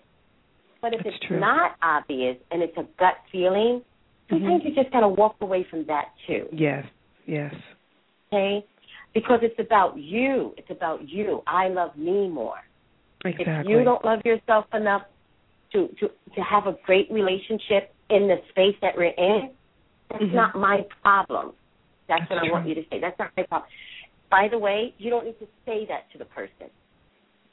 But 0.82 0.94
if 0.94 1.04
That's 1.04 1.16
it's 1.16 1.26
true. 1.28 1.40
not 1.40 1.76
obvious 1.82 2.38
and 2.52 2.62
it's 2.62 2.76
a 2.78 2.84
gut 3.00 3.16
feeling, 3.32 3.82
sometimes 4.30 4.62
Mhm. 4.64 4.66
you 4.66 4.76
just 4.76 4.92
gotta 4.92 5.08
walk 5.08 5.36
away 5.42 5.64
from 5.64 5.86
that 5.86 6.10
too. 6.28 6.48
Yes. 6.52 6.86
Yes. 7.26 7.54
Okay? 8.32 8.66
Because 9.14 9.40
it's 9.44 9.60
about 9.60 9.98
you. 9.98 10.54
It's 10.58 10.70
about 10.70 11.08
you. 11.08 11.44
I 11.48 11.68
love 11.68 11.96
me 11.98 12.28
more. 12.30 12.60
Exactly. 13.26 13.74
If 13.74 13.80
you 13.80 13.84
don't 13.84 14.04
love 14.04 14.22
yourself 14.26 14.66
enough 14.74 15.04
to 15.74 15.88
to 16.00 16.10
to 16.36 16.42
have 16.42 16.66
a 16.68 16.74
great 16.86 17.12
relationship 17.12 17.94
in 18.10 18.28
the 18.28 18.42
space 18.50 18.76
that 18.82 18.96
we're 18.98 19.14
in, 19.18 19.52
that's 20.10 20.24
Mhm. 20.24 20.34
not 20.34 20.56
my 20.56 20.82
problem. 21.04 21.54
That's, 22.08 22.22
That's 22.22 22.32
what 22.32 22.40
I 22.40 22.52
want 22.52 22.68
you 22.68 22.76
to 22.76 22.82
say. 22.90 23.00
That's 23.00 23.18
not 23.20 23.32
my 23.38 23.44
problem. 23.44 23.70
By 24.30 24.48
the 24.50 24.58
way, 24.58 24.94
you 24.98 25.10
don't 25.10 25.26
need 25.26 25.40
to 25.40 25.48
say 25.66 25.86
that 25.88 26.12
to 26.14 26.18
the 26.18 26.26
person. 26.26 26.70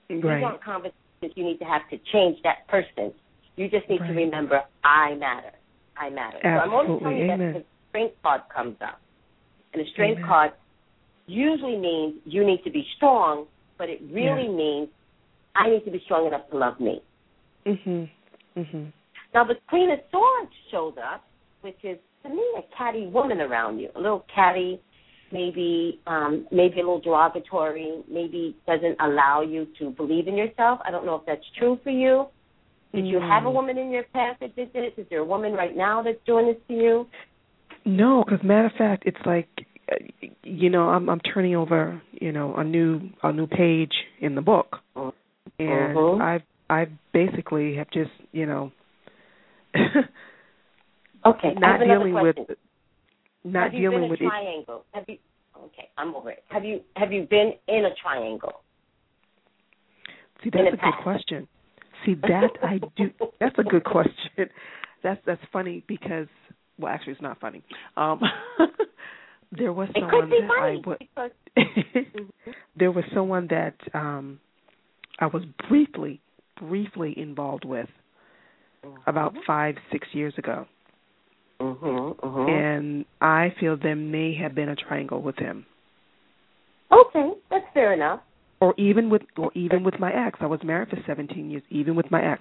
These 0.09 0.25
right. 0.25 0.43
aren't 0.43 0.63
conversations 0.63 0.99
you 1.35 1.45
need 1.45 1.59
to 1.59 1.65
have 1.65 1.83
to 1.91 1.99
change 2.13 2.39
that 2.45 2.67
person. 2.69 3.13
You 3.57 3.69
just 3.69 3.89
need 3.89 3.99
to 3.99 4.13
remember, 4.15 4.63
I 4.85 5.15
matter. 5.15 5.51
I 5.97 6.11
matter. 6.11 6.39
So 6.43 6.49
I'm 6.49 6.73
only 6.73 6.95
Absolutely. 6.95 7.03
telling 7.03 7.19
you 7.19 7.27
that 7.27 7.59
the 7.59 7.65
strength 7.91 8.15
card 8.23 8.43
comes 8.55 8.77
up. 8.81 9.01
And 9.73 9.85
the 9.85 9.91
strength 9.93 10.19
Amen. 10.19 10.29
card 10.29 10.53
usually 11.27 11.77
means 11.77 12.15
you 12.25 12.47
need 12.47 12.63
to 12.65 12.71
be 12.71 12.87
strong, 12.97 13.47
but 13.77 13.89
it 13.91 14.01
really 14.11 14.47
Yeah. 14.47 14.53
means 14.53 14.89
I 15.57 15.69
need 15.69 15.85
to 15.85 15.91
be 15.91 15.99
strong 16.05 16.27
enough 16.27 16.49
to 16.51 16.57
love 16.57 16.79
me. 16.79 17.03
Mhm. 17.67 18.09
Mhm. 18.57 18.93
Now 19.35 19.45
the 19.45 19.57
Queen 19.69 19.91
of 19.91 20.01
Swords 20.11 20.55
shows 20.71 20.97
up, 20.99 21.25
which 21.63 21.85
is 21.85 21.99
to 22.23 22.29
me 22.29 22.43
a 22.57 22.77
catty 22.77 23.07
woman 23.07 23.41
around 23.41 23.79
you, 23.79 23.89
a 23.97 24.01
little 24.01 24.25
catty, 24.35 24.81
maybe 25.33 26.01
um, 26.07 26.47
maybe 26.51 26.75
a 26.75 26.79
little 26.79 27.01
derogatory, 27.01 28.03
maybe 28.11 28.57
doesn't 28.67 28.97
allow 29.01 29.43
you 29.43 29.67
to 29.79 29.91
believe 29.91 30.29
in 30.29 30.37
yourself. 30.37 30.81
I 30.85 30.91
don't 30.91 31.07
know 31.07 31.17
if 31.17 31.27
that's 31.27 31.45
true 31.59 31.79
for 31.83 31.91
you. 31.91 32.27
Did 32.95 33.07
you 33.07 33.21
have 33.21 33.45
a 33.45 33.49
Mm. 33.49 33.53
woman 33.55 33.79
in 33.79 33.91
your 33.91 34.05
past 34.15 34.41
that 34.41 34.57
did 34.57 34.73
this? 34.73 34.93
Is 34.97 35.07
there 35.11 35.21
a 35.21 35.25
woman 35.25 35.53
right 35.53 35.77
now 35.77 36.03
that's 36.03 36.19
doing 36.25 36.47
this 36.47 36.57
to 36.69 36.75
you? 36.75 37.07
No, 37.85 38.25
because 38.25 38.43
matter 38.43 38.67
of 38.67 38.73
fact, 38.73 39.03
it's 39.07 39.25
like, 39.27 39.49
uh, 39.93 39.97
you 40.43 40.71
know, 40.71 40.89
I'm 40.89 41.09
I'm 41.11 41.21
turning 41.21 41.55
over, 41.55 42.01
you 42.13 42.33
know, 42.33 42.55
a 42.57 42.65
new 42.65 43.11
a 43.23 43.33
new 43.33 43.47
page 43.47 43.93
in 44.21 44.35
the 44.35 44.41
book, 44.41 44.81
and 44.97 45.15
Mhm. 45.59 46.21
I 46.21 46.43
I 46.71 46.87
basically 47.13 47.77
have 47.77 47.91
just, 47.91 48.11
you 48.33 48.47
know, 48.47 48.73
Okay, 51.29 51.55
not 51.59 51.81
dealing 51.81 52.13
question. 52.13 52.47
with 52.49 52.59
not 53.45 53.65
have 53.65 53.75
you 53.75 53.81
dealing 53.91 54.01
been 54.03 54.11
with 54.11 54.21
a 54.21 54.25
it. 54.25 54.29
triangle? 54.29 54.85
Have 54.93 55.05
you? 55.09 55.19
Okay, 55.57 55.89
I'm 55.99 56.15
over 56.15 56.31
it. 56.31 56.45
Have 56.49 56.65
you 56.65 56.81
have 56.97 57.13
you 57.13 57.27
been 57.29 57.53
in 57.69 57.85
a 57.85 57.95
triangle? 58.01 58.63
See, 60.43 60.51
that's 60.51 60.69
a 60.73 60.77
good 60.77 61.03
question. 61.03 61.49
See, 62.07 62.15
that 62.23 62.51
I 62.63 62.79
do. 62.97 63.11
That's 63.41 63.59
a 63.59 63.65
good 63.65 63.85
question. 63.85 64.49
That's 65.03 65.21
that's 65.27 65.41
funny 65.53 65.85
because, 65.89 66.29
well, 66.79 66.93
actually, 66.93 67.15
it's 67.15 67.23
not 67.23 67.41
funny. 67.41 67.63
Um, 67.97 68.21
there 69.53 69.73
was 69.73 69.89
It 69.95 70.01
someone 70.01 70.23
could 70.23 70.31
be 70.31 70.41
that 70.41 70.49
funny 70.49 70.83
I 70.85 70.89
was. 70.89 70.99
because 71.01 71.31
there 72.77 72.93
was 72.93 73.05
someone 73.15 73.49
that 73.49 73.75
um 73.95 74.39
I 75.19 75.27
was 75.27 75.43
briefly 75.69 76.21
briefly 76.61 77.15
involved 77.17 77.65
with 77.65 77.89
about 79.07 79.35
five 79.47 79.75
six 79.93 80.07
years 80.13 80.35
ago, 80.39 80.67
Mhm. 81.61 82.17
Mhm. 82.21 82.49
and 82.49 83.05
I 83.21 83.51
feel 83.59 83.77
there 83.77 83.97
may 83.97 84.33
have 84.35 84.55
been 84.55 84.69
a 84.69 84.77
triangle 84.77 85.21
with 85.21 85.39
him, 85.39 85.67
Okay, 86.91 87.33
that's 87.51 87.67
fair 87.75 87.93
enough. 87.93 88.21
or 88.61 88.75
even 88.77 89.11
with 89.11 89.23
or 89.37 89.51
even 89.55 89.83
with 89.85 89.99
my 89.99 90.13
ex. 90.13 90.41
I 90.41 90.47
was 90.47 90.63
married 90.63 90.89
for 90.91 91.01
seventeen 91.03 91.51
years, 91.51 91.63
even 91.71 91.95
with 91.97 92.11
my 92.11 92.23
ex. 92.23 92.41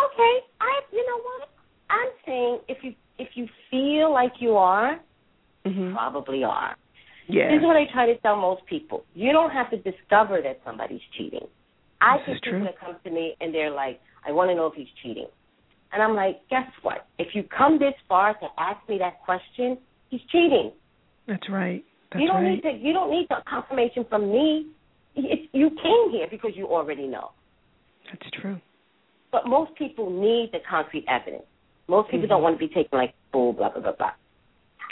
Okay, 0.00 0.40
I 0.60 0.80
you 0.92 1.04
know 1.06 1.18
what? 1.18 1.48
I'm 1.90 2.10
saying 2.24 2.60
if 2.68 2.82
you 2.84 2.94
if 3.18 3.36
you 3.36 3.48
feel 3.70 4.12
like 4.12 4.40
you 4.40 4.56
are, 4.56 5.00
Mm-hmm. 5.66 5.92
probably 5.94 6.44
are. 6.44 6.76
Yeah, 7.26 7.48
This 7.50 7.58
is 7.58 7.64
what 7.66 7.76
I 7.76 7.84
try 7.92 8.06
to 8.06 8.16
tell 8.18 8.36
most 8.36 8.64
people. 8.66 9.04
You 9.14 9.32
don't 9.32 9.50
have 9.50 9.68
to 9.70 9.76
discover 9.78 10.40
that 10.40 10.60
somebody's 10.64 11.02
cheating. 11.18 11.46
I 12.00 12.18
This 12.18 12.26
get 12.26 12.42
people 12.42 12.50
true. 12.60 12.64
that 12.64 12.78
come 12.78 12.96
to 13.04 13.10
me 13.10 13.34
and 13.40 13.52
they're 13.52 13.70
like, 13.70 14.00
I 14.26 14.32
want 14.32 14.50
to 14.50 14.54
know 14.54 14.66
if 14.68 14.74
he's 14.74 14.88
cheating. 15.02 15.26
And 15.92 16.02
I'm 16.02 16.14
like, 16.14 16.40
guess 16.50 16.66
what? 16.82 17.06
If 17.18 17.28
you 17.34 17.42
come 17.44 17.78
this 17.78 17.94
far 18.08 18.34
to 18.34 18.46
ask 18.58 18.86
me 18.88 18.98
that 18.98 19.22
question, 19.24 19.78
he's 20.10 20.20
cheating. 20.30 20.72
that's 21.26 21.48
right. 21.50 21.84
That's 22.12 22.22
you 22.22 22.28
don't 22.28 22.42
right. 22.42 22.54
need 22.54 22.62
to. 22.62 22.70
You 22.70 22.92
don't 22.92 23.10
need 23.10 23.26
the 23.28 23.36
confirmation 23.48 24.04
from 24.08 24.30
me. 24.30 24.66
It's, 25.14 25.42
you 25.52 25.70
came 25.70 26.10
here 26.10 26.26
because 26.30 26.52
you 26.54 26.66
already 26.66 27.06
know. 27.06 27.30
That's 28.10 28.30
true. 28.40 28.58
But 29.32 29.46
most 29.46 29.74
people 29.76 30.08
need 30.10 30.50
the 30.52 30.58
concrete 30.68 31.04
evidence. 31.08 31.44
Most 31.86 32.10
people 32.10 32.26
Mhm. 32.26 32.30
don't 32.30 32.42
want 32.42 32.58
to 32.58 32.66
be 32.66 32.72
taken 32.72 32.98
like 32.98 33.14
fool, 33.32 33.52
blah 33.52 33.70
blah 33.70 33.82
blah 33.82 33.92
blah. 33.92 34.12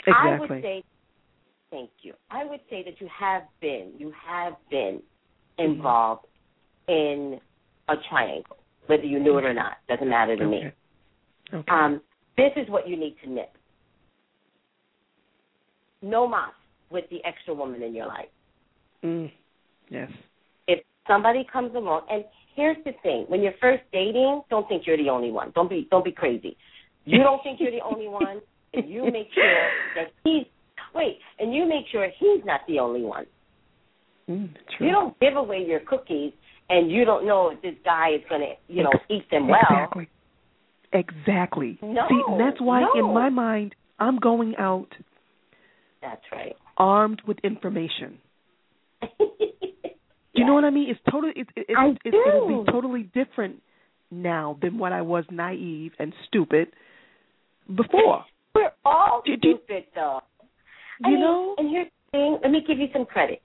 I 0.07 0.37
would 0.39 0.49
say, 0.61 0.83
thank 1.71 1.89
you. 2.01 2.13
I 2.31 2.45
would 2.45 2.59
say 2.69 2.83
that 2.83 2.99
you 3.01 3.07
have 3.19 3.43
been, 3.61 3.93
you 3.97 4.11
have 4.25 4.53
been 4.69 5.01
Mm-hmm. 5.59 5.71
involved 5.71 6.25
in 6.87 7.39
a 7.89 7.95
triangle, 8.09 8.57
whether 8.85 9.03
you 9.05 9.19
knew 9.19 9.37
it 9.39 9.43
or 9.43 9.53
not. 9.55 9.77
Doesn't 9.89 10.07
matter 10.07 10.35
to 10.37 10.45
me. 10.45 10.71
Okay. 11.53 11.71
Um, 11.71 12.01
this 12.35 12.51
is 12.55 12.69
what 12.69 12.87
you 12.87 12.97
need 12.97 13.15
to 13.23 13.29
nip. 13.29 13.51
No 16.01 16.27
mas 16.27 16.51
with 16.91 17.05
the 17.09 17.17
extra 17.25 17.53
woman 17.53 17.81
in 17.81 17.93
your 17.95 18.07
life. 18.07 18.29
mm. 19.03 19.31
Yes. 19.89 20.09
If 20.67 20.79
somebody 21.07 21.45
comes 21.51 21.73
along, 21.75 22.01
and 22.09 22.25
here's 22.55 22.77
the 22.83 22.91
thing: 23.03 23.25
when 23.29 23.41
you're 23.41 23.53
first 23.61 23.83
dating, 23.93 24.41
don't 24.49 24.67
think 24.67 24.83
you're 24.85 24.97
the 24.97 25.09
only 25.09 25.31
one. 25.31 25.51
Don't 25.55 25.69
be 25.69 25.87
don't 25.89 26.03
be 26.03 26.11
crazy. 26.11 26.57
You 27.05 27.19
don't 27.19 27.41
think 27.41 27.59
you're 27.61 27.71
the 27.71 27.83
only 27.83 28.07
one, 28.21 28.41
and 28.73 28.89
you 28.89 29.03
make 29.05 29.29
sure 29.33 29.69
that 29.95 30.11
he's 30.23 30.45
wait, 30.93 31.19
and 31.39 31.53
you 31.53 31.65
make 31.67 31.85
sure 31.91 32.07
he's 32.19 32.43
not 32.45 32.61
the 32.67 32.79
only 32.79 33.01
one. 33.01 33.25
Mm, 34.29 34.49
true. 34.77 34.87
You 34.87 34.91
don't 34.91 35.17
give 35.19 35.37
away 35.37 35.63
your 35.65 35.79
cookies, 35.79 36.33
and 36.69 36.91
you 36.91 37.05
don't 37.05 37.25
know 37.25 37.51
if 37.51 37.61
this 37.61 37.75
guy 37.85 38.09
is 38.15 38.21
going 38.27 38.41
to, 38.41 38.73
you 38.73 38.83
know, 38.83 38.91
eat 39.09 39.29
them 39.31 39.47
well. 39.47 39.61
Exactly. 39.71 40.09
Exactly. 40.93 41.77
No, 41.81 42.03
See, 42.09 42.21
and 42.27 42.39
that's 42.39 42.59
why 42.61 42.81
no. 42.81 42.93
in 42.99 43.13
my 43.13 43.29
mind 43.29 43.75
I'm 43.99 44.17
going 44.19 44.55
out 44.57 44.87
That's 46.01 46.21
right. 46.31 46.55
armed 46.77 47.21
with 47.27 47.37
information. 47.43 48.19
You 50.33 50.45
know 50.45 50.53
what 50.53 50.65
I 50.65 50.69
mean? 50.69 50.87
It's 50.91 50.99
totally 51.11 51.33
it, 51.35 51.47
it, 51.55 51.75
I 51.75 51.87
it, 51.87 51.97
it, 52.05 52.13
it'll 52.13 52.63
be 52.63 52.71
totally 52.71 53.09
different 53.11 53.55
now 54.11 54.55
than 54.61 54.77
what 54.77 54.91
I 54.93 55.01
was 55.01 55.25
naive 55.31 55.93
and 55.97 56.13
stupid 56.27 56.67
before. 57.75 58.23
We're 58.53 58.69
all 58.85 59.23
Do- 59.25 59.35
do- 59.35 59.55
stupid, 59.65 59.85
though. 59.95 60.19
I 61.03 61.07
You 61.09 61.15
mean, 61.15 61.21
know? 61.21 61.55
And 61.57 61.69
here's 61.71 61.87
the 61.87 62.11
thing. 62.11 62.37
Let 62.43 62.51
me 62.51 62.63
give 62.67 62.77
you 62.77 62.85
some 62.93 63.05
credit. 63.07 63.41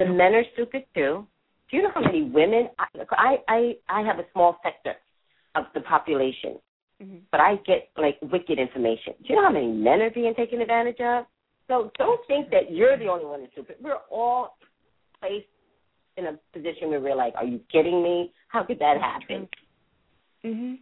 The 0.00 0.06
men 0.06 0.34
are 0.34 0.42
stupid 0.54 0.84
too. 0.96 1.24
Do 1.70 1.76
you 1.76 1.84
know 1.84 1.90
how 1.94 2.00
many 2.00 2.24
women? 2.24 2.70
I 2.76 2.86
I 3.12 3.36
I, 3.48 3.72
I 3.88 4.00
have 4.04 4.18
a 4.18 4.24
small 4.32 4.58
sector 4.64 4.94
of 5.54 5.66
the 5.74 5.80
population, 5.82 6.58
Mhm. 7.02 7.20
but 7.30 7.40
I 7.40 7.56
get 7.56 7.90
like 7.96 8.18
wicked 8.22 8.58
information. 8.58 9.14
Do 9.20 9.28
you 9.28 9.36
know 9.36 9.42
how 9.44 9.52
many 9.52 9.68
men 9.68 10.00
are 10.00 10.10
being 10.10 10.34
taken 10.34 10.60
advantage 10.62 11.00
of? 11.00 11.26
So 11.68 11.90
don't 11.98 12.24
think 12.26 12.50
that 12.50 12.70
you're 12.70 12.96
the 12.96 13.08
only 13.08 13.26
one 13.26 13.40
that's 13.40 13.52
stupid. 13.52 13.76
We're 13.80 14.00
all 14.08 14.56
placed 15.20 15.46
in 16.16 16.26
a 16.26 16.38
position 16.52 16.88
where 16.88 17.00
we're 17.00 17.14
like, 17.14 17.34
"Are 17.36 17.44
you 17.44 17.58
kidding 17.70 18.02
me? 18.02 18.32
How 18.48 18.62
could 18.62 18.78
that 18.78 18.98
happen?" 18.98 19.48
Mhm. 20.42 20.78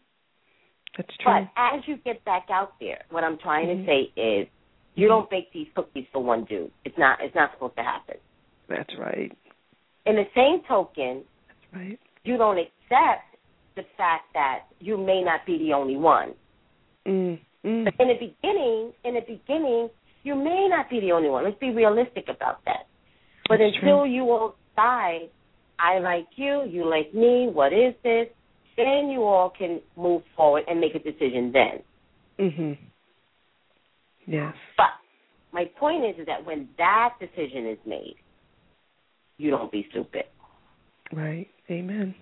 That's 0.97 1.17
true. 1.17 1.33
But 1.33 1.49
as 1.57 1.89
you 1.89 1.97
get 1.97 2.25
back 2.25 2.49
out 2.51 2.79
there, 2.79 3.03
what 3.11 3.25
I'm 3.25 3.39
trying 3.39 3.67
Mhm. 3.67 3.81
to 3.81 3.87
say 3.87 4.13
is, 4.15 4.49
you 4.95 5.09
don't 5.09 5.29
bake 5.29 5.51
these 5.51 5.69
cookies 5.75 6.07
for 6.13 6.23
one 6.23 6.45
dude. 6.45 6.71
It's 6.85 6.97
not. 6.97 7.21
It's 7.21 7.35
not 7.35 7.51
supposed 7.53 7.75
to 7.77 7.83
happen. 7.83 8.19
That's 8.69 8.95
right. 8.97 9.37
In 10.07 10.15
the 10.15 10.31
same 10.35 10.63
token, 10.63 11.27
That's 11.49 11.75
right. 11.75 12.01
you 12.23 12.37
don't 12.37 12.59
accept 12.59 13.34
the 13.77 13.83
fact 13.97 14.25
that 14.35 14.61
you 14.81 14.97
may 14.97 15.23
not 15.23 15.45
be 15.47 15.59
the 15.59 15.73
only 15.73 15.97
one. 15.97 16.35
Mm. 17.07 17.39
Mm. 17.65 17.85
But 17.85 17.95
in 17.99 18.09
the 18.09 18.15
beginning, 18.15 18.93
in 19.05 19.15
the 19.15 19.21
beginning, 19.21 19.89
you 20.23 20.35
may 20.35 20.69
not 20.69 20.89
be 20.91 21.01
the 21.01 21.13
only 21.13 21.29
one. 21.29 21.45
Let's 21.45 21.59
be 21.59 21.71
realistic 21.71 22.25
about 22.29 22.65
that. 22.67 22.87
But 23.49 23.59
That's 23.59 23.75
until 23.77 24.03
true. 24.03 24.13
you 24.13 24.23
all 24.31 24.57
decide, 24.71 25.29
I 25.79 25.99
like 25.99 26.27
you, 26.37 26.65
you 26.69 26.89
like 26.89 27.13
me, 27.15 27.49
what 27.53 27.73
is 27.73 27.95
this? 28.03 28.29
Then 28.77 29.09
you 29.11 29.23
all 29.23 29.51
can 29.57 29.81
move 29.97 30.23
forward 30.37 30.65
and 30.69 30.81
make 30.81 30.95
a 30.95 30.99
decision 30.99 31.53
then. 31.53 31.83
Mhm. 32.39 32.79
Yes. 34.27 34.55
But 34.77 34.91
my 35.53 35.67
point 35.79 36.05
is, 36.05 36.19
is 36.19 36.27
that 36.27 36.45
when 36.45 36.69
that 36.79 37.15
decision 37.21 37.67
is 37.67 37.79
made, 37.87 38.17
you 39.37 39.51
don't 39.51 39.71
be 39.71 39.87
stupid. 39.91 40.25
Right. 41.13 41.49
Amen. 41.71 42.15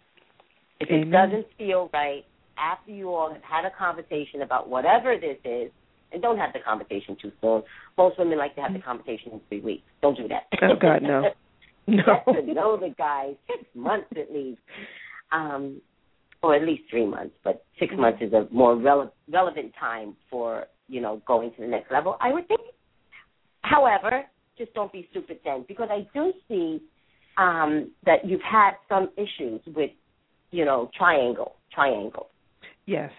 If 0.82 0.90
Amen. 0.90 1.08
it 1.08 1.10
doesn't 1.10 1.46
feel 1.56 1.88
right 1.92 2.24
after 2.58 2.90
you 2.90 3.10
all 3.10 3.32
have 3.32 3.42
had 3.42 3.64
a 3.64 3.70
conversation 3.76 4.42
about 4.42 4.68
whatever 4.68 5.16
this 5.18 5.38
is, 5.44 5.70
and 6.12 6.20
don't 6.20 6.38
have 6.38 6.52
the 6.52 6.58
conversation 6.58 7.16
too 7.20 7.32
soon. 7.40 7.62
Most 7.96 8.18
women 8.18 8.36
like 8.36 8.54
to 8.56 8.60
have 8.60 8.72
the 8.72 8.80
conversation 8.80 9.32
in 9.32 9.40
three 9.48 9.60
weeks. 9.60 9.84
Don't 10.02 10.16
do 10.16 10.28
that. 10.28 10.42
Oh, 10.62 10.74
God, 10.80 11.02
no. 11.02 11.30
No. 11.84 12.22
Get 12.26 12.46
to 12.46 12.54
know 12.54 12.76
the 12.76 12.94
guy 12.96 13.30
six 13.48 13.64
months 13.74 14.06
at 14.12 14.32
least, 14.32 14.60
um, 15.32 15.80
or 16.40 16.54
at 16.54 16.62
least 16.62 16.84
three 16.88 17.04
months. 17.04 17.34
But 17.42 17.64
six 17.80 17.92
months 17.98 18.18
is 18.22 18.32
a 18.32 18.46
more 18.52 18.76
rele- 18.76 19.10
relevant 19.28 19.72
time 19.80 20.16
for 20.30 20.66
you 20.86 21.00
know 21.00 21.20
going 21.26 21.50
to 21.56 21.60
the 21.60 21.66
next 21.66 21.90
level. 21.90 22.16
I 22.20 22.32
would 22.32 22.46
think. 22.46 22.60
However, 23.62 24.22
just 24.56 24.72
don't 24.74 24.92
be 24.92 25.08
stupid 25.10 25.40
then, 25.44 25.64
because 25.66 25.88
I 25.90 26.06
do 26.14 26.32
see 26.46 26.80
um, 27.36 27.90
that 28.06 28.24
you've 28.24 28.40
had 28.42 28.74
some 28.88 29.10
issues 29.16 29.60
with 29.74 29.90
you 30.52 30.64
know 30.64 30.90
triangle 30.96 31.56
triangle. 31.72 32.28
Yes. 32.86 33.10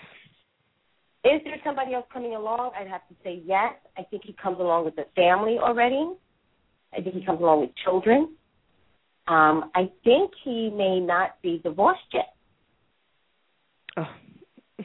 Is 1.25 1.41
there 1.45 1.55
somebody 1.63 1.93
else 1.93 2.05
coming 2.13 2.35
along? 2.35 2.71
I'd 2.77 2.87
have 2.87 3.07
to 3.07 3.15
say 3.23 3.41
yes. 3.45 3.73
I 3.97 4.03
think 4.03 4.23
he 4.25 4.33
comes 4.33 4.59
along 4.59 4.85
with 4.85 4.97
a 4.97 5.05
family 5.15 5.57
already. 5.57 6.11
I 6.95 7.01
think 7.01 7.15
he 7.15 7.25
comes 7.25 7.39
along 7.41 7.61
with 7.61 7.69
children. 7.83 8.35
Um, 9.27 9.71
I 9.73 9.89
think 10.03 10.31
he 10.43 10.69
may 10.75 10.99
not 10.99 11.41
be 11.41 11.59
divorced 11.63 12.01
yet. 12.13 12.35
Oh. 13.97 14.09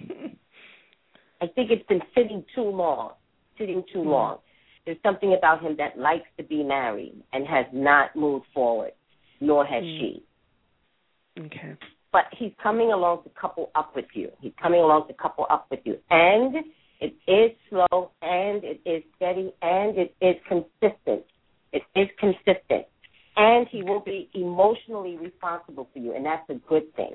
I 1.41 1.47
think 1.55 1.71
it's 1.71 1.87
been 1.89 2.03
sitting 2.15 2.45
too 2.55 2.63
long, 2.63 3.13
sitting 3.59 3.83
too 3.93 3.99
Mhm. 3.99 4.07
long. 4.07 4.39
There's 4.87 5.03
something 5.03 5.35
about 5.35 5.61
him 5.61 5.77
that 5.77 5.99
likes 5.99 6.29
to 6.37 6.45
be 6.45 6.63
married 6.63 7.21
and 7.33 7.47
has 7.47 7.67
not 7.73 8.15
moved 8.17 8.47
forward, 8.55 8.93
nor 9.41 9.65
has 9.67 9.83
Mm. 9.85 9.99
she. 9.99 10.23
okay. 11.41 11.77
But 12.13 12.25
he's 12.39 12.53
coming 12.63 12.93
along 12.93 13.25
to 13.25 13.31
couple 13.31 13.71
up 13.75 13.95
with 13.95 14.07
you. 14.15 14.31
He's 14.41 14.53
coming 14.61 14.81
along 14.81 15.09
to 15.09 15.15
couple 15.15 15.47
up 15.51 15.67
with 15.71 15.81
you. 15.85 15.99
And 16.11 16.57
it 17.01 17.15
is 17.27 17.57
slow 17.69 18.11
and 18.23 18.65
it 18.65 18.81
is 18.85 19.03
steady 19.17 19.53
and 19.63 19.97
it 19.97 20.15
is 20.21 20.37
consistent. 20.49 21.25
It 21.73 21.83
is 21.95 22.09
consistent. 22.19 22.87
And 23.37 23.69
he 23.71 23.83
will 23.83 24.01
be 24.01 24.29
emotionally 24.35 25.17
responsible 25.17 25.89
for 25.93 26.01
you, 26.01 26.13
and 26.13 26.27
that's 26.27 26.49
a 26.51 26.55
good 26.69 26.93
thing. 26.97 27.13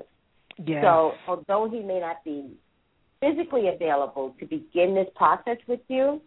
Yes. 0.64 0.82
So, 0.82 1.12
although 1.28 1.68
he 1.70 1.80
may 1.80 2.00
not 2.00 2.24
be 2.24 2.56
physically 3.20 3.68
available 3.68 4.34
to 4.40 4.46
begin 4.46 4.94
this 4.94 5.08
process 5.16 5.58
with 5.66 5.80
you, 5.88 6.22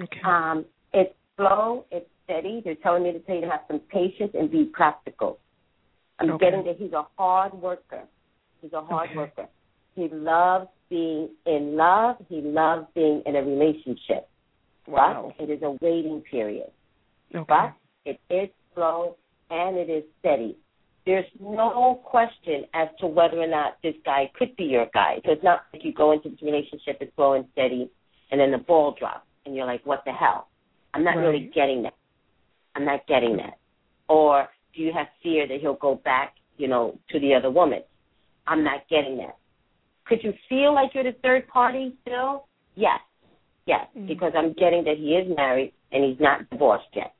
okay. 0.00 0.20
um, 0.24 0.64
it's 0.94 1.12
slow, 1.36 1.84
it's 1.90 2.08
steady. 2.24 2.62
They're 2.64 2.76
telling 2.76 3.02
me 3.02 3.12
to 3.12 3.18
tell 3.20 3.34
you 3.34 3.42
to 3.42 3.50
have 3.50 3.60
some 3.68 3.80
patience 3.90 4.30
and 4.32 4.50
be 4.50 4.64
practical. 4.64 5.38
I'm 6.18 6.30
Okay. 6.32 6.46
getting 6.46 6.64
that 6.64 6.76
he's 6.76 6.92
a 6.92 7.06
hard 7.18 7.52
worker. 7.54 8.06
He's 8.60 8.72
a 8.72 8.80
hard 8.80 9.10
Okay. 9.10 9.18
worker. 9.18 9.48
He 9.94 10.08
loves 10.08 10.68
being 10.88 11.30
in 11.46 11.76
love. 11.76 12.16
He 12.28 12.40
loves 12.40 12.86
being 12.94 13.22
in 13.26 13.36
a 13.36 13.42
relationship. 13.42 14.28
wow. 14.86 15.32
But 15.38 15.48
it 15.48 15.52
is 15.54 15.62
a 15.62 15.70
waiting 15.80 16.20
period. 16.20 16.70
Okay. 17.34 17.44
But 17.48 17.72
it 18.04 18.20
is 18.28 18.50
slow 18.74 19.16
and 19.50 19.78
it 19.78 19.88
is 19.88 20.04
steady. 20.18 20.58
There's 21.06 21.24
no 21.40 22.00
question 22.04 22.66
as 22.74 22.88
to 23.00 23.06
whether 23.06 23.40
or 23.40 23.46
not 23.46 23.78
this 23.82 23.94
guy 24.04 24.30
could 24.34 24.54
be 24.56 24.64
your 24.64 24.86
guy. 24.92 25.20
So 25.24 25.32
it's 25.32 25.42
not 25.42 25.62
like 25.72 25.84
you 25.84 25.92
go 25.92 26.12
into 26.12 26.28
this 26.28 26.42
relationship, 26.42 26.98
it's 27.00 27.14
slow 27.14 27.32
and 27.32 27.46
steady, 27.52 27.90
and 28.30 28.38
then 28.40 28.50
the 28.50 28.58
ball 28.58 28.92
drops, 28.98 29.26
and 29.46 29.54
you're 29.54 29.66
like, 29.66 29.84
what 29.86 30.02
the 30.04 30.12
hell? 30.12 30.48
I'm 30.92 31.02
not 31.02 31.16
really 31.16 31.50
getting 31.54 31.82
that. 31.84 31.94
I'm 32.74 32.84
not 32.84 33.06
getting 33.06 33.36
that. 33.38 33.58
Or 34.08 34.48
do 34.74 34.82
you 34.82 34.92
have 34.92 35.06
fear 35.22 35.46
that 35.46 35.60
he'll 35.60 35.74
go 35.74 35.96
back, 36.04 36.34
you 36.56 36.68
know, 36.68 36.98
to 37.10 37.20
the 37.20 37.34
other 37.34 37.50
woman? 37.50 37.82
I'm 38.46 38.62
not 38.62 38.88
getting 38.88 39.16
that. 39.18 39.36
Could 40.06 40.22
you 40.22 40.34
feel 40.48 40.74
like 40.74 40.90
you're 40.94 41.04
the 41.04 41.16
third 41.22 41.48
party 41.48 41.94
still? 42.02 42.46
Yes. 42.74 43.00
Yes, 43.66 43.88
Mm. 43.96 44.06
because 44.06 44.32
I'm 44.36 44.52
getting 44.52 44.84
that 44.84 44.98
he 44.98 45.14
is 45.16 45.34
married 45.36 45.72
and 45.92 46.04
he's 46.04 46.20
not 46.20 46.48
divorced 46.50 46.88
yet. 46.94 47.14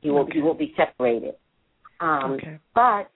He 0.00 0.10
will 0.10 0.26
he 0.30 0.40
will 0.40 0.54
be 0.54 0.74
separated. 0.76 1.36
Um 2.00 2.32
okay. 2.32 2.58
but 2.74 3.10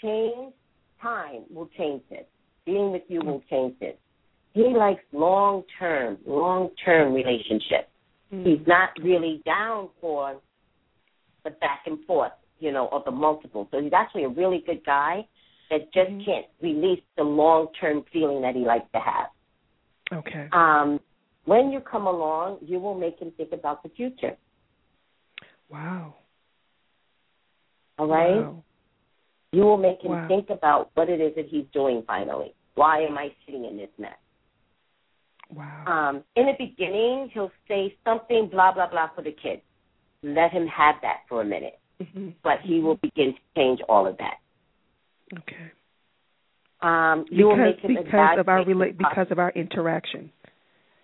change 0.00 0.54
time 1.02 1.42
will 1.50 1.68
change 1.76 2.02
this. 2.08 2.24
Being 2.64 2.92
with 2.92 3.02
you 3.08 3.20
will 3.20 3.42
change 3.50 3.78
this. 3.78 3.96
He 4.54 4.62
likes 4.62 5.02
long 5.12 5.64
term, 5.78 6.16
long 6.26 6.70
term 6.82 7.12
relationships. 7.12 7.90
Mm. 8.32 8.46
He's 8.46 8.66
not 8.66 8.90
really 9.02 9.42
down 9.44 9.90
for 10.00 10.40
the 11.44 11.50
back 11.50 11.82
and 11.86 12.02
forth, 12.06 12.32
you 12.64 12.72
know, 12.72 12.88
of 12.88 13.04
the 13.04 13.10
multiple. 13.10 13.68
So 13.70 13.80
he's 13.80 13.92
actually 13.92 14.24
a 14.24 14.28
really 14.30 14.64
good 14.66 14.82
guy 14.86 15.28
that 15.70 15.92
just 15.92 16.10
Mhm. 16.10 16.24
can't 16.24 16.46
release 16.62 17.04
the 17.16 17.24
long 17.24 17.72
term 17.74 18.02
feeling 18.04 18.40
that 18.40 18.54
he 18.54 18.64
likes 18.64 18.90
to 18.92 19.00
have. 19.00 19.30
Okay. 20.10 20.48
Um, 20.52 20.98
when 21.44 21.70
you 21.70 21.80
come 21.80 22.06
along, 22.06 22.58
you 22.62 22.80
will 22.80 22.94
make 22.94 23.18
him 23.18 23.30
think 23.32 23.52
about 23.52 23.82
the 23.82 23.90
future. 23.90 24.36
Wow. 25.68 26.14
All 27.98 28.06
right? 28.06 28.40
Wow. 28.40 28.64
You 29.52 29.62
will 29.62 29.76
make 29.76 30.00
him 30.02 30.12
Wow. 30.12 30.26
think 30.26 30.50
about 30.50 30.90
what 30.94 31.08
it 31.10 31.20
is 31.20 31.34
that 31.34 31.46
he's 31.46 31.66
doing 31.66 32.02
finally. 32.02 32.54
Why 32.74 33.02
am 33.02 33.18
I 33.18 33.34
sitting 33.44 33.64
in 33.66 33.76
this 33.76 33.96
mess? 33.98 34.18
Wow. 35.50 35.84
Um, 35.86 36.24
in 36.34 36.46
the 36.46 36.54
beginning, 36.54 37.28
he'll 37.28 37.52
say 37.68 37.96
something, 38.04 38.48
blah, 38.48 38.72
blah, 38.72 38.88
blah, 38.88 39.08
for 39.08 39.22
the 39.22 39.32
kids. 39.32 39.62
Let 40.22 40.50
him 40.50 40.66
have 40.66 41.00
that 41.02 41.26
for 41.28 41.42
a 41.42 41.44
minute. 41.44 41.78
Hmm 42.00 42.30
But 42.42 42.58
he 42.64 42.80
will 42.80 42.96
begin 42.96 43.34
to 43.34 43.40
change 43.56 43.80
all 43.88 44.06
of 44.06 44.16
that. 44.18 44.34
Okay. 45.38 45.70
Um, 46.80 47.24
you 47.30 47.46
will 47.46 47.56
Because 47.56 47.74
make 47.82 47.96
him 47.96 48.04
because 48.04 48.38
of 48.38 48.48
our 48.48 48.64
rela- 48.64 48.96
because 48.96 49.26
of 49.30 49.38
our 49.38 49.50
interaction. 49.52 50.30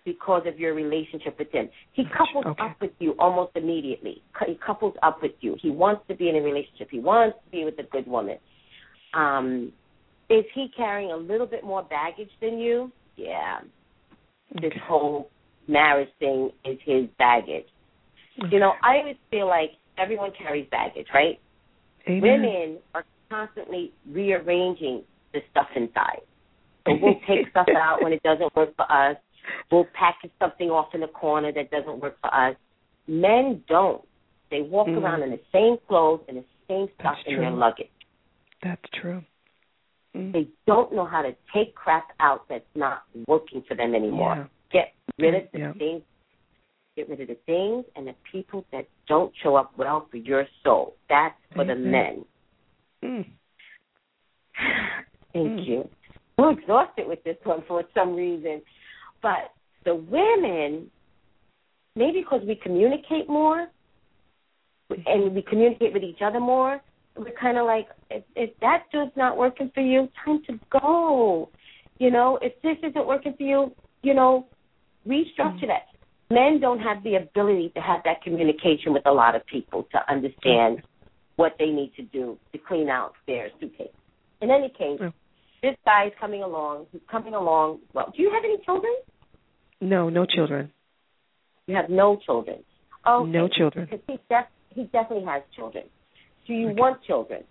because 0.03 0.41
of 0.47 0.59
your 0.59 0.73
relationship 0.73 1.37
with 1.37 1.51
him. 1.51 1.69
He 1.93 2.05
couples 2.05 2.45
Okay. 2.45 2.63
up 2.63 2.81
with 2.81 2.91
you 2.99 3.11
almost 3.19 3.51
immediately. 3.55 4.23
He 4.47 4.55
couples 4.55 4.95
up 5.03 5.21
with 5.21 5.33
you. 5.41 5.55
He 5.61 5.69
wants 5.69 6.01
to 6.07 6.15
be 6.15 6.27
in 6.27 6.35
a 6.35 6.41
relationship. 6.41 6.89
He 6.89 6.99
wants 6.99 7.37
to 7.45 7.51
be 7.51 7.65
with 7.65 7.77
a 7.77 7.83
good 7.83 8.07
woman. 8.07 8.37
Um, 9.13 9.71
is 10.29 10.43
he 10.55 10.69
carrying 10.75 11.11
a 11.11 11.15
little 11.17 11.45
bit 11.45 11.63
more 11.63 11.83
baggage 11.83 12.31
than 12.41 12.57
you? 12.57 12.91
Yeah. 13.15 13.59
This 14.55 14.71
Okay. 14.71 14.79
whole 14.79 15.29
marriage 15.67 16.09
thing 16.19 16.51
is 16.65 16.79
his 16.81 17.07
baggage. 17.19 17.67
You 18.49 18.57
know, 18.59 18.73
I 18.81 18.97
always 18.97 19.17
feel 19.29 19.45
like 19.47 19.73
everyone 20.01 20.31
carries 20.37 20.67
baggage, 20.71 21.07
right? 21.13 21.39
Amen. 22.07 22.21
Women 22.21 22.77
are 22.95 23.05
constantly 23.29 23.91
rearranging 24.09 25.03
the 25.33 25.39
stuff 25.51 25.67
inside. 25.75 26.21
So 26.87 26.93
we'll 27.01 27.19
take 27.27 27.49
stuff 27.51 27.67
out 27.75 28.01
when 28.01 28.11
it 28.13 28.23
doesn't 28.23 28.55
work 28.55 28.75
for 28.75 28.91
us. 28.91 29.15
We'll 29.71 29.87
package 29.93 30.31
something 30.39 30.69
off 30.69 30.93
in 30.93 31.01
the 31.01 31.07
corner 31.07 31.51
that 31.53 31.71
doesn't 31.71 31.99
work 31.99 32.17
for 32.21 32.33
us. 32.33 32.55
Men 33.07 33.63
don't. 33.67 34.03
They 34.49 34.61
walk 34.61 34.87
Mm. 34.87 35.01
around 35.01 35.23
in 35.23 35.31
the 35.31 35.39
same 35.53 35.77
clothes 35.87 36.21
and 36.27 36.37
the 36.37 36.43
same 36.67 36.87
stuff 36.99 37.15
That's 37.17 37.27
in 37.27 37.37
their 37.37 37.51
luggage. 37.51 37.89
That's 38.61 38.81
true. 39.01 39.23
Mm. 40.15 40.33
They 40.33 40.47
don't 40.67 40.93
know 40.93 41.05
how 41.05 41.21
to 41.21 41.33
take 41.53 41.73
crap 41.73 42.09
out 42.19 42.47
that's 42.49 42.65
not 42.75 43.03
working 43.27 43.63
for 43.67 43.75
them 43.75 43.95
anymore. 43.95 44.35
Yeah. 44.73 44.81
Get 44.81 44.93
rid 45.17 45.35
of 45.35 45.51
the 45.53 45.59
Yeah. 45.59 45.73
things. 45.73 46.01
Get 46.95 47.09
rid 47.09 47.21
of 47.21 47.27
the 47.29 47.37
things 47.45 47.85
and 47.95 48.05
the 48.07 48.15
people 48.29 48.65
that 48.71 48.87
don't 49.07 49.31
show 49.41 49.55
up 49.55 49.71
well 49.77 50.07
for 50.11 50.17
your 50.17 50.45
soul. 50.63 50.95
That's 51.09 51.35
for 51.55 51.63
the 51.63 51.75
men. 51.75 52.25
Mm. 53.03 53.25
Thank 55.33 55.59
Mm. 55.59 55.67
you. 55.67 55.89
I'm 56.37 56.57
exhausted 56.57 57.07
with 57.07 57.23
this 57.23 57.37
one 57.43 57.63
for 57.67 57.83
some 57.93 58.15
reason. 58.15 58.61
But 59.21 59.53
the 59.85 59.95
women, 59.95 60.89
maybe 61.95 62.21
because 62.21 62.41
we 62.45 62.55
communicate 62.55 63.29
more 63.29 63.67
and 65.05 65.33
we 65.33 65.41
communicate 65.43 65.93
with 65.93 66.03
each 66.03 66.21
other 66.21 66.39
more, 66.39 66.81
we're 67.15 67.31
kind 67.39 67.57
of 67.57 67.65
like, 67.65 67.87
if, 68.09 68.23
if 68.35 68.49
that 68.59 68.85
dude's 68.91 69.11
not 69.15 69.37
working 69.37 69.71
for 69.73 69.81
you, 69.81 70.09
time 70.25 70.41
to 70.47 70.59
go. 70.69 71.49
You 71.99 72.11
know, 72.11 72.39
if 72.41 72.53
this 72.61 72.77
isn't 72.89 73.05
working 73.07 73.33
for 73.37 73.43
you, 73.43 73.71
you 74.01 74.13
know, 74.13 74.47
restructure 75.07 75.67
that. 75.67 75.87
Men 76.31 76.59
don't 76.61 76.79
have 76.79 77.03
the 77.03 77.15
ability 77.15 77.71
to 77.75 77.81
have 77.81 78.01
that 78.05 78.21
communication 78.23 78.93
with 78.93 79.05
a 79.05 79.11
lot 79.11 79.35
of 79.35 79.45
people 79.47 79.85
to 79.91 79.99
understand 80.11 80.81
what 81.35 81.53
they 81.59 81.67
need 81.67 81.91
to 81.97 82.03
do 82.03 82.37
to 82.53 82.57
clean 82.57 82.87
out 82.89 83.13
their 83.27 83.49
suitcase. 83.59 83.89
In 84.41 84.49
any 84.49 84.69
case, 84.69 84.99
this 85.61 85.75
guy 85.85 86.05
is 86.07 86.13
coming 86.19 86.41
along. 86.41 86.85
He's 86.91 87.01
coming 87.09 87.33
along. 87.33 87.79
Well, 87.93 88.13
do 88.15 88.21
you 88.23 88.31
have 88.31 88.43
any 88.45 88.57
children? 88.63 88.93
No, 89.81 90.09
no 90.09 90.25
children. 90.25 90.71
You 91.67 91.75
have 91.75 91.89
no 91.89 92.17
children. 92.25 92.59
Oh, 93.05 93.25
No 93.25 93.47
children. 93.47 93.87
Because 93.89 94.03
he, 94.07 94.19
def- 94.29 94.45
he 94.69 94.83
definitely 94.85 95.25
has 95.25 95.41
children. 95.55 95.85
Do 96.47 96.53
you 96.53 96.69
Okay. 96.69 96.79
want 96.79 97.03
children? 97.03 97.43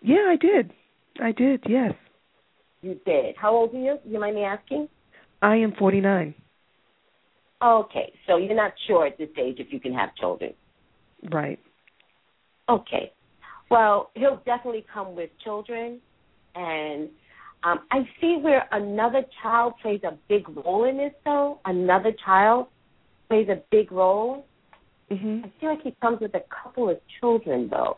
Yeah, 0.00 0.28
I 0.28 0.36
did. 0.36 0.72
I 1.20 1.32
did. 1.32 1.64
Yes. 1.68 1.92
You 2.82 2.98
did. 3.04 3.36
How 3.36 3.54
old 3.54 3.74
are 3.74 3.78
you? 3.78 3.98
You 4.04 4.18
mind 4.20 4.36
me 4.36 4.42
asking? 4.44 4.88
I 5.40 5.56
am 5.56 5.72
49. 5.78 6.34
Okay, 7.62 8.12
so 8.26 8.38
you're 8.38 8.56
not 8.56 8.72
sure 8.86 9.06
at 9.06 9.18
this 9.18 9.28
age 9.38 9.56
if 9.58 9.72
you 9.72 9.78
can 9.78 9.94
have 9.94 10.14
children. 10.16 10.52
Right. 11.30 11.60
Okay. 12.68 13.12
Well, 13.70 14.10
he'll 14.14 14.42
definitely 14.44 14.84
come 14.92 15.14
with 15.14 15.30
children, 15.44 16.00
and 16.54 17.08
um, 17.64 17.80
I 17.90 18.00
see 18.20 18.38
where 18.40 18.68
another 18.72 19.24
child 19.42 19.74
plays 19.80 20.00
a 20.04 20.18
big 20.28 20.44
role 20.64 20.84
in 20.84 20.96
this. 20.96 21.12
Though 21.24 21.60
another 21.64 22.12
child 22.24 22.66
plays 23.28 23.48
a 23.48 23.62
big 23.70 23.92
role. 23.92 24.44
Mhm. 25.10 25.44
I 25.44 25.48
feel 25.60 25.70
like 25.70 25.82
he 25.82 25.92
comes 26.02 26.20
with 26.20 26.34
a 26.34 26.42
couple 26.50 26.90
of 26.90 27.00
children, 27.20 27.68
though. 27.68 27.96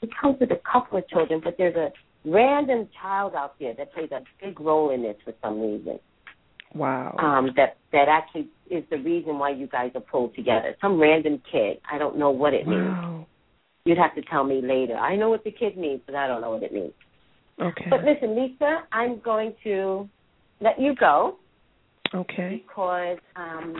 He 0.00 0.08
comes 0.20 0.38
with 0.38 0.50
a 0.50 0.60
couple 0.70 0.98
of 0.98 1.08
children, 1.08 1.40
but 1.42 1.56
there's 1.56 1.76
a 1.76 1.92
random 2.24 2.88
child 3.00 3.34
out 3.34 3.58
there 3.58 3.74
that 3.74 3.92
plays 3.92 4.10
a 4.12 4.22
big 4.40 4.60
role 4.60 4.90
in 4.90 5.02
this 5.02 5.16
for 5.24 5.32
some 5.42 5.60
reason. 5.60 5.98
Wow. 6.74 7.16
Um, 7.18 7.50
that 7.56 7.76
that 7.92 8.08
actually 8.08 8.48
is 8.70 8.84
the 8.90 8.98
reason 8.98 9.38
why 9.38 9.50
you 9.50 9.66
guys 9.66 9.90
are 9.94 10.00
pulled 10.00 10.34
together. 10.34 10.76
Some 10.80 11.00
random 11.00 11.40
kid. 11.50 11.78
I 11.90 11.98
don't 11.98 12.18
know 12.18 12.30
what 12.30 12.54
it 12.54 12.66
means. 12.66 13.26
You'd 13.84 13.98
have 13.98 14.14
to 14.16 14.22
tell 14.22 14.44
me 14.44 14.60
later. 14.62 14.94
I 14.94 15.16
know 15.16 15.30
what 15.30 15.44
the 15.44 15.50
kid 15.50 15.78
means, 15.78 16.00
but 16.04 16.14
I 16.14 16.26
don't 16.26 16.42
know 16.42 16.50
what 16.50 16.62
it 16.62 16.72
means. 16.72 16.92
Okay. 17.60 17.86
But 17.88 18.04
listen, 18.04 18.36
Lisa, 18.36 18.80
I'm 18.92 19.20
going 19.20 19.54
to 19.64 20.08
let 20.60 20.78
you 20.78 20.94
go 20.94 21.36
Okay. 22.14 22.62
because 22.62 23.18
um, 23.36 23.74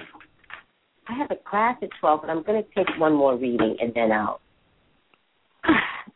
I 1.09 1.15
have 1.17 1.31
a 1.31 1.37
class 1.49 1.77
at 1.83 1.89
12, 2.01 2.21
but 2.23 2.31
I'm 2.31 2.43
going 2.43 2.63
to 2.63 2.69
take 2.75 2.89
one 2.99 3.15
more 3.15 3.37
reading 3.37 3.77
and 3.81 3.93
then 3.95 4.13
out. 4.13 4.41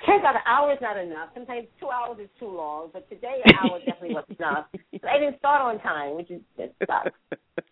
Turns 0.06 0.24
out 0.24 0.34
an 0.34 0.42
hour 0.46 0.72
is 0.72 0.78
not 0.80 0.96
enough. 0.96 1.28
Sometimes 1.34 1.66
two 1.78 1.88
hours 1.90 2.18
is 2.20 2.28
too 2.40 2.48
long, 2.48 2.90
but 2.92 3.08
today 3.08 3.40
an 3.44 3.54
hour 3.62 3.78
definitely 3.78 4.14
was 4.14 4.24
enough. 4.38 4.66
I 5.08 5.18
didn't 5.18 5.38
start 5.38 5.62
on 5.62 5.80
time, 5.80 6.16
which 6.16 6.30
is 6.30 6.40
that 6.58 6.74
sucks. 6.86 7.16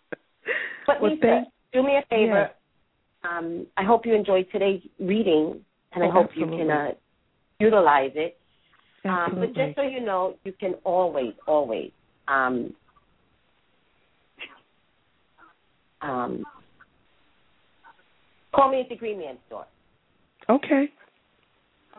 But 0.86 1.00
Well, 1.00 1.10
Lisa, 1.12 1.20
thank- 1.22 1.48
do 1.72 1.82
me 1.82 1.96
a 1.96 2.02
favor. 2.08 2.50
Um, 3.22 3.66
I 3.76 3.84
hope 3.84 4.06
you 4.06 4.14
enjoyed 4.14 4.46
today's 4.50 4.80
reading, 4.98 5.60
and 5.92 6.02
I 6.02 6.06
Oh, 6.08 6.10
hope 6.12 6.26
absolutely. 6.30 6.56
you 6.58 6.62
can 6.66 6.70
uh, 6.70 6.90
utilize 7.60 8.12
it. 8.14 8.38
Um, 9.04 9.36
but 9.38 9.54
just 9.54 9.76
so 9.76 9.82
you 9.82 10.00
know, 10.00 10.34
you 10.44 10.52
can 10.52 10.74
always, 10.84 11.32
always 11.46 11.90
um, 12.28 12.72
um, 16.02 16.44
call 18.54 18.70
me 18.70 18.80
at 18.80 18.88
the 18.88 18.96
Green 18.96 19.18
Man 19.18 19.36
store. 19.46 19.66
okay. 20.48 20.88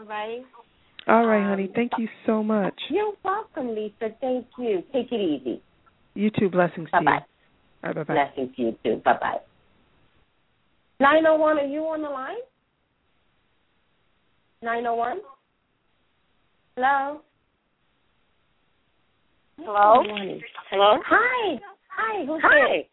All 0.02 0.08
right. 0.08 0.42
All 1.08 1.26
right, 1.28 1.44
Um, 1.44 1.50
honey. 1.50 1.68
Thank 1.76 1.92
you 2.00 2.08
so 2.26 2.42
much. 2.44 2.74
You're 2.90 3.14
welcome, 3.24 3.76
Lisa. 3.76 4.10
Thank 4.20 4.48
you. 4.58 4.84
Take 4.92 5.12
it 5.12 5.20
easy. 5.22 5.62
You 6.16 6.32
too. 6.32 6.50
Blessings 6.50 6.90
Bye 6.92 7.00
to 7.00 7.04
you. 7.04 7.10
bye. 7.10 7.26
All 7.84 7.94
right, 7.94 7.96
bye 7.96 8.04
bye. 8.04 8.14
Blessings 8.14 8.56
to 8.56 8.62
you 8.64 8.78
too. 8.84 8.96
Bye 9.06 9.18
bye. 9.22 9.40
Nine 11.00 11.26
oh 11.28 11.36
one. 11.36 11.60
Are 11.60 11.66
you 11.66 11.82
on 11.82 12.02
the 12.02 12.10
line? 12.10 12.38
Nine 14.64 14.86
oh 14.88 14.96
one. 14.96 15.20
Hello. 16.76 17.22
Hello? 19.60 20.04
Good 20.04 20.42
Hello? 20.72 20.98
Hi. 21.06 21.60
Hi. 21.96 22.26
Who's 22.26 22.42
Hi. 22.44 22.86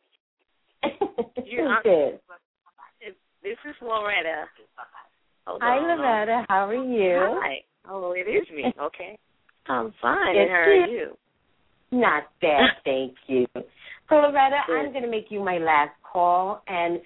this? 0.85 0.93
You- 1.47 1.63
Who's 1.63 1.71
I'm- 1.71 1.83
this? 1.85 2.21
This 3.43 3.57
is 3.71 3.77
Loretta. 3.81 4.45
Hold 5.49 5.63
Hi, 5.63 5.79
on. 5.79 5.99
Loretta. 5.99 6.45
How 6.51 6.69
are 6.69 6.75
you? 6.75 7.39
Hi. 7.41 7.55
Oh, 7.89 8.13
it 8.13 8.29
is 8.29 8.47
me. 8.55 8.65
Okay. 8.81 9.19
I'm 9.67 9.95
fine. 10.01 10.35
Yes, 10.35 10.43
and 10.43 10.51
how 10.51 10.57
are 10.57 10.87
you? 10.87 11.17
Not 11.91 12.25
bad, 12.43 12.71
thank 12.85 13.15
you. 13.27 13.47
So 13.55 14.15
Loretta, 14.15 14.61
Good. 14.67 14.77
I'm 14.77 14.93
going 14.93 15.05
to 15.05 15.11
make 15.11 15.27
you 15.31 15.43
my 15.43 15.57
last 15.57 15.93
call, 16.03 16.63
and 16.69 17.01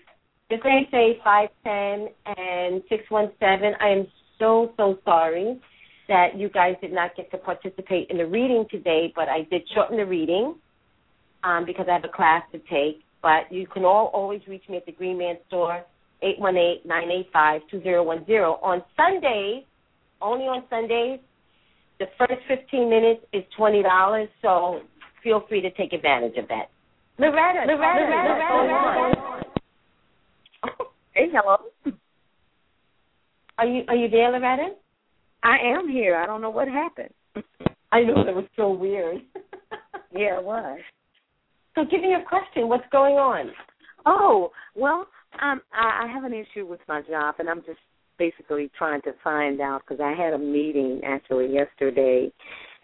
just 0.50 0.64
they 0.64 0.88
say 0.90 1.20
five 1.22 1.50
ten 1.62 2.08
and 2.36 2.82
six 2.88 3.04
one 3.10 3.30
seven. 3.38 3.74
I 3.80 3.88
am 3.90 4.06
so 4.40 4.72
so 4.76 4.98
sorry 5.04 5.60
that 6.08 6.36
you 6.36 6.48
guys 6.50 6.74
did 6.80 6.92
not 6.92 7.16
get 7.16 7.30
to 7.30 7.38
participate 7.38 8.10
in 8.10 8.18
the 8.18 8.26
reading 8.26 8.66
today, 8.70 9.12
but 9.14 9.28
I 9.28 9.42
did 9.50 9.62
shorten 9.72 9.96
the 9.96 10.06
reading 10.06 10.56
um, 11.44 11.64
because 11.64 11.86
I 11.88 11.94
have 11.94 12.04
a 12.04 12.08
class 12.08 12.42
to 12.52 12.58
take. 12.58 13.04
But 13.22 13.52
you 13.52 13.68
can 13.68 13.84
all 13.84 14.06
always 14.12 14.40
reach 14.48 14.64
me 14.68 14.78
at 14.78 14.86
the 14.86 14.92
Green 14.92 15.18
Man 15.18 15.36
Store, 15.46 15.84
eight 16.22 16.38
one 16.38 16.56
eight 16.56 16.82
nine 16.84 17.10
eight 17.10 17.28
five 17.32 17.62
two 17.70 17.82
zero 17.82 18.02
one 18.02 18.24
zero. 18.26 18.58
On 18.62 18.82
Sundays, 18.96 19.64
only 20.20 20.44
on 20.44 20.64
Sundays, 20.70 21.20
the 21.98 22.06
first 22.18 22.40
15 22.48 22.88
minutes 22.88 23.20
is 23.32 23.44
$20, 23.58 24.28
so 24.40 24.80
feel 25.22 25.44
free 25.48 25.60
to 25.60 25.70
take 25.72 25.92
advantage 25.92 26.36
of 26.36 26.48
that. 26.48 26.66
Loretta, 27.18 27.64
Loretta, 27.66 28.00
Loretta, 28.00 28.54
Loretta. 28.54 29.42
Hey, 31.14 31.28
hello. 31.32 31.56
Are 33.58 33.66
you 33.66 33.82
are 33.86 33.94
you 33.94 34.08
there, 34.08 34.30
Loretta? 34.30 34.70
I 35.44 35.58
am 35.76 35.88
here. 35.88 36.16
I 36.16 36.26
don't 36.26 36.40
know 36.40 36.50
what 36.50 36.68
happened. 36.68 37.10
I 37.92 38.00
know 38.00 38.24
that 38.24 38.34
was 38.34 38.46
so 38.56 38.70
weird. 38.72 39.18
yeah, 40.12 40.38
it 40.38 40.44
was. 40.44 40.80
so 41.74 41.84
give 41.84 42.00
me 42.00 42.08
your 42.08 42.24
question. 42.24 42.68
What's 42.68 42.88
going 42.90 43.14
on? 43.16 43.50
Oh, 44.06 44.50
well, 44.74 45.06
um, 45.40 45.60
I, 45.72 46.04
I 46.04 46.12
have 46.12 46.24
an 46.24 46.32
issue 46.32 46.66
with 46.66 46.80
my 46.88 47.02
job, 47.02 47.36
and 47.38 47.48
I'm 47.48 47.62
just 47.64 47.78
basically 48.18 48.70
trying 48.76 49.02
to 49.02 49.12
find 49.24 49.60
out 49.60 49.82
because 49.86 50.00
I 50.00 50.12
had 50.12 50.34
a 50.34 50.38
meeting 50.38 51.00
actually 51.04 51.52
yesterday, 51.52 52.30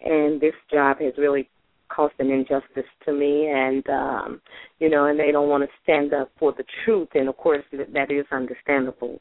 and 0.03 0.41
this 0.41 0.55
job 0.71 0.99
has 0.99 1.13
really 1.17 1.49
caused 1.89 2.13
an 2.19 2.29
injustice 2.29 2.89
to 3.05 3.13
me, 3.13 3.47
and 3.47 3.87
um, 3.89 4.41
you 4.79 4.89
know, 4.89 5.05
and 5.05 5.19
they 5.19 5.31
don't 5.31 5.49
want 5.49 5.63
to 5.63 5.69
stand 5.83 6.13
up 6.13 6.31
for 6.39 6.53
the 6.53 6.63
truth, 6.85 7.09
and 7.15 7.29
of 7.29 7.37
course 7.37 7.63
that, 7.71 7.91
that 7.93 8.11
is 8.11 8.25
understandable 8.31 9.19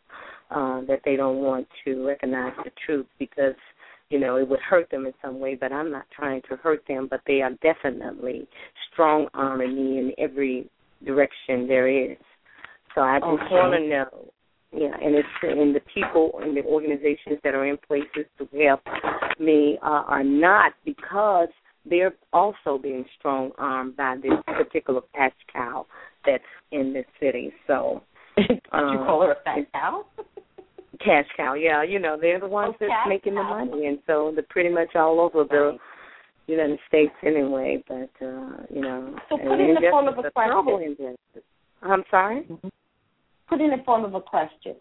uh, 0.50 0.80
that 0.82 1.00
they 1.04 1.16
don't 1.16 1.38
want 1.38 1.66
to 1.84 2.06
recognize 2.06 2.52
the 2.64 2.70
truth 2.84 3.06
because 3.18 3.54
you 4.10 4.18
know 4.18 4.36
it 4.36 4.48
would 4.48 4.60
hurt 4.60 4.90
them 4.90 5.06
in 5.06 5.12
some 5.22 5.40
way, 5.40 5.54
but 5.54 5.72
I'm 5.72 5.90
not 5.90 6.06
trying 6.14 6.42
to 6.50 6.56
hurt 6.56 6.82
them, 6.88 7.08
but 7.10 7.20
they 7.26 7.42
are 7.42 7.52
definitely 7.62 8.46
strong 8.92 9.28
arming 9.34 9.74
me 9.74 9.98
in 9.98 10.12
every 10.18 10.68
direction 11.04 11.66
there 11.68 11.88
is. 11.88 12.16
So 12.94 13.02
I 13.02 13.18
just 13.20 13.30
Okay. 13.30 13.54
want 13.54 13.74
to 13.74 13.88
know, 13.88 14.32
yeah, 14.72 14.94
and 15.02 15.14
it's 15.14 15.28
and 15.42 15.74
the 15.74 15.80
people 15.92 16.38
and 16.42 16.56
the 16.56 16.62
organizations 16.64 17.38
that 17.44 17.54
are 17.54 17.66
in 17.66 17.76
places 17.78 18.26
to 18.38 18.48
help 18.58 18.80
me 19.38 19.78
uh, 19.82 20.04
are 20.06 20.24
not 20.24 20.72
because 20.84 21.48
they're 21.86 22.14
also 22.32 22.78
being 22.78 23.04
strong 23.18 23.52
armed 23.58 23.96
by 23.96 24.16
this 24.22 24.32
particular 24.46 25.00
cash 25.14 25.32
cow 25.52 25.86
that's 26.26 26.44
in 26.72 26.92
this 26.92 27.06
city. 27.20 27.52
So 27.66 28.02
Did 28.36 28.48
you 28.72 28.78
Um, 28.78 28.98
call 29.06 29.22
her 29.22 29.32
a 29.32 29.36
fat 29.42 29.72
cow? 29.72 30.04
cash 31.00 31.26
cow, 31.36 31.54
yeah, 31.54 31.82
you 31.82 31.98
know 31.98 32.16
they're 32.20 32.40
the 32.40 32.46
ones 32.46 32.74
Oh, 32.80 32.86
that's 32.88 33.08
making 33.08 33.34
the 33.34 33.42
money, 33.42 33.86
and 33.86 33.98
so 34.06 34.32
they're 34.34 34.44
pretty 34.50 34.68
much 34.70 34.94
all 34.96 35.20
over 35.20 35.44
the 35.44 35.70
Right. 35.70 35.80
United 36.46 36.78
States 36.88 37.12
anyway. 37.22 37.82
But 37.86 38.10
uh, 38.24 38.64
you 38.74 38.80
know, 38.80 39.16
So 39.28 39.38
put 39.38 39.60
in 39.60 39.74
the 39.74 39.88
form 39.90 40.08
of 40.08 40.18
a 40.18 40.30
question. 40.30 41.16
I'm 41.82 42.04
sorry. 42.10 42.48
Put 43.48 43.60
in 43.60 43.70
the 43.70 43.82
form 43.84 44.04
of 44.04 44.14
a 44.14 44.20
question. 44.20 44.76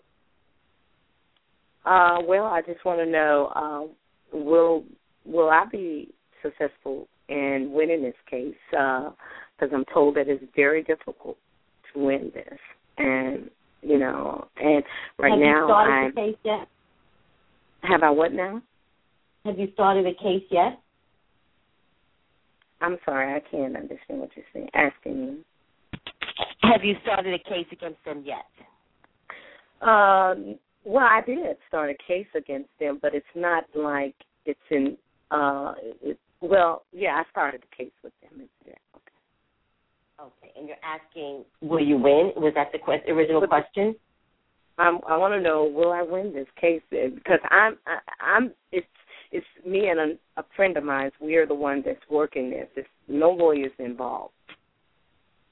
Uh, 1.85 2.17
well, 2.27 2.45
I 2.45 2.61
just 2.61 2.83
want 2.83 2.99
to 2.99 3.05
know, 3.05 3.51
uh, 3.55 4.37
will 4.37 4.83
will 5.25 5.49
I 5.49 5.65
be 5.71 6.09
successful 6.41 7.07
in 7.29 7.69
winning 7.71 8.01
this 8.01 8.13
case? 8.29 8.55
Because 8.71 9.73
I'm 9.73 9.85
told 9.93 10.15
that 10.15 10.27
it's 10.27 10.43
very 10.55 10.83
difficult 10.83 11.37
to 11.93 11.99
win 11.99 12.31
this, 12.33 12.59
and 12.97 13.49
you 13.81 13.97
know, 13.99 14.47
and 14.57 14.83
right 15.17 15.31
Have 15.31 15.39
now 15.39 15.59
you 15.59 15.67
started 15.67 15.93
I'm. 15.93 16.09
the 16.13 16.21
case 16.21 16.37
yet? 16.43 16.67
Have 17.83 18.03
I 18.03 18.09
what 18.09 18.33
now? 18.33 18.61
Have 19.45 19.57
you 19.57 19.69
started 19.73 20.05
a 20.05 20.13
case 20.13 20.43
yet? 20.51 20.79
I'm 22.81 22.97
sorry, 23.05 23.33
I 23.33 23.39
can't 23.49 23.75
understand 23.75 24.19
what 24.19 24.29
you're 24.35 24.45
saying. 24.53 24.69
Asking 24.73 25.25
me. 25.25 25.37
Have 26.71 26.83
you 26.83 26.95
started 27.03 27.33
a 27.33 27.49
case 27.49 27.67
against 27.71 28.03
them 28.05 28.23
yet? 28.25 28.45
Um, 29.81 30.57
well, 30.83 31.05
I 31.05 31.21
did 31.25 31.39
start 31.67 31.89
a 31.89 31.95
case 32.07 32.27
against 32.35 32.69
them, 32.79 32.99
but 33.01 33.13
it's 33.13 33.25
not 33.35 33.65
like 33.75 34.15
it's 34.45 34.59
in. 34.71 34.97
Uh, 35.31 35.73
it, 36.01 36.19
well, 36.41 36.83
yeah, 36.93 37.21
I 37.21 37.23
started 37.31 37.61
a 37.71 37.75
case 37.75 37.91
with 38.03 38.13
them. 38.21 38.47
Okay. 38.65 38.77
Okay, 40.19 40.51
and 40.57 40.67
you're 40.67 40.77
asking, 40.83 41.45
will 41.61 41.83
you 41.83 41.97
win? 41.97 42.31
Was 42.37 42.53
that 42.55 42.71
the 42.71 42.79
que- 42.79 43.11
original 43.11 43.41
But- 43.41 43.49
question? 43.49 43.95
I'm, 44.79 44.99
I 45.07 45.17
want 45.17 45.33
to 45.33 45.41
know 45.41 45.63
will 45.63 45.91
I 45.91 46.03
win 46.03 46.33
this 46.33 46.45
case 46.61 46.83
because 46.91 47.39
I'm 47.49 47.77
I, 47.87 47.97
I'm 48.21 48.51
it's 48.71 48.85
it's 49.31 49.45
me 49.65 49.87
and 49.87 49.99
a, 49.99 50.39
a 50.39 50.45
friend 50.55 50.77
of 50.77 50.83
mine. 50.83 51.09
We 51.19 51.35
are 51.35 51.47
the 51.47 51.55
one 51.55 51.81
that's 51.83 51.99
working 52.11 52.51
this. 52.51 52.67
There's 52.75 52.87
no 53.07 53.31
lawyers 53.31 53.71
involved, 53.79 54.33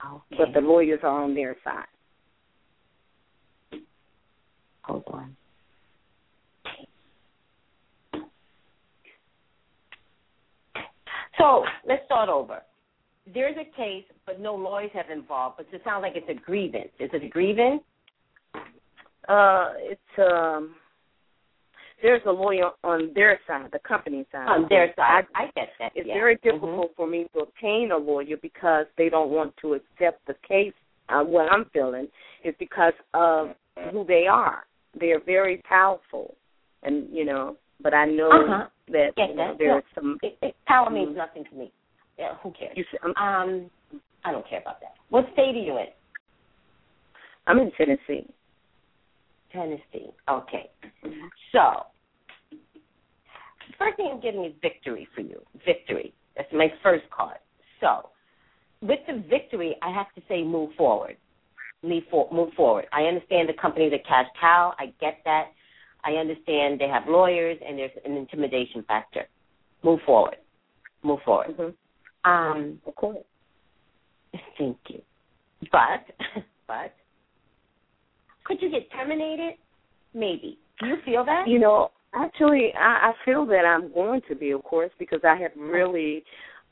Okay. 0.05 0.35
but 0.37 0.53
the 0.53 0.65
lawyers 0.65 0.99
are 1.03 1.23
on 1.23 1.33
their 1.33 1.55
side. 1.63 1.85
Hold 4.83 5.03
on. 5.07 5.35
So 11.37 11.63
let's 11.87 12.05
start 12.05 12.29
over. 12.29 12.61
There's 13.33 13.57
a 13.57 13.75
case, 13.75 14.05
but 14.25 14.39
no 14.39 14.55
lawyers 14.55 14.91
have 14.93 15.09
involved. 15.09 15.57
But 15.57 15.67
it 15.73 15.81
sounds 15.83 16.03
like 16.03 16.13
it's 16.15 16.29
a 16.29 16.45
grievance. 16.45 16.91
Is 16.99 17.09
it 17.11 17.23
a 17.23 17.29
grievance? 17.29 17.81
Uh, 19.27 19.73
it's 19.77 20.01
um. 20.31 20.75
There's 22.01 22.21
a 22.25 22.31
lawyer 22.31 22.71
on 22.83 23.11
their 23.15 23.39
side, 23.47 23.69
the 23.71 23.79
company 23.79 24.25
side. 24.31 24.47
On 24.47 24.67
their 24.69 24.93
side. 24.95 25.25
I, 25.33 25.43
I 25.43 25.45
get 25.55 25.69
that. 25.79 25.91
it's 25.95 26.07
yeah. 26.07 26.13
very 26.13 26.35
Mhm. 26.37 26.41
difficult 26.43 26.95
for 26.95 27.07
me 27.07 27.27
to 27.33 27.39
obtain 27.39 27.91
a 27.91 27.97
lawyer 27.97 28.37
because 28.37 28.85
they 28.97 29.09
don't 29.09 29.29
want 29.29 29.55
to 29.57 29.73
accept 29.75 30.25
the 30.27 30.35
case. 30.47 30.73
Uh, 31.09 31.23
what 31.23 31.51
I'm 31.51 31.65
feeling 31.65 32.07
is 32.43 32.53
because 32.59 32.93
of 33.13 33.55
who 33.91 34.03
they 34.05 34.27
are. 34.27 34.65
They're 34.99 35.19
very 35.19 35.57
powerful, 35.67 36.35
and 36.83 37.07
you 37.11 37.25
know. 37.25 37.57
But 37.81 37.93
I 37.93 38.05
know 38.05 38.31
Uh-huh. 38.31 38.67
that 38.87 39.13
you 39.17 39.27
know, 39.35 39.47
that. 39.49 39.57
there's 39.57 39.83
Yeah. 39.83 39.93
some. 39.95 40.19
It, 40.23 40.37
it, 40.41 40.55
power 40.65 40.89
means 40.89 41.09
Mhm. 41.09 41.15
nothing 41.17 41.43
to 41.45 41.55
me. 41.55 41.71
Yeah, 42.17 42.35
who 42.35 42.51
cares? 42.51 42.77
You, 42.77 42.85
see, 42.85 42.97
Um, 43.15 43.69
I 44.23 44.31
don't 44.31 44.45
care 44.47 44.59
about 44.59 44.79
that. 44.79 44.95
What 45.09 45.31
state 45.33 45.55
are 45.55 45.59
you 45.59 45.77
in? 45.77 45.87
I'm 47.47 47.59
in 47.59 47.71
Tennessee. 47.71 48.27
Tennessee. 49.55 50.11
Okay. 50.29 50.69
So, 51.51 51.85
first 53.79 53.97
thing 53.97 54.09
I'm 54.11 54.21
getting 54.21 54.45
is 54.45 54.53
victory 54.61 55.07
for 55.15 55.21
you. 55.21 55.41
Victory. 55.65 56.13
That's 56.35 56.51
my 56.53 56.67
first 56.83 57.05
card. 57.09 57.37
So, 57.79 58.09
with 58.81 58.99
the 59.07 59.23
victory, 59.29 59.75
I 59.81 59.91
have 59.91 60.13
to 60.15 60.21
say 60.27 60.43
move 60.43 60.71
forward. 60.77 61.17
Move, 61.83 62.03
for, 62.09 62.27
move 62.31 62.53
forward. 62.53 62.85
I 62.91 63.03
understand 63.03 63.47
the 63.49 63.53
company's 63.53 63.93
a 63.93 64.07
cash 64.07 64.27
cow. 64.39 64.73
I 64.79 64.87
get 64.99 65.19
that. 65.25 65.47
I 66.03 66.13
understand 66.13 66.79
they 66.79 66.87
have 66.87 67.03
lawyers 67.07 67.57
and 67.67 67.77
there's 67.77 67.91
an 68.05 68.13
intimidation 68.13 68.83
factor. 68.87 69.23
Move 69.83 69.99
forward. 70.05 70.37
Move 71.03 71.19
forward. 71.25 71.55
hmm 71.57 72.29
Um, 72.29 72.81
Of 72.85 72.95
course. 72.95 73.17
Thank 74.57 74.77
you. 74.89 75.01
But, 75.71 76.05
but, 76.67 76.93
could 78.45 78.61
you 78.61 78.69
get 78.69 78.89
terminated? 78.91 79.55
Maybe. 80.13 80.57
Do 80.79 80.87
you 80.87 80.95
feel 81.05 81.25
that? 81.25 81.47
You 81.47 81.59
know, 81.59 81.91
actually, 82.13 82.71
I, 82.79 83.11
I 83.11 83.13
feel 83.25 83.45
that 83.47 83.65
I'm 83.65 83.93
going 83.93 84.21
to 84.29 84.35
be, 84.35 84.51
of 84.51 84.63
course, 84.63 84.91
because 84.97 85.19
I 85.23 85.35
have 85.37 85.51
really, 85.57 86.23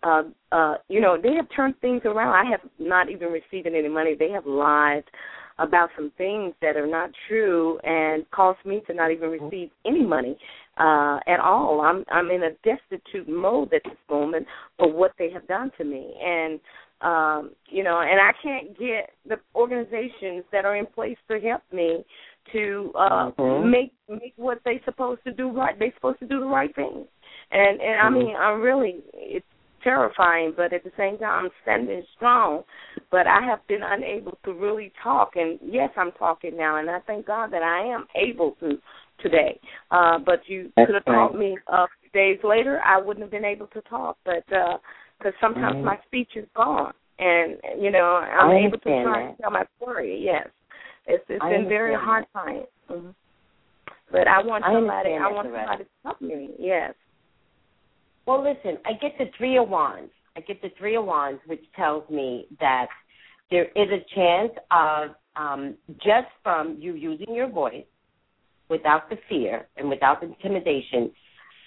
uh, 0.03 0.23
uh, 0.51 0.75
you 0.87 1.01
know, 1.01 1.17
they 1.21 1.33
have 1.33 1.47
turned 1.55 1.79
things 1.81 2.01
around. 2.05 2.33
I 2.33 2.49
have 2.49 2.61
not 2.79 3.09
even 3.09 3.29
received 3.29 3.67
any 3.67 3.89
money. 3.89 4.15
They 4.17 4.29
have 4.29 4.45
lied 4.45 5.03
about 5.59 5.89
some 5.95 6.11
things 6.17 6.53
that 6.61 6.75
are 6.75 6.87
not 6.87 7.11
true 7.27 7.77
and 7.83 8.29
caused 8.31 8.65
me 8.65 8.81
to 8.87 8.93
not 8.93 9.11
even 9.11 9.29
receive 9.29 9.69
any 9.85 10.03
money 10.03 10.35
uh 10.77 11.19
at 11.27 11.39
all. 11.39 11.81
I'm 11.81 12.03
I'm 12.11 12.31
in 12.31 12.41
a 12.43 12.49
destitute 12.63 13.29
mode 13.29 13.71
at 13.71 13.83
this 13.83 13.93
moment 14.09 14.47
for 14.79 14.91
what 14.91 15.11
they 15.19 15.29
have 15.29 15.47
done 15.47 15.71
to 15.77 15.83
me. 15.83 16.15
And 16.19 16.59
um, 17.03 17.51
you 17.67 17.83
know, 17.83 17.99
and 17.99 18.19
I 18.19 18.31
can't 18.41 18.77
get 18.77 19.11
the 19.27 19.37
organizations 19.55 20.43
that 20.51 20.65
are 20.65 20.75
in 20.75 20.85
place 20.85 21.17
to 21.29 21.39
help 21.39 21.61
me 21.71 22.05
to 22.51 22.91
uh 22.95 23.31
Mhm. 23.31 23.69
make 23.69 23.93
make 24.09 24.33
what 24.35 24.59
they 24.65 24.79
supposed 24.85 25.23
to 25.23 25.31
do 25.31 25.49
right. 25.49 25.77
They're 25.77 25.93
supposed 25.93 26.19
to 26.19 26.27
do 26.27 26.39
the 26.39 26.45
right 26.45 26.73
thing. 26.75 27.07
And 27.51 27.81
and 27.81 28.01
I 28.01 28.09
Mhm. 28.09 28.13
mean, 28.13 28.35
I'm 28.35 28.61
really 28.61 29.01
it's 29.13 29.45
terrifying, 29.83 30.53
but 30.55 30.71
at 30.73 30.83
the 30.83 30.91
same 30.97 31.17
time, 31.17 31.45
I'm 31.45 31.51
standing 31.61 32.05
strong. 32.15 32.63
But 33.11 33.27
I 33.27 33.41
have 33.41 33.65
been 33.67 33.83
unable 33.83 34.37
to 34.45 34.53
really 34.53 34.91
talk, 35.01 35.35
and 35.35 35.59
yes, 35.61 35.91
I'm 35.97 36.11
talking 36.13 36.55
now, 36.57 36.77
and 36.77 36.89
I 36.89 36.99
thank 37.01 37.25
God 37.25 37.51
that 37.51 37.63
I 37.63 37.83
am 37.85 38.07
able 38.15 38.51
to 38.61 38.81
today. 39.19 39.59
Uh, 39.91 40.19
but 40.19 40.47
you 40.47 40.71
That's 40.75 40.87
could 40.87 40.95
have 40.95 41.05
right. 41.07 41.15
called 41.15 41.35
me 41.35 41.57
few 42.01 42.09
days 42.13 42.43
later, 42.43 42.81
I 42.81 42.97
wouldn't 42.97 43.21
have 43.23 43.31
been 43.31 43.45
able 43.45 43.67
to 43.67 43.81
talk. 43.81 44.17
But 44.25 44.43
because 45.23 45.39
sometimes 45.39 45.77
Mhm. 45.77 45.83
my 45.83 45.97
speech 46.05 46.35
is 46.35 46.47
gone, 46.53 46.93
and 47.19 47.59
you 47.77 47.91
know, 47.91 48.15
I 48.15 48.39
I'm 48.39 48.51
able 48.51 48.77
to 48.79 49.03
try 49.03 49.21
that. 49.21 49.37
to 49.37 49.41
tell 49.41 49.51
my 49.51 49.65
story. 49.77 50.17
Yes, 50.17 50.49
it's 51.05 51.23
it's 51.29 51.43
I 51.43 51.49
been 51.49 51.69
very 51.69 51.95
hard 51.95 52.25
time. 52.33 52.65
hmm 52.89 53.09
But 54.11 54.27
I 54.27 54.41
want 54.41 54.65
I 54.65 54.73
somebody. 54.73 55.13
understand 55.13 55.23
I 55.23 55.31
want 55.31 55.47
somebody 55.47 55.83
to 55.85 55.89
help 56.03 56.21
me. 56.21 56.49
Yes. 56.59 56.93
Well, 58.25 58.41
listen, 58.43 58.77
I 58.85 58.93
get 58.93 59.17
the 59.17 59.27
Three 59.37 59.57
of 59.57 59.69
Wands. 59.69 60.11
I 60.35 60.41
get 60.41 60.61
the 60.61 60.69
Three 60.77 60.95
of 60.95 61.05
Wands, 61.05 61.41
which 61.45 61.63
tells 61.73 62.07
me 62.09 62.47
that 62.59 62.89
there 63.49 63.65
is 63.75 63.89
a 63.91 64.01
chance 64.15 64.51
of 64.71 65.15
um, 65.35 65.75
just 65.97 66.27
from 66.43 66.77
you 66.79 66.93
using 66.93 67.33
your 67.33 67.47
voice 67.47 67.85
without 68.69 69.09
the 69.09 69.17
fear 69.29 69.67
and 69.77 69.89
without 69.89 70.21
the 70.21 70.27
intimidation 70.27 71.11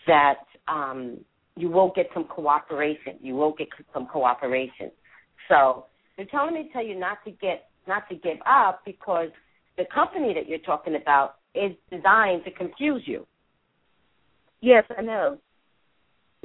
that 0.07 0.45
um, 0.69 1.25
you 1.57 1.71
will 1.71 1.93
get 1.97 2.07
some 2.15 2.25
cooperation. 2.25 3.17
You 3.21 3.35
will 3.35 3.53
get 3.53 3.69
some 3.93 4.07
cooperation. 4.07 4.91
So 5.49 5.87
they're 6.17 6.27
telling 6.27 6.55
me 6.55 6.65
to 6.65 6.73
tell 6.73 6.85
you 6.85 6.99
not 6.99 7.19
to 7.25 7.31
get 7.31 7.69
not 7.89 8.09
to 8.09 8.17
give 8.17 8.39
up 8.47 8.83
because 8.85 9.29
the 9.79 9.85
company 9.95 10.35
that 10.35 10.49
you're 10.49 10.59
talking 10.59 10.97
about 10.97 11.37
is 11.55 11.73
designed 11.91 12.45
to 12.45 12.51
confuse 12.51 13.03
you. 13.07 13.27
Yes, 14.61 14.85
I 14.97 15.03
know. 15.03 15.39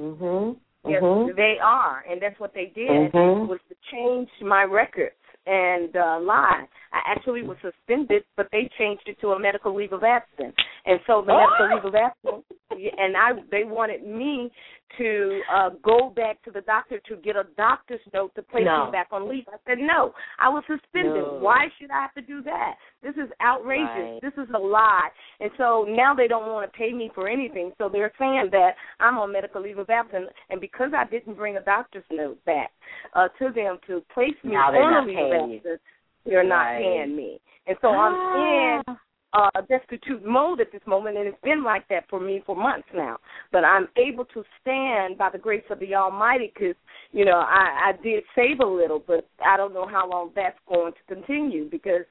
Mhm. 0.00 0.56
Yes, 0.86 1.02
Mhm. 1.02 1.36
they 1.36 1.58
are, 1.60 2.04
and 2.08 2.20
that's 2.20 2.38
what 2.40 2.54
they 2.54 2.66
did 2.66 3.12
Mhm. 3.12 3.46
was 3.48 3.60
to 3.68 3.74
change 3.90 4.30
my 4.40 4.64
records 4.64 5.16
and 5.46 5.96
uh, 5.96 6.18
lie. 6.20 6.66
I 6.92 7.00
actually 7.06 7.42
was 7.42 7.56
suspended, 7.62 8.24
but 8.36 8.48
they 8.52 8.70
changed 8.78 9.04
it 9.06 9.20
to 9.20 9.28
a 9.28 9.38
medical 9.38 9.74
leave 9.74 9.92
of 9.92 10.04
absence, 10.04 10.54
and 10.84 11.00
so 11.06 11.22
the 11.26 11.32
medical 11.32 11.74
leave 11.74 11.84
of 11.84 11.94
absence, 11.94 12.44
and 12.70 13.16
I 13.16 13.32
they 13.50 13.64
wanted 13.64 14.06
me 14.06 14.50
to 14.98 15.40
uh 15.50 15.70
go 15.82 16.12
back 16.14 16.42
to 16.42 16.50
the 16.50 16.60
doctor 16.62 17.00
to 17.08 17.16
get 17.16 17.34
a 17.34 17.44
doctor's 17.56 18.00
note 18.12 18.34
to 18.34 18.42
place 18.42 18.64
No. 18.66 18.86
me 18.86 18.92
back 18.92 19.08
on 19.10 19.28
leave. 19.28 19.44
I 19.48 19.56
said 19.66 19.78
no, 19.78 20.12
I 20.38 20.48
was 20.50 20.64
suspended. 20.66 21.16
No. 21.16 21.38
Why 21.40 21.68
should 21.78 21.90
I 21.90 22.02
have 22.02 22.14
to 22.14 22.20
do 22.20 22.42
that? 22.42 22.74
This 23.02 23.14
is 23.14 23.30
outrageous. 23.40 23.88
Right. 23.88 24.20
This 24.22 24.34
is 24.36 24.50
a 24.54 24.58
lie. 24.58 25.08
And 25.40 25.50
so 25.56 25.86
now 25.88 26.14
they 26.14 26.28
don't 26.28 26.46
want 26.46 26.70
to 26.70 26.76
pay 26.76 26.92
me 26.92 27.10
for 27.14 27.28
anything. 27.28 27.72
So 27.78 27.88
they're 27.88 28.12
saying 28.18 28.50
that 28.52 28.72
I'm 29.00 29.16
on 29.16 29.32
medical 29.32 29.62
leave 29.62 29.78
of 29.78 29.88
absence, 29.88 30.28
and 30.50 30.60
because 30.60 30.90
I 30.94 31.04
didn't 31.04 31.34
bring 31.36 31.56
a 31.56 31.62
doctor's 31.62 32.04
note 32.10 32.44
back 32.44 32.70
uh, 33.14 33.28
to 33.38 33.50
them 33.50 33.78
to 33.86 34.02
place 34.12 34.36
me 34.44 34.52
Now 34.52 34.68
on 34.72 35.06
leave 35.06 35.16
of 35.18 35.50
you. 35.50 35.78
They're 36.24 36.46
not 36.46 36.78
paying 36.78 37.16
me. 37.16 37.40
And 37.66 37.76
so 37.80 37.88
I'm 37.88 38.84
in 38.88 38.96
uh, 39.34 39.60
destitute 39.68 40.24
mode 40.24 40.60
at 40.60 40.70
this 40.72 40.82
moment, 40.86 41.16
and 41.16 41.26
it's 41.26 41.40
been 41.42 41.64
like 41.64 41.88
that 41.88 42.04
for 42.10 42.20
me 42.20 42.42
for 42.44 42.54
months 42.54 42.88
now. 42.94 43.16
But 43.50 43.64
I'm 43.64 43.88
able 43.96 44.24
to 44.26 44.44
stand 44.60 45.16
by 45.16 45.30
the 45.30 45.38
grace 45.38 45.64
of 45.70 45.80
the 45.80 45.94
Almighty 45.94 46.52
because, 46.54 46.76
you 47.12 47.24
know, 47.24 47.38
I, 47.38 47.92
I 47.92 48.02
did 48.02 48.24
save 48.34 48.60
a 48.60 48.66
little, 48.66 49.02
but 49.06 49.28
I 49.44 49.56
don't 49.56 49.72
know 49.72 49.86
how 49.86 50.08
long 50.08 50.32
that's 50.34 50.58
going 50.68 50.92
to 50.92 51.14
continue 51.14 51.68
because, 51.70 52.04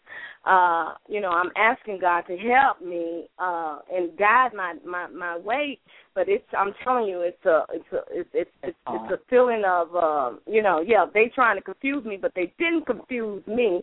uh, 0.44 0.94
you 1.08 1.22
know, 1.22 1.30
I'm 1.30 1.52
asking 1.56 2.00
God 2.00 2.22
to 2.22 2.36
help 2.36 2.82
me 2.82 3.28
uh, 3.38 3.80
and 3.94 4.18
guide 4.18 4.54
my, 4.56 4.74
my 4.86 5.08
my 5.08 5.38
way. 5.38 5.80
But 6.16 6.28
it's 6.28 6.46
I'm 6.58 6.74
telling 6.84 7.06
you, 7.06 7.22
it's 7.22 7.46
a 7.46 7.64
it's 7.72 7.86
a 7.94 8.00
it's 8.10 8.30
it's 8.34 8.50
it's, 8.64 8.78
it's 8.90 9.12
a 9.12 9.20
feeling 9.30 9.62
of 9.68 9.96
uh, 9.96 10.32
you 10.48 10.64
know, 10.64 10.84
yeah, 10.86 11.06
they 11.14 11.32
trying 11.34 11.58
to 11.58 11.62
confuse 11.64 12.04
me, 12.06 12.18
but 12.20 12.32
they 12.36 12.54
didn't 12.58 12.88
confuse 12.88 13.46
me. 13.46 13.82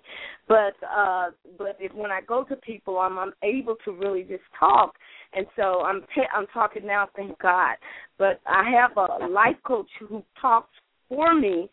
But 0.49 0.75
uh, 0.85 1.31
but 1.57 1.77
if 1.79 1.95
when 1.95 2.11
I 2.11 2.23
go 2.27 2.43
to 2.45 2.57
people, 2.57 2.99
I'm 2.99 3.19
I'm 3.19 3.33
able 3.45 3.77
to 3.85 3.93
really 3.93 4.23
just 4.23 4.43
talk, 4.59 4.97
and 5.35 5.47
so 5.55 5.83
I'm 5.85 6.01
t- 6.15 6.23
I'm 6.35 6.49
talking 6.49 6.85
now, 6.85 7.09
thank 7.15 7.39
God. 7.39 7.77
But 8.19 8.41
I 8.47 8.69
have 8.71 8.97
a 8.97 9.27
life 9.29 9.57
coach 9.65 9.89
who 10.01 10.25
talks 10.41 10.75
for 11.09 11.37
me. 11.37 11.71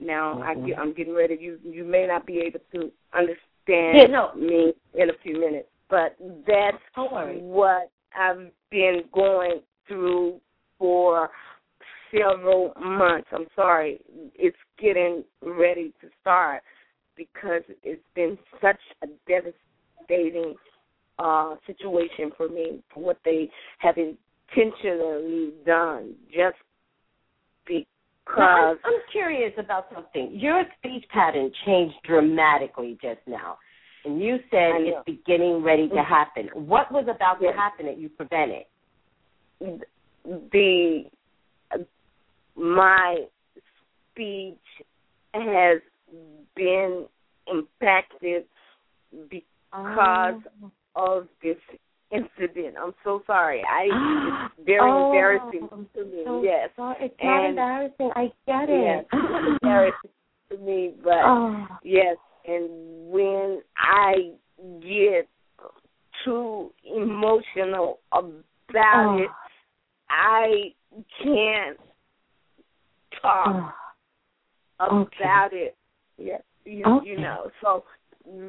Now 0.00 0.42
I 0.42 0.56
Mhm. 0.56 0.66
get, 0.66 0.78
I'm 0.78 0.92
getting 0.92 1.14
ready. 1.14 1.36
You 1.36 1.60
you 1.62 1.84
may 1.84 2.08
not 2.08 2.26
be 2.26 2.40
able 2.40 2.60
to 2.72 2.90
understand 3.66 3.96
Yeah, 3.96 4.06
no. 4.06 4.34
me 4.34 4.72
in 4.94 5.10
a 5.10 5.12
few 5.22 5.38
minutes, 5.38 5.68
but 5.88 6.16
that's 6.46 6.76
what 6.96 7.90
I've 8.18 8.50
been 8.70 9.02
going 9.12 9.60
through 9.86 10.40
for 10.78 11.30
several 12.12 12.72
months. 12.80 13.28
I'm 13.32 13.46
sorry, 13.54 14.00
it's 14.34 14.56
getting 14.80 15.24
ready 15.42 15.92
to 16.00 16.08
start 16.20 16.62
because 17.16 17.62
it's 17.82 18.02
been 18.14 18.38
such 18.60 18.80
a 19.02 19.06
devastating 19.28 20.54
uh 21.20 21.54
situation 21.64 22.32
for 22.36 22.48
me 22.48 22.82
for 22.92 23.04
what 23.04 23.18
they 23.24 23.48
have 23.78 23.94
intentionally 23.96 25.52
done 25.64 26.12
just 26.28 26.56
Cause 28.26 28.38
I'm, 28.38 28.78
I'm 28.84 29.00
curious 29.12 29.52
about 29.58 29.86
something. 29.94 30.30
Your 30.32 30.64
speech 30.78 31.04
pattern 31.12 31.50
changed 31.66 31.96
dramatically 32.04 32.98
just 33.02 33.20
now, 33.26 33.58
and 34.04 34.20
you 34.20 34.38
said 34.50 34.80
it's 34.80 35.04
beginning 35.04 35.62
ready 35.62 35.88
to 35.88 35.94
mm-hmm. 35.94 36.14
happen. 36.14 36.48
What 36.54 36.90
was 36.90 37.04
about 37.04 37.38
Yes. 37.40 37.52
to 37.52 37.58
happen 37.58 37.86
that 37.86 37.98
you 37.98 38.08
prevented? 38.08 38.64
the 40.52 41.04
my 42.56 43.24
speech 44.12 44.56
has 45.32 45.80
been 46.54 47.06
impacted 47.52 48.44
because 49.28 50.40
oh. 50.62 50.70
of 50.96 51.28
this 51.42 51.56
incident. 52.10 52.76
I'm 52.80 52.94
so 53.02 53.22
sorry. 53.26 53.62
I 53.68 54.48
it's 54.58 54.66
very 54.66 54.80
Oh, 54.90 55.06
embarrassing 55.10 55.68
to 55.94 56.04
me. 56.04 56.22
so 56.24 56.42
yes. 56.42 56.70
sorry. 56.76 56.96
It's 57.00 57.14
not 57.22 57.48
embarrassing. 57.48 58.10
I 58.16 58.32
get 58.46 58.68
Yes. 58.68 59.04
it. 59.04 59.06
It's 59.12 59.58
embarrassing 59.62 60.10
to 60.50 60.56
me, 60.58 60.94
but 61.02 61.22
Oh. 61.24 61.66
yes, 61.82 62.16
and 62.46 63.10
when 63.10 63.62
I 63.76 64.32
get 64.80 65.28
too 66.24 66.72
emotional 66.84 67.98
about 68.12 69.18
Oh. 69.18 69.22
it, 69.22 69.30
I 70.10 70.72
can't 71.22 71.78
talk 73.20 73.74
Oh. 74.80 75.00
Okay. 75.02 75.24
about 75.24 75.52
it. 75.52 75.76
Yes. 76.18 76.42
you, 76.64 76.84
Okay. 76.84 77.08
you 77.10 77.18
know. 77.18 77.50
So 77.60 77.84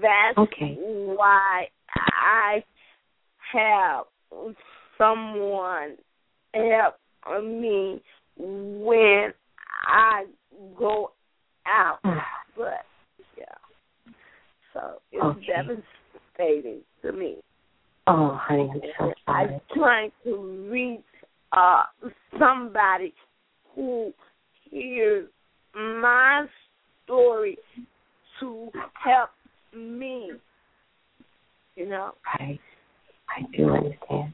that's 0.02 0.38
Okay. 0.38 0.76
why 0.80 1.68
I 1.96 2.64
have 3.54 4.06
someone 4.98 5.98
help 6.54 6.96
me 7.44 8.02
when 8.38 9.34
I 9.88 10.26
go 10.78 11.12
out. 11.68 12.00
But 12.56 12.86
yeah, 13.38 13.46
so 14.74 15.02
it's 15.12 15.24
Okay. 15.24 15.46
devastating 15.48 16.82
to 17.02 17.12
me. 17.12 17.38
Oh, 18.08 18.40
honey, 18.42 18.70
I'm 18.74 18.82
so 18.98 19.14
sorry. 19.26 19.54
I'm 19.56 19.62
trying 19.74 20.12
to 20.24 20.70
reach 20.72 21.02
uh 21.52 21.84
somebody 22.40 23.14
who 23.74 24.14
hears 24.70 25.28
my 25.74 26.46
story 27.04 27.58
to 28.40 28.70
help 29.04 29.32
me. 29.76 30.32
You 31.76 31.90
know? 31.90 32.14
Right. 32.40 32.60
I 33.36 33.42
do 33.56 33.70
understand. 33.70 34.34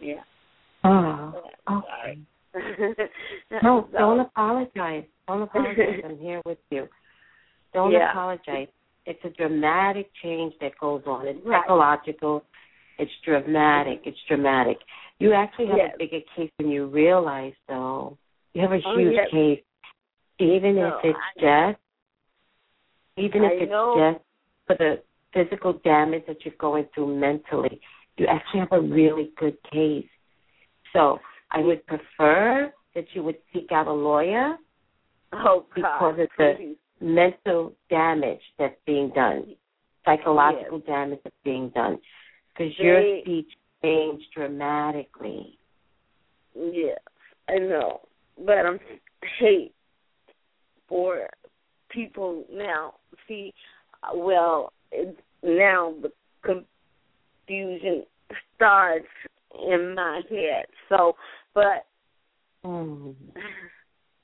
Yeah. 0.00 0.22
Oh, 0.84 1.42
okay. 1.70 1.84
sorry. 1.86 2.18
No, 3.62 3.88
So, 3.92 3.98
don't 3.98 4.20
apologize. 4.20 5.04
Don't 5.28 5.42
apologize. 5.48 6.00
I'm 6.04 6.18
here 6.18 6.40
with 6.44 6.58
you. 6.70 6.88
Don't 7.72 7.92
Yeah. 7.92 8.10
apologize. 8.10 8.68
It's 9.06 9.20
a 9.24 9.30
dramatic 9.30 10.10
change 10.22 10.54
that 10.60 10.72
goes 10.80 11.02
on. 11.06 11.26
It's 11.28 11.38
Right. 11.44 11.62
psychological. 11.62 12.44
It's 12.98 13.10
dramatic. 13.24 14.00
It's 14.04 14.18
dramatic. 14.28 14.78
You 15.18 15.32
actually 15.32 15.66
have 15.68 15.76
Yes. 15.76 15.92
a 15.94 15.98
bigger 15.98 16.20
case 16.36 16.50
than 16.58 16.68
you 16.70 16.86
realize, 16.86 17.54
though. 17.68 18.18
You 18.54 18.62
have 18.62 18.72
a 18.72 18.80
Oh, 18.84 18.96
huge 18.96 19.14
yes. 19.14 19.28
case. 19.30 19.62
Even 20.38 20.76
No, 20.76 20.98
if 20.98 21.04
it's 21.04 21.18
I- 21.18 21.40
just, 21.40 21.80
even 23.16 23.44
if 23.44 23.52
it's 23.62 23.70
know. 23.70 23.96
just 24.14 24.24
for 24.66 24.74
the 24.76 25.02
physical 25.32 25.74
damage 25.74 26.24
that 26.26 26.44
you're 26.44 26.54
going 26.58 26.84
through 26.94 27.14
mentally, 27.14 27.80
you 28.16 28.26
actually 28.26 28.60
have 28.60 28.72
a 28.72 28.80
really 28.80 29.30
good 29.38 29.56
case. 29.72 30.06
So 30.92 31.18
I 31.50 31.60
would 31.60 31.86
prefer 31.86 32.72
that 32.94 33.04
you 33.14 33.22
would 33.22 33.38
seek 33.52 33.70
out 33.72 33.86
a 33.86 33.92
lawyer 33.92 34.56
oh 35.32 35.66
God, 35.74 35.74
because 35.74 36.14
it's 36.18 36.32
the 36.36 36.54
please. 36.56 36.76
mental 37.00 37.72
damage 37.88 38.40
that's 38.58 38.76
being 38.86 39.10
done, 39.14 39.54
psychological 40.04 40.80
damage 40.80 41.20
that's 41.24 41.36
being 41.44 41.70
done, 41.70 41.98
because 42.52 42.72
your 42.78 43.20
speech 43.22 43.48
changed 43.82 44.26
dramatically. 44.34 45.58
Yes, 46.54 46.98
I 47.48 47.58
know, 47.58 48.00
but 48.44 48.66
I'm 48.66 48.80
hate 49.38 49.72
for 50.88 51.28
people 51.90 52.44
now. 52.52 52.94
See, 53.28 53.54
well, 54.14 54.72
it, 54.90 55.16
now 55.42 55.94
the 56.02 56.10
confusion 57.50 58.04
starts 58.56 59.06
in 59.68 59.94
my 59.94 60.22
head. 60.30 60.66
So, 60.88 61.16
but 61.54 61.86
Mm. 62.62 63.14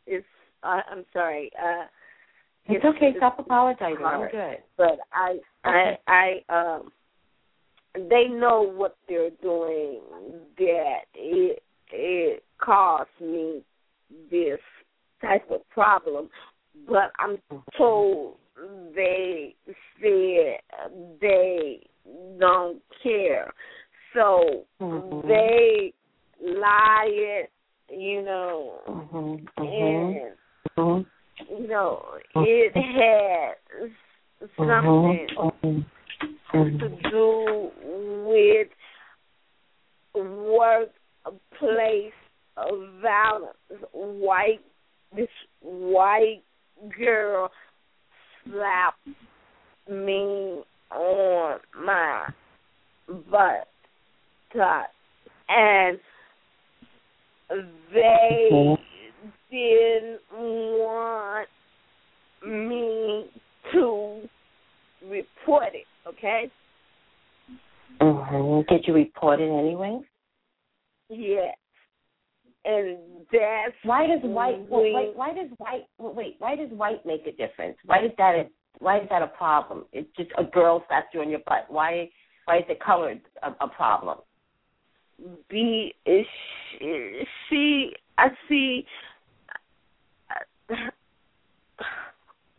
it's 0.06 0.26
I, 0.62 0.82
I'm 0.90 1.06
sorry. 1.12 1.50
Uh, 1.58 1.86
It's 2.66 2.84
okay. 2.84 3.14
Stop 3.16 3.38
apologizing. 3.38 4.04
I'm 4.04 4.28
good. 4.30 4.62
but 4.76 4.98
I 5.12 5.38
I 5.64 5.98
I 6.06 6.42
um 6.50 6.92
they 7.94 8.26
know 8.28 8.60
what 8.62 8.96
they're 9.08 9.30
doing 9.42 10.02
that 10.58 11.04
it 11.14 11.62
it 11.90 12.44
caused 12.58 13.08
me 13.20 13.62
this 14.30 14.60
type 15.22 15.50
of 15.50 15.66
problem 15.70 16.28
but 16.86 17.10
I'm 17.18 17.38
told 17.78 18.36
they 18.94 19.54
said 19.98 20.60
they 21.22 21.86
don't 22.38 22.80
care 23.02 23.52
so 24.14 24.64
Mhm. 24.80 25.26
they 25.26 25.92
lie 26.40 27.08
it 27.08 27.50
you 27.90 28.22
know 28.22 28.80
Mhm. 28.86 29.46
Mhm. 29.58 30.16
and 30.16 30.36
Mhm. 30.76 31.06
you 31.50 31.66
know 31.66 32.18
it 32.36 32.76
has 32.76 33.90
something 34.56 35.84
Mhm. 36.52 36.78
to 36.80 37.10
do 37.10 37.72
with 38.26 38.68
workplace 40.14 42.12
violence. 43.02 43.56
White 43.92 44.60
this 45.14 45.28
white 45.60 46.42
girl 46.98 47.50
slapped 48.44 49.06
me 49.88 50.62
on 50.90 51.58
my 51.84 52.28
butt 53.30 53.68
and 55.48 55.98
they 57.92 58.76
didn't 59.50 60.20
want 60.32 61.48
me 62.44 63.26
to 63.72 64.28
report 65.08 65.74
it, 65.74 65.86
okay? 66.06 66.50
Mhm. 68.00 68.66
Did 68.68 68.86
you 68.86 68.94
report 68.94 69.40
it 69.40 69.48
anyway? 69.48 70.00
Yes. 71.08 71.56
And 72.64 72.98
that's 73.30 73.76
Why 73.84 74.06
does 74.08 74.22
white? 74.22 74.58
Wait, 74.68 75.14
why 75.14 75.32
does 75.32 75.50
white? 75.58 75.86
Wait, 75.98 76.36
why 76.40 76.56
does 76.56 76.70
white 76.70 77.04
make 77.06 77.26
a 77.26 77.32
difference? 77.32 77.78
Why 77.84 78.00
does 78.00 78.10
that? 78.18 78.48
Why 78.78 79.00
is 79.00 79.08
that 79.10 79.22
a 79.22 79.28
problem? 79.28 79.84
It's 79.92 80.08
just 80.16 80.30
a 80.38 80.44
girl 80.44 80.84
you 81.14 81.20
on 81.20 81.30
your 81.30 81.40
butt. 81.46 81.66
Why? 81.68 82.10
Why 82.44 82.58
is 82.58 82.64
the 82.68 82.74
color 82.76 83.14
a, 83.42 83.64
a 83.64 83.68
problem? 83.68 84.18
be 85.48 85.94
she, 87.48 87.92
I 88.18 88.28
see 88.48 88.84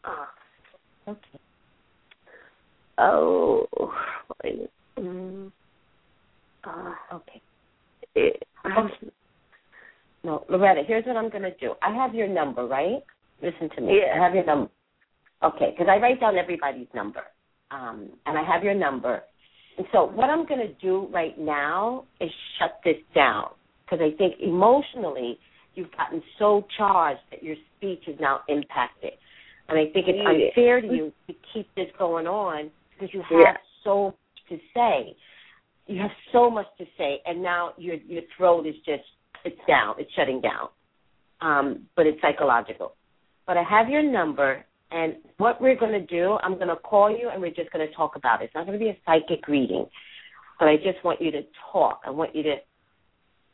uh, 0.04 0.26
Okay. 1.08 1.40
oh 2.98 3.66
wait, 4.44 4.70
mm, 5.00 5.52
uh, 6.64 6.94
Okay. 7.14 7.42
it, 8.16 8.44
Okay. 8.66 9.12
No, 10.24 10.44
Loretta. 10.50 10.84
Here's 10.86 11.06
what 11.06 11.16
I'm 11.16 11.30
gonna 11.30 11.56
do. 11.60 11.76
I 11.82 11.94
have 11.94 12.14
your 12.14 12.28
number, 12.28 12.66
right? 12.66 13.04
Listen 13.42 13.70
to 13.76 13.82
me. 13.82 14.00
Yeah. 14.00 14.20
I 14.20 14.24
have 14.24 14.36
your 14.36 14.46
number. 14.46 14.70
Okay, 15.44 15.72
because 15.72 15.88
I 15.90 15.98
write 15.98 16.20
down 16.20 16.36
everybody's 16.38 16.88
number, 16.96 17.22
um, 17.72 18.10
and 18.26 18.38
I 18.38 18.44
have 18.44 18.64
your 18.64 18.74
number. 18.74 19.22
And 19.78 19.86
so 19.92 20.06
what 20.06 20.30
I'm 20.30 20.48
going 20.48 20.62
to 20.62 20.74
do 20.82 21.08
right 21.12 21.38
now 21.38 22.06
is 22.20 22.32
shut 22.58 22.80
this 22.84 22.98
down 23.14 23.50
because 23.86 24.00
I 24.02 24.18
think 24.18 24.36
emotionally 24.42 25.38
you've 25.76 25.92
gotten 25.96 26.24
so 26.40 26.66
charged 26.76 27.22
that 27.30 27.44
your 27.44 27.56
speech 27.78 28.04
is 28.08 28.20
now 28.20 28.42
impacted. 28.50 29.12
And 29.70 29.78
I 29.78 29.86
think 29.94 30.08
it's 30.08 30.20
unfair 30.26 30.82
to 30.82 30.88
you 30.88 31.14
to 31.28 31.34
keep 31.54 31.68
this 31.76 31.88
going 32.00 32.26
on 32.26 32.72
because 32.94 33.14
you 33.14 33.22
have 33.22 33.40
Yeah. 33.40 33.58
so 33.84 34.06
much 34.06 34.50
to 34.50 34.60
say. 34.74 35.16
You 35.86 36.02
have 36.02 36.12
so 36.32 36.50
much 36.50 36.68
to 36.80 36.86
say, 36.98 37.22
and 37.26 37.42
now 37.42 37.74
your 37.78 37.96
your 37.96 38.24
throat 38.36 38.66
is 38.66 38.76
just 38.86 39.04
it's 39.46 39.60
down, 39.68 39.96
it's 40.00 40.12
shutting 40.14 40.42
down. 40.42 40.70
Um, 41.42 41.88
but 41.96 42.08
it's 42.08 42.20
psychological. 42.22 42.96
But 43.46 43.58
I 43.58 43.64
have 43.64 43.90
your 43.90 44.02
number, 44.02 44.66
and 44.92 45.16
what 45.38 45.62
we're 45.62 45.76
going 45.76 45.92
to 45.92 46.06
do, 46.06 46.38
I'm 46.44 46.56
going 46.56 46.70
to 46.70 46.76
call 46.76 47.10
you, 47.10 47.30
and 47.30 47.42
we're 47.42 47.52
just 47.52 47.72
going 47.72 47.88
to 47.88 47.94
talk 47.94 48.16
about 48.16 48.42
it. 48.42 48.46
It's 48.46 48.56
not 48.56 48.66
going 48.66 48.80
to 48.80 48.84
be 48.84 48.90
a 48.90 48.98
psychic 49.06 49.48
reading, 49.48 49.86
but 50.60 50.68
I 50.68 50.78
just 50.78 51.04
want 51.04 51.22
you 51.22 51.32
to 51.32 51.42
talk. 51.72 52.02
I 52.06 52.10
want 52.10 52.36
you 52.36 52.44
to 52.44 52.56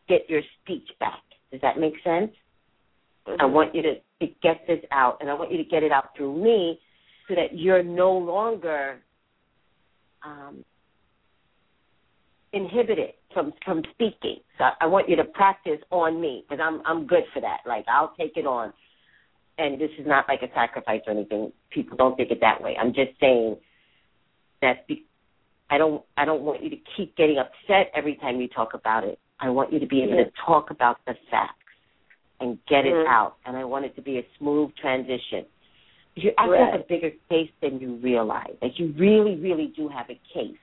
get 0.07 0.29
your 0.29 0.41
speech 0.61 0.87
back. 0.99 1.21
Does 1.51 1.61
that 1.61 1.79
make 1.79 1.95
sense? 2.03 2.31
Mm-hmm. 3.27 3.41
I 3.41 3.45
want 3.45 3.73
you 3.73 3.81
to, 3.81 3.95
to 3.95 4.33
get 4.41 4.65
this 4.67 4.79
out, 4.91 5.17
and 5.21 5.29
I 5.29 5.33
want 5.33 5.51
you 5.51 5.57
to 5.57 5.63
get 5.63 5.83
it 5.83 5.91
out 5.91 6.15
through 6.15 6.41
me, 6.41 6.79
so 7.27 7.35
that 7.35 7.57
you're 7.57 7.83
no 7.83 8.11
longer 8.11 8.99
um, 10.25 10.63
inhibited 12.51 13.13
from 13.33 13.53
from 13.65 13.81
speaking. 13.91 14.37
So 14.57 14.65
I 14.79 14.85
want 14.85 15.09
you 15.09 15.15
to 15.15 15.23
practice 15.23 15.79
on 15.89 16.21
me 16.21 16.45
because 16.47 16.61
I'm 16.63 16.81
I'm 16.85 17.07
good 17.07 17.23
for 17.33 17.41
that. 17.41 17.59
Like 17.65 17.85
I'll 17.87 18.13
take 18.17 18.37
it 18.37 18.45
on, 18.45 18.71
and 19.57 19.79
this 19.79 19.91
is 19.99 20.07
not 20.07 20.25
like 20.27 20.41
a 20.41 20.53
sacrifice 20.53 21.01
or 21.05 21.13
anything. 21.13 21.51
People 21.71 21.97
don't 21.97 22.15
think 22.15 22.31
it 22.31 22.39
that 22.41 22.61
way. 22.61 22.75
I'm 22.79 22.93
just 22.93 23.11
saying 23.19 23.57
that 24.61 24.87
be, 24.87 25.05
I 25.69 25.77
don't 25.77 26.03
I 26.17 26.25
don't 26.25 26.41
want 26.41 26.63
you 26.63 26.69
to 26.69 26.77
keep 26.97 27.15
getting 27.15 27.37
upset 27.37 27.91
every 27.95 28.15
time 28.15 28.39
you 28.39 28.47
talk 28.47 28.73
about 28.73 29.03
it. 29.03 29.19
I 29.39 29.49
want 29.49 29.73
you 29.73 29.79
to 29.79 29.87
be 29.87 30.03
able 30.03 30.23
to 30.23 30.31
talk 30.45 30.71
about 30.71 30.97
the 31.05 31.13
facts 31.29 31.55
and 32.39 32.57
get 32.67 32.85
it 32.85 32.93
mm-hmm. 32.93 33.11
out. 33.11 33.35
And 33.45 33.57
I 33.57 33.63
want 33.63 33.85
it 33.85 33.95
to 33.95 34.01
be 34.01 34.17
a 34.17 34.23
smooth 34.37 34.71
transition. 34.79 35.45
You 36.15 36.31
actually 36.37 36.57
right. 36.57 36.71
have 36.71 36.81
a 36.81 36.83
bigger 36.87 37.09
case 37.29 37.49
than 37.61 37.79
you 37.79 37.95
realize. 37.95 38.53
Like 38.61 38.73
you 38.77 38.93
really, 38.97 39.35
really 39.35 39.73
do 39.75 39.89
have 39.89 40.07
a 40.09 40.19
case. 40.33 40.57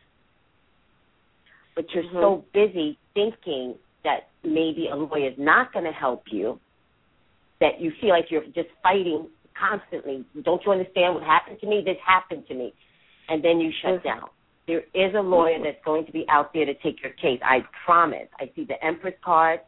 But 1.75 1.87
you're 1.93 2.05
mm-hmm. 2.05 2.17
so 2.17 2.45
busy 2.55 2.99
thinking 3.15 3.75
that 4.05 4.29
maybe 4.45 4.89
a 4.91 4.97
lawyer 4.97 5.29
is 5.29 5.35
not 5.39 5.73
going 5.73 5.85
to 5.85 5.93
help 5.93 6.25
you 6.31 6.59
that 7.61 7.81
you 7.81 7.93
feel 8.01 8.11
like 8.11 8.27
you're 8.31 8.45
just 8.47 8.69
fighting 8.83 9.29
constantly. 9.59 10.25
Don't 10.43 10.63
you 10.65 10.73
understand 10.73 11.15
what 11.15 11.23
happened 11.23 11.59
to 11.61 11.67
me? 11.67 11.83
This 11.85 11.97
happened 12.05 12.45
to 12.49 12.55
me. 12.55 12.73
And 13.29 13.45
then 13.45 13.61
you 13.61 13.71
shut 13.83 14.03
mm-hmm. 14.03 14.09
down. 14.09 14.29
There 14.67 14.81
is 14.95 15.15
a 15.17 15.21
lawyer 15.21 15.59
that's 15.63 15.85
going 15.85 16.07
to 16.07 16.13
be 16.13 16.25
out 16.29 16.53
there 16.55 16.65
to 16.65 16.75
take 16.75 17.03
your 17.03 17.13
case. 17.13 17.41
I 17.45 17.59
promise. 17.85 18.29
I 18.39 18.51
see 18.55 18.65
the 18.65 18.83
Empress 18.85 19.15
card. 19.25 19.61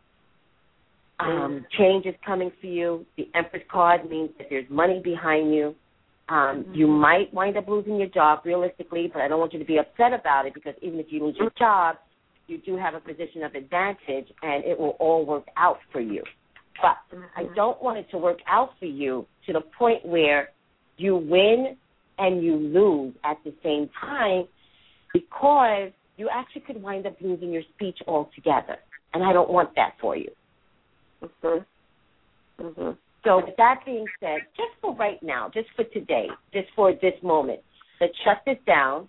Um, 1.19 1.65
change 1.79 2.07
is 2.07 2.15
coming 2.25 2.51
for 2.61 2.67
you. 2.67 3.07
The 3.17 3.29
Empress 3.35 3.63
card 3.71 4.09
means 4.09 4.31
that 4.39 4.49
there's 4.51 4.69
money 4.71 5.01
behind 5.03 5.55
you. 5.55 5.75
Um, 6.29 6.65
you 6.73 6.87
might 6.87 7.33
wind 7.35 7.57
up 7.57 7.69
losing 7.69 7.97
your 7.97 8.09
job 8.09 8.41
realistically, 8.45 9.11
but 9.13 9.23
I 9.23 9.29
don't 9.29 9.39
want 9.39 9.53
you 9.53 9.59
to 9.59 9.65
be 9.65 9.79
upset 9.79 10.13
about 10.13 10.47
it 10.47 10.55
because 10.55 10.75
even 10.81 10.99
if 10.99 11.07
you 11.11 11.25
lose 11.25 11.37
your 11.39 11.53
job, 11.59 11.97
you 12.47 12.59
do 12.59 12.77
have 12.77 12.95
a 12.95 13.01
position 13.01 13.43
of 13.43 13.55
advantage 13.55 14.29
and 14.43 14.65
it 14.65 14.79
will 14.79 14.97
all 14.99 15.27
work 15.27 15.47
out 15.57 15.79
for 15.91 16.01
you. 16.01 16.23
But 16.81 17.21
I 17.37 17.45
don't 17.55 17.83
want 17.83 17.99
it 17.99 18.11
to 18.11 18.19
work 18.19 18.39
out 18.47 18.71
for 18.79 18.87
you 18.87 19.27
to 19.47 19.53
the 19.53 19.61
point 19.79 20.05
where 20.05 20.49
you 20.97 21.17
win 21.17 21.77
and 22.19 22.43
you 22.43 22.57
lose 22.57 23.15
at 23.25 23.37
the 23.45 23.53
same 23.63 23.91
time 24.01 24.45
because 25.13 25.91
you 26.17 26.29
actually 26.33 26.63
could 26.63 26.83
wind 26.83 27.07
up 27.07 27.17
losing 27.21 27.53
your 27.53 27.63
speech 27.75 27.99
altogether. 28.07 28.77
And 29.15 29.23
I 29.23 29.33
don't 29.33 29.51
want 29.51 29.71
that 29.77 29.95
for 30.01 30.17
you. 30.17 30.31
Mm-hmm. 31.23 32.65
Mm-hmm. 32.65 32.91
So 33.25 33.37
with 33.37 33.57
that 33.57 33.81
being 33.85 34.07
said, 34.21 34.41
just 34.57 34.71
for 34.81 34.95
right 34.97 35.23
now, 35.23 35.51
just 35.53 35.69
for 35.77 35.85
today, 35.85 36.29
just 36.53 36.69
for 36.75 36.93
this 36.93 37.15
moment, 37.23 37.61
let's 38.01 38.15
shut 38.25 38.39
this 38.45 38.59
down. 38.67 39.09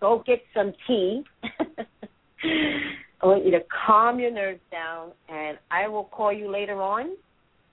Go 0.00 0.22
get 0.26 0.42
some 0.54 0.72
tea. 0.86 1.24
I 3.22 3.26
want 3.26 3.44
you 3.44 3.52
to 3.52 3.60
calm 3.86 4.18
your 4.18 4.32
nerves 4.32 4.60
down, 4.70 5.12
and 5.28 5.58
I 5.70 5.86
will 5.88 6.04
call 6.04 6.32
you 6.32 6.50
later 6.50 6.82
on. 6.82 7.12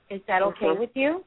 Is 0.09 0.21
that 0.27 0.41
okay 0.41 0.65
mm-hmm. 0.65 0.79
with 0.79 0.91
you? 0.93 1.23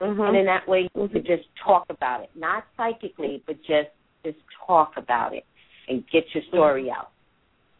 Mm-hmm. 0.00 0.20
And 0.20 0.36
in 0.36 0.46
that 0.46 0.68
way, 0.68 0.88
you 0.94 1.08
could 1.08 1.26
just 1.26 1.44
talk 1.64 1.86
about 1.90 2.22
it, 2.22 2.30
not 2.36 2.64
psychically, 2.76 3.42
but 3.46 3.56
just 3.58 3.90
just 4.24 4.38
talk 4.66 4.92
about 4.96 5.34
it 5.34 5.44
and 5.88 6.04
get 6.12 6.24
your 6.34 6.42
story 6.48 6.88
out. 6.90 7.10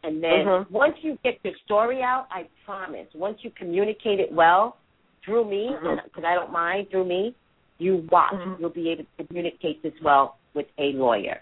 And 0.03 0.21
then 0.21 0.45
mm-hmm. 0.45 0.73
once 0.73 0.95
you 1.01 1.17
get 1.23 1.39
your 1.43 1.53
story 1.65 2.01
out, 2.01 2.27
I 2.29 2.47
promise, 2.65 3.07
once 3.15 3.37
you 3.41 3.51
communicate 3.57 4.19
it 4.19 4.31
well 4.31 4.77
through 5.23 5.49
me, 5.49 5.69
because 5.71 5.99
mm-hmm. 5.99 6.25
I 6.25 6.33
don't 6.33 6.51
mind 6.51 6.87
through 6.91 7.07
me, 7.07 7.35
you 7.77 8.05
watch. 8.11 8.33
Mm-hmm. 8.33 8.61
You'll 8.61 8.69
be 8.69 8.89
able 8.89 9.05
to 9.17 9.27
communicate 9.27 9.81
this 9.81 9.93
well 10.03 10.37
with 10.53 10.65
a 10.77 10.91
lawyer. 10.93 11.39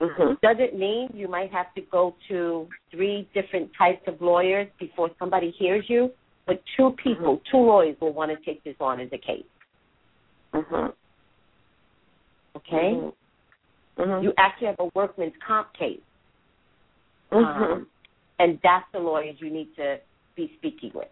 Mm-hmm. 0.00 0.34
Doesn't 0.42 0.78
mean 0.78 1.08
you 1.12 1.28
might 1.28 1.52
have 1.52 1.72
to 1.74 1.82
go 1.82 2.14
to 2.28 2.66
three 2.90 3.28
different 3.34 3.70
types 3.76 4.02
of 4.06 4.20
lawyers 4.20 4.66
before 4.78 5.10
somebody 5.18 5.54
hears 5.58 5.84
you, 5.88 6.10
but 6.46 6.62
two 6.76 6.96
people, 7.02 7.36
Mm-hmm. 7.36 7.56
two 7.56 7.62
lawyers 7.62 7.96
will 8.00 8.12
want 8.12 8.30
to 8.30 8.44
take 8.44 8.64
this 8.64 8.76
on 8.80 9.00
as 9.00 9.08
a 9.12 9.18
case. 9.18 9.44
Mm-hmm. 10.54 10.86
Okay? 12.56 13.12
Mm-hmm. 13.98 14.24
You 14.24 14.32
actually 14.38 14.68
have 14.68 14.76
a 14.78 14.88
workman's 14.94 15.34
comp 15.46 15.68
case. 15.74 16.00
Mm-hmm. 17.30 17.62
Um, 17.62 17.86
and 18.38 18.58
that's 18.62 18.86
the 18.92 18.98
lawyers 18.98 19.36
you 19.38 19.50
need 19.50 19.68
to 19.76 19.98
be 20.34 20.50
speaking 20.58 20.92
with. 20.94 21.08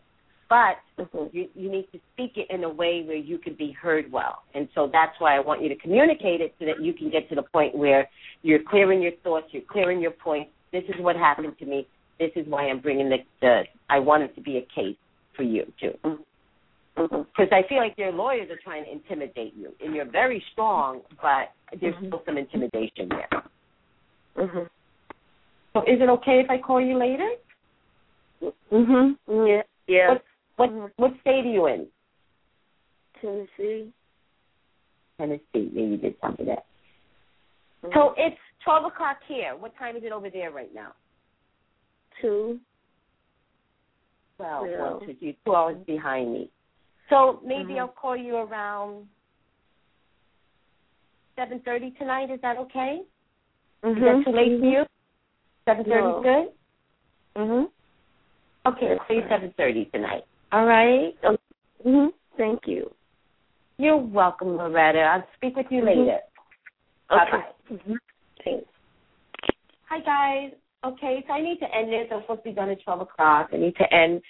But 0.49 0.77
Mm-hmm. 0.99 1.37
you, 1.37 1.47
you 1.55 1.71
need 1.71 1.87
to 1.93 2.01
speak 2.13 2.33
it 2.35 2.49
in 2.53 2.65
a 2.65 2.69
way 2.69 3.05
where 3.07 3.17
you 3.17 3.39
can 3.39 3.55
be 3.55 3.71
heard 3.71 4.11
well. 4.11 4.43
And 4.55 4.69
so 4.75 4.91
that's 4.93 5.13
why 5.21 5.37
I 5.37 5.39
want 5.39 5.63
you 5.63 5.69
to 5.69 5.77
communicate 5.77 6.41
it 6.41 6.55
so 6.59 6.65
that 6.65 6.83
you 6.83 6.93
can 6.93 7.09
get 7.09 7.29
to 7.29 7.37
the 7.37 7.43
point 7.43 7.77
where 7.77 8.09
you're 8.43 8.59
clearing 8.69 9.01
your 9.01 9.13
thoughts, 9.23 9.47
you're 9.53 9.63
clearing 9.71 10.01
your 10.01 10.11
points. 10.11 10.51
This 10.73 10.83
is 10.89 10.97
what 10.99 11.15
happened 11.15 11.57
to 11.61 11.67
me. 11.67 11.87
This 12.19 12.33
is 12.35 12.47
why 12.49 12.69
I'm 12.69 12.81
bringing 12.81 13.09
the, 13.09 13.19
the 13.41 13.63
I 13.89 14.01
want 14.01 14.25
it 14.25 14.35
to 14.35 14.41
be 14.41 14.57
a 14.57 14.67
case 14.75 14.97
for 15.37 15.45
you, 15.45 15.73
too. 15.81 15.93
Mm-hmm. 16.05 16.97
Because 16.97 17.53
I 17.53 17.63
feel 17.69 17.79
like 17.79 17.95
your 17.97 18.11
lawyers 18.11 18.51
are 18.51 18.59
trying 18.65 18.85
to 18.85 18.91
intimidate 18.91 19.55
you. 19.57 19.73
And 19.85 19.95
you're 19.95 20.11
very 20.11 20.43
strong, 20.53 21.03
but 21.23 21.53
there's 21.81 21.95
Mm-hmm. 21.95 22.07
still 22.09 22.23
some 22.27 22.39
intimidation 22.39 23.09
there. 23.09 23.43
Mm-hmm. 24.37 24.65
So 25.75 25.83
is 25.83 26.01
it 26.01 26.09
okay 26.09 26.41
if 26.45 26.51
I 26.51 26.59
call 26.59 26.81
you 26.81 26.99
later? 26.99 27.29
Mhm. 28.73 29.17
Yeah. 29.29 29.63
Yeah. 29.87 30.09
What 30.09 30.25
what 30.59 30.71
Mhm. 30.71 30.93
what 30.97 31.13
state 31.21 31.47
are 31.47 31.51
you 31.51 31.67
in? 31.67 31.91
Tennessee. 33.21 33.93
Tennessee. 35.19 35.71
Yeah, 35.73 35.83
you 35.83 35.97
did 35.97 36.21
tell 36.21 36.35
me 36.39 36.45
that. 36.47 36.67
Mhm. 37.83 37.95
So 37.95 38.15
it's 38.19 38.39
twelve 38.61 38.85
o'clock 38.85 39.23
here. 39.25 39.57
What 39.57 39.75
time 39.77 39.97
is 39.97 40.03
it 40.05 40.13
over 40.13 40.29
there 40.29 40.51
right 40.51 40.73
now? 40.75 40.93
two. 42.21 42.61
Well, 44.39 44.67
Yeah. 44.67 44.93
one, 44.95 45.17
two, 45.45 45.55
hours 45.55 45.79
behind 45.85 46.33
me. 46.33 46.51
So 47.09 47.41
maybe 47.45 47.75
Mhm. 47.75 47.79
I'll 47.79 47.89
call 47.89 48.17
you 48.17 48.37
around 48.39 49.09
seven 51.37 51.61
thirty 51.61 51.93
tonight. 51.93 52.31
Is 52.31 52.41
that 52.41 52.57
okay? 52.59 53.05
Is 53.85 53.99
that 54.01 54.25
too 54.25 54.33
late 54.33 54.59
for 54.59 54.67
you? 54.67 54.87
Seven 55.65 55.85
thirty 55.85 56.09
No. 56.09 56.23
good? 56.23 56.53
Mhm. 57.37 57.71
Okay, 58.67 58.93
I'll 58.93 58.99
call 58.99 59.17
you 59.17 59.29
seven 59.29 59.53
thirty 59.53 59.85
tonight. 59.87 60.25
All 60.53 60.65
right. 60.65 61.15
Mhm. 61.85 62.13
Thank 62.37 62.67
you. 62.67 62.91
You're 63.77 63.97
welcome, 63.97 64.57
Loretta. 64.57 65.01
I'll 65.01 65.27
speak 65.35 65.57
with 65.57 65.71
you 65.71 65.83
Mhm. 65.83 65.87
later. 65.87 66.21
Okay. 67.11 67.45
Mhm. 67.71 67.99
Thanks. 68.45 68.67
Hi 69.89 70.01
guys. 70.01 70.53
Okay, 70.85 71.25
so 71.27 71.33
I 71.33 71.41
need 71.41 71.59
to 71.59 71.75
end 71.75 71.93
this. 71.93 72.11
I'm 72.13 72.21
supposed 72.23 72.45
to 72.45 72.51
be 72.51 72.55
done 72.55 72.71
at 72.71 72.81
twelve 72.83 73.01
o'clock. 73.01 73.51
I 73.53 73.57
need 73.57 73.77
to 73.77 73.93
end 73.93 74.23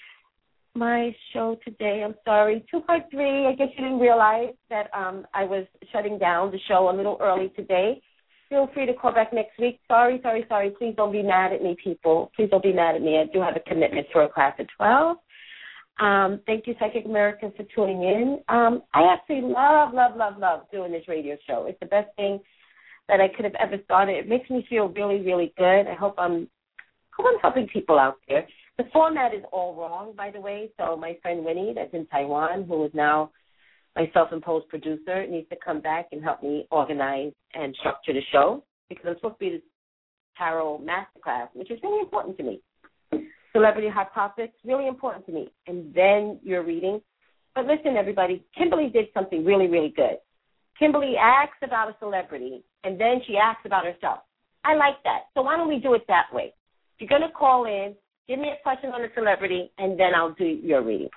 my 0.75 1.14
show 1.33 1.57
today. 1.57 2.03
I'm 2.03 2.16
sorry. 2.25 2.64
Two 2.71 2.81
part 2.81 3.11
three. 3.11 3.47
I 3.47 3.53
guess 3.53 3.69
you 3.77 3.85
didn't 3.85 4.01
realize 4.01 4.55
that 4.71 4.91
um 4.95 5.27
I 5.35 5.45
was 5.45 5.66
shutting 5.93 6.19
down 6.19 6.51
the 6.51 6.59
show 6.61 6.89
a 6.89 6.93
little 6.93 7.16
early 7.21 7.51
today. 7.51 8.01
Feel 8.49 8.66
free 8.69 8.87
to 8.87 8.95
call 8.95 9.12
back 9.12 9.33
next 9.33 9.59
week. 9.59 9.79
Sorry, 9.89 10.21
sorry, 10.23 10.47
sorry. 10.49 10.71
Please 10.71 10.95
don't 10.97 11.12
be 11.12 11.23
mad 11.23 11.53
at 11.53 11.62
me, 11.62 11.77
people. 11.77 12.33
Please 12.35 12.49
don't 12.51 12.62
be 12.62 12.73
mad 12.73 12.95
at 12.95 13.03
me. 13.03 13.19
I 13.19 13.25
do 13.27 13.41
have 13.41 13.57
a 13.57 13.61
commitment 13.61 14.09
for 14.11 14.23
a 14.23 14.29
class 14.29 14.55
at 14.59 14.69
twelve. 14.77 15.19
Um, 15.99 16.41
thank 16.47 16.67
you, 16.67 16.75
Psychic 16.79 17.07
America, 17.07 17.51
for 17.57 17.65
tuning 17.75 18.03
in. 18.03 18.39
Um, 18.49 18.83
I 18.95 19.13
actually 19.13 19.41
love, 19.43 19.93
love, 19.93 20.17
love, 20.17 20.39
love 20.39 20.61
doing 20.73 20.93
this 20.93 21.09
radio 21.09 21.37
show. 21.47 21.67
It's 21.69 21.81
the 21.81 21.87
best 21.87 22.09
thing 22.17 22.41
that 23.09 23.21
I 23.21 23.29
could 23.29 23.45
have 23.45 23.55
ever 23.59 23.77
started. 23.85 24.17
It 24.17 24.29
makes 24.29 24.49
me 24.49 24.65
feel 24.69 24.89
really, 24.89 25.21
really 25.21 25.53
good. 25.57 25.87
I 25.89 25.95
hope 25.95 26.15
I'm, 26.19 26.49
hope 27.17 27.27
I'm 27.29 27.41
helping 27.41 27.67
people 27.69 27.99
out 27.99 28.17
there. 28.29 28.47
The 28.77 28.85
format 28.93 29.35
is 29.35 29.43
all 29.51 29.75
wrong, 29.75 30.15
by 30.17 30.31
the 30.31 30.41
way. 30.41 30.71
So 30.79 30.97
my 30.97 31.17
friend 31.21 31.45
Winnie, 31.45 31.73
that's 31.75 31.93
in 31.93 32.07
Taiwan, 32.07 32.65
who 32.65 32.85
is 32.85 32.93
now 32.95 33.33
my 33.97 34.09
self-imposed 34.15 34.69
producer, 34.69 35.27
needs 35.27 35.49
to 35.49 35.57
come 35.65 35.81
back 35.81 36.09
and 36.13 36.23
help 36.23 36.45
me 36.45 36.69
organize 36.71 37.33
and 37.55 37.75
structure 37.81 38.13
the 38.13 38.21
show 38.31 38.63
because 38.89 39.05
I'm 39.09 39.17
supposed 39.17 39.35
to 39.35 39.39
be 39.41 39.51
the 39.51 39.63
tarot 40.37 40.81
masterclass, 40.87 41.49
which 41.55 41.73
is 41.73 41.81
really 41.83 42.01
important 42.01 42.37
to 42.37 42.45
me. 42.45 42.61
Celebrity 43.53 43.89
hot 43.89 44.13
topics, 44.15 44.55
really 44.65 44.87
important 44.87 45.27
to 45.27 45.33
me. 45.33 45.49
And 45.67 45.93
then 45.95 46.39
your 46.43 46.63
reading. 46.63 47.01
But 47.55 47.67
listen, 47.67 47.97
everybody, 47.97 48.45
Kimberly 48.57 48.89
did 48.89 49.07
something 49.15 49.45
really, 49.45 49.67
really 49.67 49.93
good. 49.97 50.19
Kimberly 50.79 51.15
asked 51.17 51.63
about 51.63 51.89
a 51.89 51.97
celebrity, 51.99 52.63
and 52.85 53.01
then 53.01 53.21
she 53.27 53.37
asks 53.37 53.63
about 53.65 53.85
herself. 53.85 54.21
I 54.65 54.75
like 54.75 55.03
that. 55.05 55.23
So 55.35 55.43
why 55.43 55.57
don't 55.57 55.69
we 55.69 55.81
do 55.81 55.95
it 55.95 56.03
that 56.09 56.27
way? 56.33 56.53
If 56.95 57.01
you're 57.01 57.19
going 57.19 57.29
to 57.29 57.37
call 57.37 57.65
in, 57.65 57.95
give 58.29 58.39
me 58.39 58.51
a 58.51 58.63
question 58.63 58.91
on 58.91 59.03
a 59.03 59.09
celebrity, 59.15 59.73
and 59.79 59.99
then 59.99 60.15
I'll 60.15 60.35
do 60.35 60.45
your 60.45 60.83
reading. 60.83 61.09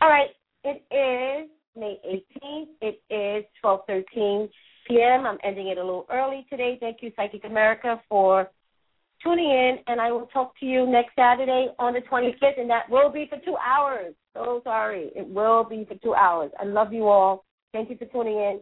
All 0.00 0.08
right. 0.08 0.30
It 0.64 0.82
is 0.90 1.50
May 1.76 1.98
18th. 2.42 2.68
It 2.80 3.02
is 3.10 3.44
12:13 3.64 4.48
p.m. 4.88 5.26
I'm 5.26 5.38
ending 5.44 5.68
it 5.68 5.78
a 5.78 5.84
little 5.84 6.06
early 6.10 6.46
today. 6.50 6.76
Thank 6.80 6.98
you, 7.02 7.12
Psychic 7.16 7.44
America, 7.44 8.00
for 8.08 8.50
tuning 9.22 9.50
in, 9.50 9.78
and 9.86 10.00
I 10.00 10.12
will 10.12 10.26
talk 10.26 10.58
to 10.60 10.66
you 10.66 10.86
next 10.86 11.14
Saturday 11.16 11.68
on 11.78 11.92
the 11.92 12.00
25th, 12.00 12.58
and 12.58 12.70
that 12.70 12.88
will 12.88 13.10
be 13.10 13.26
for 13.28 13.38
two 13.44 13.56
hours. 13.56 14.14
So 14.34 14.60
sorry. 14.64 15.10
It 15.14 15.26
will 15.26 15.64
be 15.64 15.86
for 15.88 15.96
two 15.96 16.14
hours. 16.14 16.50
I 16.58 16.64
love 16.64 16.92
you 16.92 17.08
all. 17.08 17.44
Thank 17.72 17.90
you 17.90 17.96
for 17.96 18.06
tuning 18.06 18.36
in. 18.36 18.60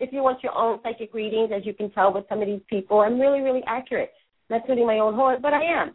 If 0.00 0.12
you 0.12 0.22
want 0.22 0.42
your 0.42 0.56
own 0.56 0.78
psychic 0.82 1.12
readings, 1.12 1.50
as 1.54 1.66
you 1.66 1.74
can 1.74 1.90
tell 1.90 2.12
with 2.12 2.24
some 2.28 2.40
of 2.40 2.46
these 2.46 2.62
people, 2.68 3.00
I'm 3.00 3.20
really, 3.20 3.40
really 3.40 3.62
accurate. 3.66 4.12
Not 4.48 4.66
tooting 4.66 4.86
my 4.86 4.98
own 4.98 5.14
horn, 5.14 5.40
but 5.42 5.52
I 5.52 5.62
am. 5.62 5.94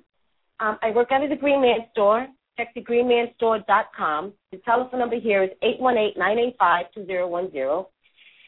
Um, 0.60 0.78
I 0.82 0.92
work 0.92 1.12
out 1.12 1.24
of 1.24 1.30
the 1.30 1.36
Green 1.36 1.62
Man 1.62 1.80
Store. 1.92 2.28
Check 2.58 2.76
thegreenmanstore.com. 2.76 4.34
The 4.52 4.58
telephone 4.60 5.00
number 5.00 5.20
here 5.20 5.44
is 5.44 5.50
818-985-2010. 5.64 7.86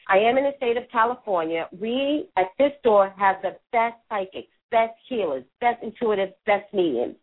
I 0.08 0.18
am 0.18 0.38
in 0.38 0.44
the 0.44 0.52
state 0.56 0.76
of 0.76 0.84
California. 0.92 1.68
We 1.76 2.28
at 2.36 2.46
this 2.58 2.70
store 2.78 3.12
have 3.18 3.42
the 3.42 3.56
best 3.72 3.96
psychics, 4.08 4.52
best 4.70 4.94
healers, 5.08 5.44
best 5.60 5.82
intuitive, 5.82 6.30
best 6.44 6.72
mediums. 6.72 7.16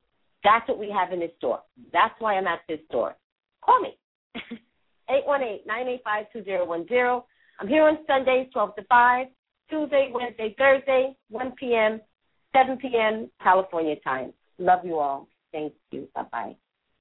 That's 0.43 0.67
what 0.67 0.79
we 0.79 0.89
have 0.89 1.13
in 1.13 1.19
this 1.19 1.31
store. 1.37 1.61
That's 1.91 2.13
why 2.19 2.35
I'm 2.35 2.47
at 2.47 2.61
this 2.67 2.79
store. 2.89 3.15
Call 3.63 3.79
me. 3.81 3.97
818-985-2010. 5.09 7.23
I'm 7.59 7.67
here 7.67 7.83
on 7.83 7.99
Sundays, 8.07 8.47
12 8.51 8.75
to 8.75 8.83
5, 8.83 9.27
Tuesday, 9.69 10.11
Wednesday, 10.13 10.55
Thursday, 10.57 11.15
1 11.29 11.51
p.m., 11.59 12.01
7 12.55 12.77
p.m. 12.77 13.29
California 13.41 13.95
time. 14.03 14.33
Love 14.59 14.79
you 14.83 14.99
all. 14.99 15.27
Thank 15.51 15.73
you. 15.91 16.07
Bye-bye. 16.15 16.55